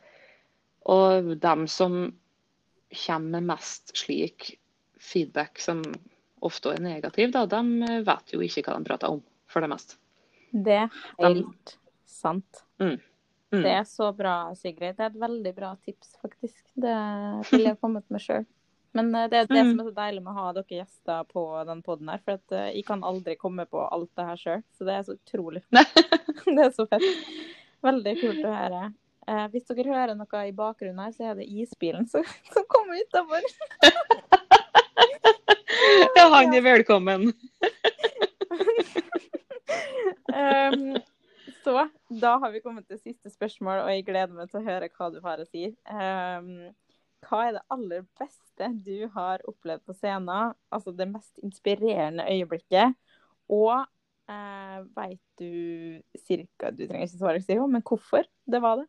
Og 0.86 1.36
dem 1.38 1.66
som 1.70 2.12
kommer 3.06 3.40
med 3.40 3.46
mest 3.54 3.94
slik 3.96 4.56
feedback 4.98 5.58
som 5.60 5.82
ofte 6.46 6.72
er 6.76 6.82
negativ, 6.84 7.32
da, 7.34 7.44
de 7.50 8.00
vet 8.06 8.32
jo 8.34 8.40
ikke 8.46 8.64
hva 8.66 8.78
de 8.78 8.88
prater 8.88 9.12
om, 9.12 9.20
for 9.50 9.64
det 9.64 9.70
meste. 9.74 9.98
Det 10.54 10.78
er 10.86 10.90
helt 11.20 11.76
sant. 12.08 12.62
Mm. 12.82 12.96
Det 13.56 13.70
er 13.72 13.84
så 13.88 14.10
bra, 14.16 14.52
Sigrid. 14.58 14.96
Det 14.98 15.04
er 15.04 15.12
et 15.12 15.20
veldig 15.22 15.52
bra 15.56 15.74
tips, 15.86 16.16
faktisk. 16.22 16.60
Det 16.74 16.94
ville 17.50 17.70
jeg 17.72 17.78
kommet 17.80 18.04
med 18.12 18.20
sjøl. 18.24 18.44
Men 18.96 19.10
eh, 19.14 19.26
det 19.28 19.38
er 19.42 19.46
det 19.50 19.60
Mm. 19.62 19.70
som 19.70 19.80
er 19.80 19.88
så 19.90 19.94
deilig 19.96 20.22
med 20.24 20.32
å 20.32 20.36
ha 20.40 20.52
dere 20.56 20.78
gjester 20.80 21.24
på 21.30 21.42
den 21.68 21.82
poden 21.84 22.08
her. 22.08 22.20
For 22.24 22.38
at 22.38 22.52
eh, 22.56 22.70
jeg 22.78 22.86
kan 22.88 23.04
aldri 23.04 23.36
komme 23.36 23.66
på 23.68 23.82
alt 23.92 24.10
det 24.16 24.26
her 24.30 24.40
sjøl. 24.40 24.62
Så 24.76 24.86
det 24.88 24.94
er 24.96 25.02
så 25.06 25.16
utrolig 25.18 25.62
Det 25.72 26.62
er 26.64 26.72
så 26.74 26.86
fett. 26.88 27.04
Veldig 27.84 28.14
kult 28.22 28.44
å 28.48 28.54
høre. 28.56 28.82
Eh, 29.28 29.46
hvis 29.52 29.66
dere 29.68 29.92
hører 29.92 30.14
noe 30.16 30.42
i 30.48 30.52
bakgrunnen 30.56 31.02
her, 31.04 31.12
så 31.12 31.30
er 31.30 31.34
det 31.40 31.48
isbilen 31.50 32.08
som, 32.08 32.24
som 32.54 32.64
kommer 32.72 32.96
utafor. 33.04 33.44
Ja, 36.16 36.28
han 36.32 36.54
er 36.54 36.64
velkommen. 36.64 37.32
Um, 40.36 40.98
så 41.64 41.86
da 42.20 42.34
har 42.42 42.50
vi 42.52 42.60
kommet 42.60 42.84
til 42.90 42.98
siste 43.00 43.30
spørsmål, 43.32 43.86
og 43.86 43.88
jeg 43.88 44.04
gleder 44.04 44.34
meg 44.36 44.50
til 44.50 44.60
å 44.60 44.66
høre 44.66 44.90
hva 44.92 45.08
du 45.14 45.16
har 45.24 45.40
å 45.40 45.46
si. 45.48 45.70
Um, 45.88 46.50
hva 47.24 47.40
er 47.46 47.56
det 47.56 47.62
aller 47.72 48.04
beste 48.20 48.68
du 48.84 49.08
har 49.14 49.42
opplevd 49.48 49.86
på 49.88 49.96
scenen? 49.96 50.52
Altså 50.68 50.92
det 50.92 51.08
mest 51.08 51.40
inspirerende 51.40 52.26
øyeblikket. 52.28 52.94
Og 53.48 53.86
uh, 53.86 54.78
veit 54.98 55.22
du 55.40 56.02
cirka 56.26 56.72
Du 56.74 56.84
trenger 56.84 57.06
ikke 57.06 57.16
svare, 57.16 57.42
Siro, 57.42 57.66
men 57.70 57.84
hvorfor 57.86 58.28
det 58.44 58.60
var 58.62 58.82
det? 58.82 58.88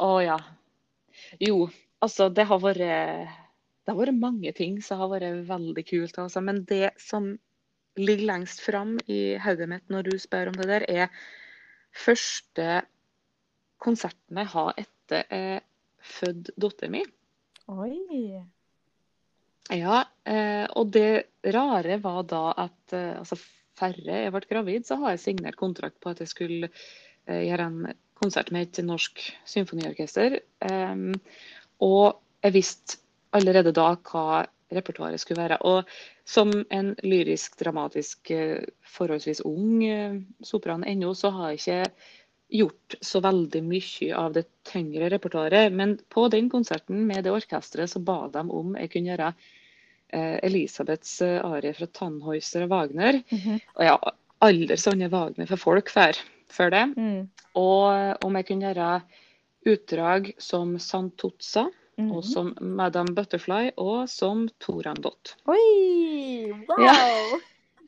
Å 0.00 0.12
ja. 0.24 0.38
Jo, 1.42 1.68
altså 2.02 2.30
det 2.32 2.48
har 2.48 2.62
vært 2.62 3.44
Det 3.86 3.94
har 3.94 4.00
vært 4.00 4.18
mange 4.18 4.50
ting 4.58 4.80
som 4.82 4.98
har 4.98 5.12
vært 5.12 5.44
veldig 5.46 5.84
kult. 5.86 6.18
Også. 6.18 6.42
Men 6.42 6.64
det 6.66 6.90
som 6.98 7.30
ligger 7.96 8.26
lengst 8.32 8.60
fram 8.64 8.96
i 9.06 9.36
hodet 9.40 9.68
mitt 9.70 9.92
når 9.92 10.10
du 10.10 10.18
spør 10.20 10.50
om 10.50 10.58
det 10.58 10.66
der, 10.68 10.86
er 10.90 11.12
første 11.96 12.82
konserten 13.82 14.42
jeg 14.42 14.50
har 14.52 14.74
etter 14.82 15.22
jeg 15.30 15.62
født 16.02 16.50
datteren 16.58 16.96
min. 16.96 17.14
Oi. 17.70 18.42
Ja, 19.74 20.02
eh, 20.26 20.66
og 20.78 20.90
det 20.94 21.42
rare 21.54 21.98
var 22.02 22.26
da 22.30 22.42
at 22.66 22.94
eh, 22.94 23.14
altså 23.18 23.38
færre 23.76 24.20
jeg 24.22 24.34
ble 24.34 24.42
gravid, 24.50 24.86
så 24.86 24.98
har 25.00 25.14
jeg 25.14 25.24
signert 25.24 25.58
kontrakt 25.58 25.98
på 26.02 26.12
at 26.12 26.22
jeg 26.22 26.30
skulle 26.30 26.68
eh, 26.70 27.42
gjøre 27.48 27.70
en 27.70 27.80
konsert 28.18 28.52
med 28.54 28.68
et 28.68 28.84
norsk 28.86 29.20
symfoniorkester. 29.46 30.38
Og 31.84 32.04
jeg 32.46 32.54
visste 32.54 32.96
allerede 33.36 33.72
da 33.76 33.94
hva 33.96 34.44
repertoaret 34.74 35.20
skulle 35.22 35.44
være. 35.44 35.58
Og 35.66 35.86
som 36.26 36.50
en 36.74 36.92
lyrisk, 37.06 37.58
dramatisk, 37.60 38.30
eh, 38.30 38.64
forholdsvis 38.96 39.44
ung 39.46 39.84
eh, 39.84 40.20
sopran 40.42 40.84
ennå, 40.84 41.14
så 41.14 41.30
har 41.34 41.52
jeg 41.52 41.60
ikke 41.60 41.92
gjort 42.56 42.96
så 43.02 43.20
veldig 43.20 43.62
mye 43.66 44.10
av 44.14 44.34
det 44.34 44.46
tyngre 44.66 45.10
repertoaret. 45.10 45.72
Men 45.72 45.96
på 46.10 46.28
den 46.32 46.50
konserten 46.50 47.06
med 47.06 47.24
det 47.26 47.34
orkesteret 47.34 47.90
så 47.90 48.02
ba 48.02 48.26
de 48.32 48.42
om 48.42 48.76
jeg 48.78 48.92
kunne 48.92 49.12
gjøre 49.12 49.32
eh, 49.32 50.38
Elisabeths 50.46 51.20
arie 51.22 51.74
fra 51.74 51.86
Tannhäuser 51.86 52.66
og 52.66 52.74
Wagner. 52.74 53.22
Mhm. 53.30 53.60
Og 53.76 53.84
jeg 53.84 53.94
har 53.94 54.16
aldri 54.46 54.78
sånne 54.78 55.10
Wagner 55.10 55.50
for 55.50 55.62
folk 55.62 55.90
før, 55.90 56.18
før 56.52 56.74
det. 56.74 56.84
Mm. 56.96 57.22
Og 57.56 58.26
om 58.26 58.36
jeg 58.36 58.46
kunne 58.50 58.68
gjøre 58.68 58.90
utdrag 59.66 60.28
som 60.38 60.76
Mhm. 61.96 62.10
og 62.12 62.24
som 62.28 62.52
Madame 62.60 63.14
Butterfly, 63.16 63.70
og 63.80 64.08
som 64.12 64.46
Torandot. 64.60 65.36
Oi! 65.48 66.52
Wow! 66.68 66.82
Ja. 66.84 66.96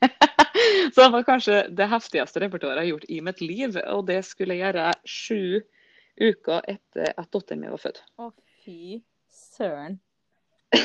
Så 0.93 1.03
det 1.03 1.11
var 1.13 1.25
kanskje 1.27 1.59
det 1.75 1.87
heftigste 1.91 2.41
repertoaret 2.41 2.81
jeg 2.81 2.87
har 2.87 2.91
gjort 2.93 3.09
i 3.11 3.19
mitt 3.23 3.41
liv. 3.43 3.77
Og 3.93 4.05
det 4.07 4.21
skulle 4.27 4.57
jeg 4.57 4.65
gjøre 4.65 4.91
sju 5.05 5.61
uker 6.19 6.65
etter 6.67 7.13
at 7.13 7.29
datteren 7.31 7.61
min 7.61 7.73
var 7.73 7.83
født. 7.83 8.01
Å, 8.19 8.31
fy 8.63 8.99
søren. 9.29 9.99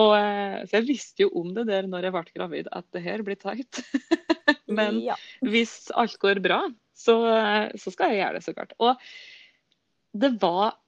og, 0.00 0.12
eh, 0.16 0.60
så 0.66 0.78
jeg 0.78 0.86
visste 0.88 1.24
jo 1.24 1.30
om 1.40 1.54
det 1.56 1.66
der 1.70 1.88
når 1.90 2.08
jeg 2.08 2.16
ble 2.16 2.24
gravid, 2.34 2.70
at 2.74 2.86
det 2.94 3.04
her 3.06 3.24
blir 3.26 3.38
tight. 3.40 3.82
Men 4.80 5.00
ja. 5.02 5.16
hvis 5.46 5.90
alt 5.98 6.18
går 6.22 6.42
bra, 6.44 6.62
så, 6.96 7.16
eh, 7.32 7.78
så 7.80 7.94
skal 7.94 8.14
jeg 8.14 8.22
gjøre 8.22 8.38
det, 8.38 8.44
så 8.46 8.56
klart. 8.56 8.76
Og 8.82 10.20
det 10.20 10.34
var 10.42 10.78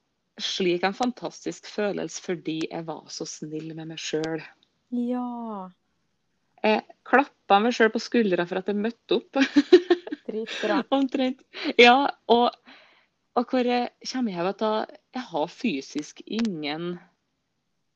slik 0.44 0.84
en 0.86 0.96
fantastisk 0.96 1.68
følelse 1.70 2.22
fordi 2.24 2.58
jeg 2.68 2.86
var 2.88 3.06
så 3.12 3.26
snill 3.28 3.72
med 3.76 3.92
meg 3.92 4.02
sjøl. 4.02 4.42
ja. 4.90 5.28
Jeg 6.62 6.84
klappa 7.02 7.58
meg 7.58 7.74
sjøl 7.74 7.90
på 7.90 7.98
skuldra 7.98 8.44
for 8.46 8.60
at 8.60 8.68
jeg 8.70 8.78
møtte 8.78 9.16
opp. 9.18 9.40
Dritbra. 10.28 10.82
Omtrent. 10.94 11.40
Ja, 11.74 12.06
og, 12.30 12.54
og 13.34 13.48
hvor 13.50 13.66
jeg 13.66 13.90
kommer 14.12 14.36
hjem 14.36 14.50
at 14.52 14.62
jeg 14.62 15.24
har 15.32 15.48
fysisk 15.50 16.22
ingen 16.22 16.92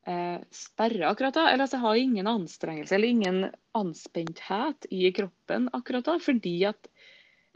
eh, 0.07 0.43
sperre 0.51 1.07
akkurat 1.07 1.37
da. 1.37 1.47
Eller 1.51 1.63
altså, 1.63 1.79
jeg 1.79 1.85
har 1.85 2.01
ingen 2.01 2.31
anstrengelse 2.33 2.97
eller 2.97 3.13
ingen 3.15 3.39
anspenthet 3.77 4.89
i 4.91 5.11
kroppen 5.15 5.71
akkurat 5.77 6.11
da. 6.11 6.17
Fordi 6.23 6.57
at 6.67 6.91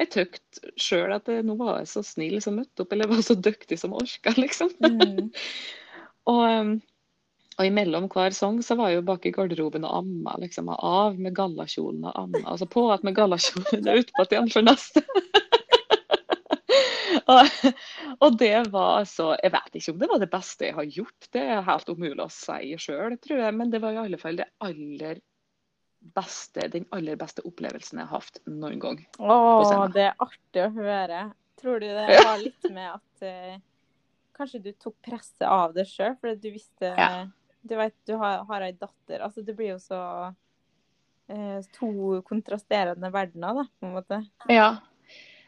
jeg 0.01 0.11
tøkt 0.13 0.61
sjøl 0.81 1.13
at 1.15 1.29
nå 1.45 1.55
var 1.59 1.81
jeg 1.81 1.91
så 1.91 2.03
snill 2.05 2.39
som 2.43 2.57
møtte 2.59 2.83
opp, 2.83 2.93
eller 2.93 3.07
jeg 3.07 3.13
var 3.13 3.25
så 3.27 3.37
dyktig 3.49 3.79
som 3.81 3.97
orka, 3.97 4.35
liksom. 4.37 4.73
Mm. 4.91 5.29
Og, 6.29 6.41
um, 6.45 6.75
og 7.57 7.65
imellom 7.65 8.05
hver 8.13 8.33
sang 8.35 8.59
så 8.65 8.75
var 8.77 8.91
jeg 8.91 8.99
jo 8.99 9.05
bak 9.07 9.25
i 9.25 9.31
garderoben 9.33 9.87
og 9.87 9.95
amma 10.03 10.35
liksom 10.41 10.69
av 10.73 11.17
med 11.19 11.33
gallakjolen 11.37 12.05
og 12.05 12.19
amma. 12.23 12.43
Altså 12.53 12.67
på 12.69 12.83
at 12.93 13.05
med 13.05 13.17
gallakjolen 13.17 13.89
og 13.89 14.03
utpå 14.03 14.25
igjen 14.29 14.51
for 14.53 14.67
neste. 14.67 15.03
og, 17.33 17.65
og 18.21 18.37
det 18.39 18.53
var 18.71 19.01
altså 19.01 19.31
Jeg 19.41 19.53
vet 19.55 19.79
ikke 19.79 19.95
om 19.95 19.99
det 20.01 20.11
var 20.13 20.23
det 20.23 20.31
beste 20.31 20.69
jeg 20.69 20.77
har 20.77 20.93
gjort, 20.99 21.29
det 21.33 21.43
er 21.57 21.67
helt 21.67 21.89
umulig 21.89 22.23
å 22.23 22.31
si 22.33 22.77
sjøl, 22.85 23.17
tror 23.25 23.43
jeg. 23.47 23.57
Men 23.57 23.73
det 23.73 23.81
var 23.83 23.97
i 23.97 24.01
alle 24.05 24.21
fall 24.21 24.39
det 24.39 24.49
aller 24.63 25.21
beste, 26.01 26.67
den 26.73 26.85
aller 26.91 27.15
beste 27.19 27.43
opplevelsen 27.47 28.01
jeg 28.01 28.09
har 28.09 28.21
hatt 28.23 28.39
noen 28.49 28.79
gang. 28.81 29.01
Å, 29.21 29.87
det 29.93 30.07
er 30.09 30.23
artig 30.23 30.63
å 30.65 30.71
høre. 30.75 31.25
Tror 31.61 31.79
du 31.79 31.87
det 31.87 32.07
var 32.07 32.25
har 32.25 32.41
litt 32.41 32.69
med 32.73 32.89
at 32.95 33.25
uh, 33.27 33.59
kanskje 34.37 34.63
du 34.65 34.71
tok 34.73 34.95
presset 35.05 35.45
av 35.45 35.75
det 35.77 35.85
sjøl, 35.89 36.15
fordi 36.21 36.39
du 36.41 36.55
visste 36.57 36.95
Ja. 36.95 37.27
Du 37.61 37.75
vet, 37.77 37.93
du 38.09 38.15
har, 38.17 38.39
har 38.49 38.63
ei 38.65 38.71
datter. 38.73 39.21
Altså, 39.21 39.43
det 39.45 39.53
blir 39.53 39.75
jo 39.75 39.77
så 39.77 39.99
eh, 41.29 41.59
To 41.77 42.21
kontrasterende 42.25 43.11
verdener, 43.13 43.59
da, 43.59 43.65
på 43.77 43.85
en 43.85 43.93
måte. 43.99 44.17
Ja. 44.49 44.79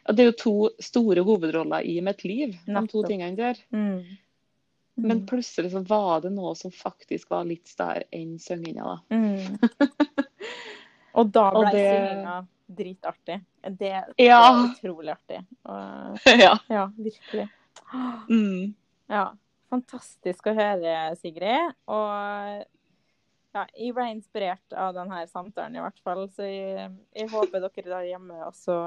Og 0.05 0.13
det 0.13 0.21
er 0.21 0.29
jo 0.29 0.35
to 0.37 0.53
store 0.77 1.23
hovedroller 1.25 1.81
i 1.89 1.95
mitt 2.05 2.21
liv, 2.27 2.53
de 2.67 2.83
to 2.91 3.01
tingene 3.07 3.33
der. 3.39 3.57
Mm. 3.73 4.03
Men 4.95 5.17
Mm. 5.17 5.25
plutselig 5.25 5.71
så 5.71 5.79
var 5.89 6.21
det 6.21 6.29
noe 6.35 6.53
som 6.55 6.71
faktisk 6.71 7.31
var 7.33 7.47
litt 7.49 7.65
større 7.67 8.03
enn 8.13 8.37
synginga, 8.37 8.83
da. 8.83 8.97
Mm. 9.09 9.57
Og 11.15 11.31
da 11.31 11.47
Og 11.51 11.65
ble 11.67 11.71
det- 11.71 11.89
synginga 11.93 12.47
dritartig. 12.73 13.39
Det 13.77 13.91
Ja. 14.19 14.39
var 14.41 14.63
utrolig 14.71 15.11
artig. 15.13 15.41
Og, 15.65 16.19
ja. 16.45 16.53
ja, 16.69 16.85
virkelig. 16.97 17.49
Mm. 18.29 18.73
Ja, 19.09 19.25
fantastisk 19.69 20.47
å 20.49 20.55
høre, 20.57 21.15
Sigrid. 21.19 21.73
Og 21.87 22.65
ja, 23.53 23.65
jeg 23.77 23.93
ble 23.93 24.07
inspirert 24.15 24.73
av 24.73 24.95
denne 24.95 25.21
samtalen, 25.29 25.75
i 25.77 25.83
hvert 25.83 25.99
fall. 26.03 26.25
Så 26.33 26.47
jeg, 26.49 26.89
jeg 27.13 27.29
håper 27.29 27.61
dere 27.67 27.89
der 27.91 28.07
hjemme 28.09 28.39
også 28.47 28.79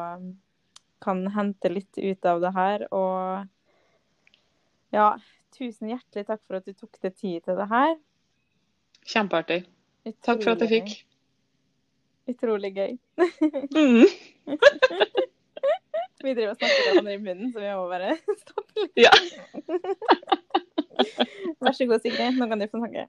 kan 1.04 1.26
hente 1.36 1.70
litt 1.70 1.98
ut 2.00 2.24
av 2.26 2.40
det 2.42 2.52
her. 2.56 2.86
Og 2.90 3.46
ja, 4.96 5.12
tusen 5.54 5.92
hjertelig 5.92 6.26
takk 6.26 6.42
for 6.46 6.58
at 6.58 6.66
du 6.66 6.72
tok 6.74 6.98
deg 7.04 7.14
tid 7.14 7.44
til 7.46 7.56
det 7.60 7.68
her. 7.70 7.94
Kjempeartig. 9.06 9.62
Takk 10.26 10.42
for 10.42 10.56
at 10.56 10.64
jeg 10.66 10.72
fikk. 10.80 10.96
Utrolig 12.30 12.72
gøy. 12.74 12.96
Mm. 13.74 14.06
Vi 16.24 16.32
driver 16.34 16.54
og 16.54 16.58
snakker 16.58 16.86
hverandre 16.88 17.14
i 17.14 17.20
munnen, 17.22 17.50
så 17.52 17.60
vi 17.60 17.72
må 17.76 17.84
bare 17.90 18.14
stoppe 18.42 18.80
litt. 18.80 18.98
Ja. 18.98 19.12
Vær 21.62 21.76
så 21.76 21.86
god, 21.86 22.00
Sigrid. 22.02 22.38
Nå 22.40 22.48
kan 22.50 22.62
du 22.62 22.66
få 22.72 22.80
snakke. 22.80 23.04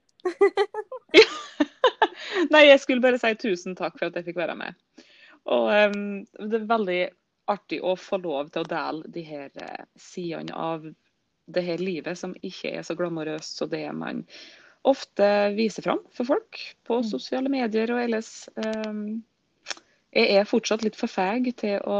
Nei, 2.52 2.62
jeg 2.68 2.82
skulle 2.82 3.02
bare 3.02 3.18
si 3.18 3.32
tusen 3.40 3.74
takk 3.78 3.96
for 3.98 4.10
at 4.10 4.18
jeg 4.20 4.28
fikk 4.28 4.38
være 4.38 4.58
med. 4.60 4.76
Og 5.48 5.66
um, 5.72 6.06
det 6.38 6.60
er 6.60 6.68
veldig 6.68 7.00
artig 7.48 7.80
å 7.80 7.96
få 7.98 8.20
lov 8.20 8.52
til 8.52 8.62
å 8.62 8.70
dele 8.70 9.10
de 9.14 9.24
her 9.24 9.48
eh, 9.56 9.84
sidene 9.96 10.52
av 10.52 10.84
det 11.48 11.62
her 11.64 11.80
livet 11.80 12.18
som 12.20 12.34
ikke 12.44 12.74
er 12.76 12.84
så 12.84 12.92
glamorøst 12.98 13.56
som 13.56 13.70
det 13.72 13.86
man 13.96 14.26
ofte 14.88 15.26
viser 15.56 15.84
fram 15.84 16.00
for 16.14 16.28
folk 16.28 16.60
på 16.88 17.00
Mm. 17.02 17.08
sosiale 17.10 17.52
medier 17.52 17.92
og 17.94 18.00
ellers. 18.02 18.48
Um, 18.56 19.22
jeg 20.12 20.38
er 20.40 20.48
fortsatt 20.48 20.82
litt 20.82 20.96
for 20.96 21.10
feg 21.12 21.50
til 21.60 21.78
å 21.84 21.98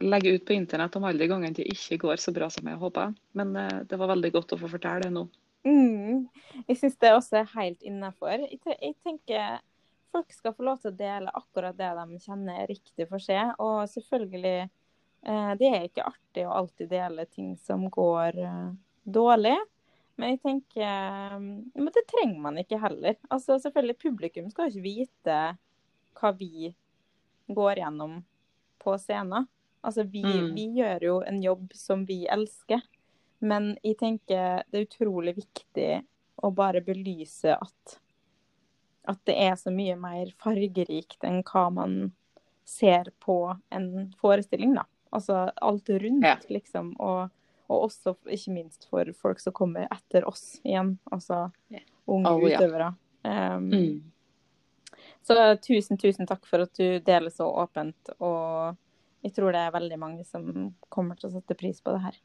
legge 0.00 0.34
ut 0.34 0.46
på 0.46 0.54
internett 0.54 0.96
om 0.96 1.04
alle 1.04 1.18
de 1.18 1.28
gangene 1.30 1.54
det 1.54 1.66
ikke 1.72 1.98
går 2.04 2.22
så 2.22 2.32
bra 2.34 2.48
som 2.50 2.66
jeg 2.68 2.80
håpa. 2.80 3.10
Men 3.38 3.54
eh, 3.56 3.80
det 3.88 3.98
var 3.98 4.12
veldig 4.14 4.32
godt 4.34 4.54
å 4.54 4.60
få 4.60 4.70
fortelle 4.70 5.06
det 5.06 5.12
nå. 5.14 5.26
Mm. 5.66 6.28
Jeg 6.68 6.78
syns 6.80 6.98
det 7.02 7.14
også 7.14 7.40
er 7.40 7.54
helt 7.56 7.82
innafor. 7.86 8.46
Jeg, 8.46 8.94
tenker 9.04 9.58
folk 10.14 10.32
skal 10.32 10.54
få 10.56 10.66
lov 10.68 10.78
til 10.82 10.92
å 10.92 10.98
dele 10.98 11.34
akkurat 11.34 11.76
det 11.76 11.90
de 11.98 12.20
kjenner 12.22 12.62
er 12.62 12.70
riktig 12.70 13.08
for 13.10 13.22
seg. 13.22 13.52
Og 13.62 13.82
selvfølgelig, 13.90 14.68
eh, 15.26 15.50
det 15.60 15.72
er 15.72 15.88
ikke 15.88 16.08
artig 16.08 16.46
å 16.46 16.54
alltid 16.62 16.92
dele 16.94 17.26
ting 17.26 17.56
som 17.60 17.88
går 17.92 18.38
eh, 18.44 18.70
dårlig. 19.04 19.58
Men 20.18 20.32
jeg 20.34 20.40
tenker 20.42 20.82
eh, 20.82 21.38
Men 21.38 21.90
det 21.94 22.06
trenger 22.10 22.40
man 22.42 22.58
ikke 22.58 22.80
heller. 22.82 23.14
Altså 23.30 23.58
selvfølgelig, 23.62 23.98
publikum 24.02 24.50
skal 24.50 24.68
ikke 24.72 24.82
vite 24.82 25.38
hva 26.18 26.32
vi 26.36 26.74
går 27.54 27.78
gjennom 27.78 28.18
på 28.82 28.96
scenen. 28.98 29.46
Altså 29.86 30.02
vi, 30.10 30.22
Mm. 30.26 30.54
vi 30.56 30.64
gjør 30.80 31.00
jo 31.06 31.20
en 31.22 31.38
jobb 31.42 31.72
som 31.78 32.04
vi 32.04 32.26
elsker. 32.26 32.82
Men 33.40 33.76
jeg 33.84 33.96
tenker 34.00 34.64
det 34.72 34.80
er 34.80 34.86
utrolig 34.88 35.36
viktig 35.36 36.04
å 36.42 36.50
bare 36.54 36.80
belyse 36.82 37.54
at, 37.54 37.98
at 39.06 39.20
det 39.24 39.36
er 39.38 39.54
så 39.54 39.70
mye 39.70 39.94
mer 39.96 40.32
fargerikt 40.42 41.22
enn 41.24 41.42
hva 41.46 41.68
man 41.72 42.12
ser 42.66 43.12
på 43.22 43.38
en 43.72 44.12
forestilling, 44.20 44.74
da. 44.74 44.82
Altså 45.14 45.50
alt 45.62 45.88
rundt, 45.88 46.24
Ja. 46.26 46.36
liksom. 46.50 46.94
Og, 47.00 47.30
og 47.68 47.88
også 47.88 48.14
ikke 48.32 48.52
minst 48.54 48.88
for 48.88 49.08
folk 49.20 49.40
som 49.42 49.54
kommer 49.56 49.88
etter 49.92 50.26
oss 50.28 50.56
igjen. 50.64 50.96
Altså 51.12 51.48
yeah. 51.72 51.84
unge 52.08 52.32
Oh, 52.32 52.44
ja. 52.48 52.60
utøvere. 52.60 52.94
Um, 53.24 53.68
Mm. 53.72 54.12
Så 55.22 55.34
tusen, 55.60 55.98
tusen 56.00 56.26
takk 56.26 56.46
for 56.48 56.64
at 56.64 56.72
du 56.78 56.98
deler 57.04 57.30
så 57.30 57.44
åpent. 57.60 58.10
Og 58.18 58.76
jeg 59.20 59.34
tror 59.36 59.52
det 59.52 59.60
er 59.60 59.74
veldig 59.74 59.98
mange 60.00 60.24
som 60.24 60.70
kommer 60.88 61.18
til 61.18 61.28
å 61.28 61.34
sette 61.34 61.56
pris 61.58 61.82
på 61.84 61.92
det 61.92 62.00
her. 62.06 62.16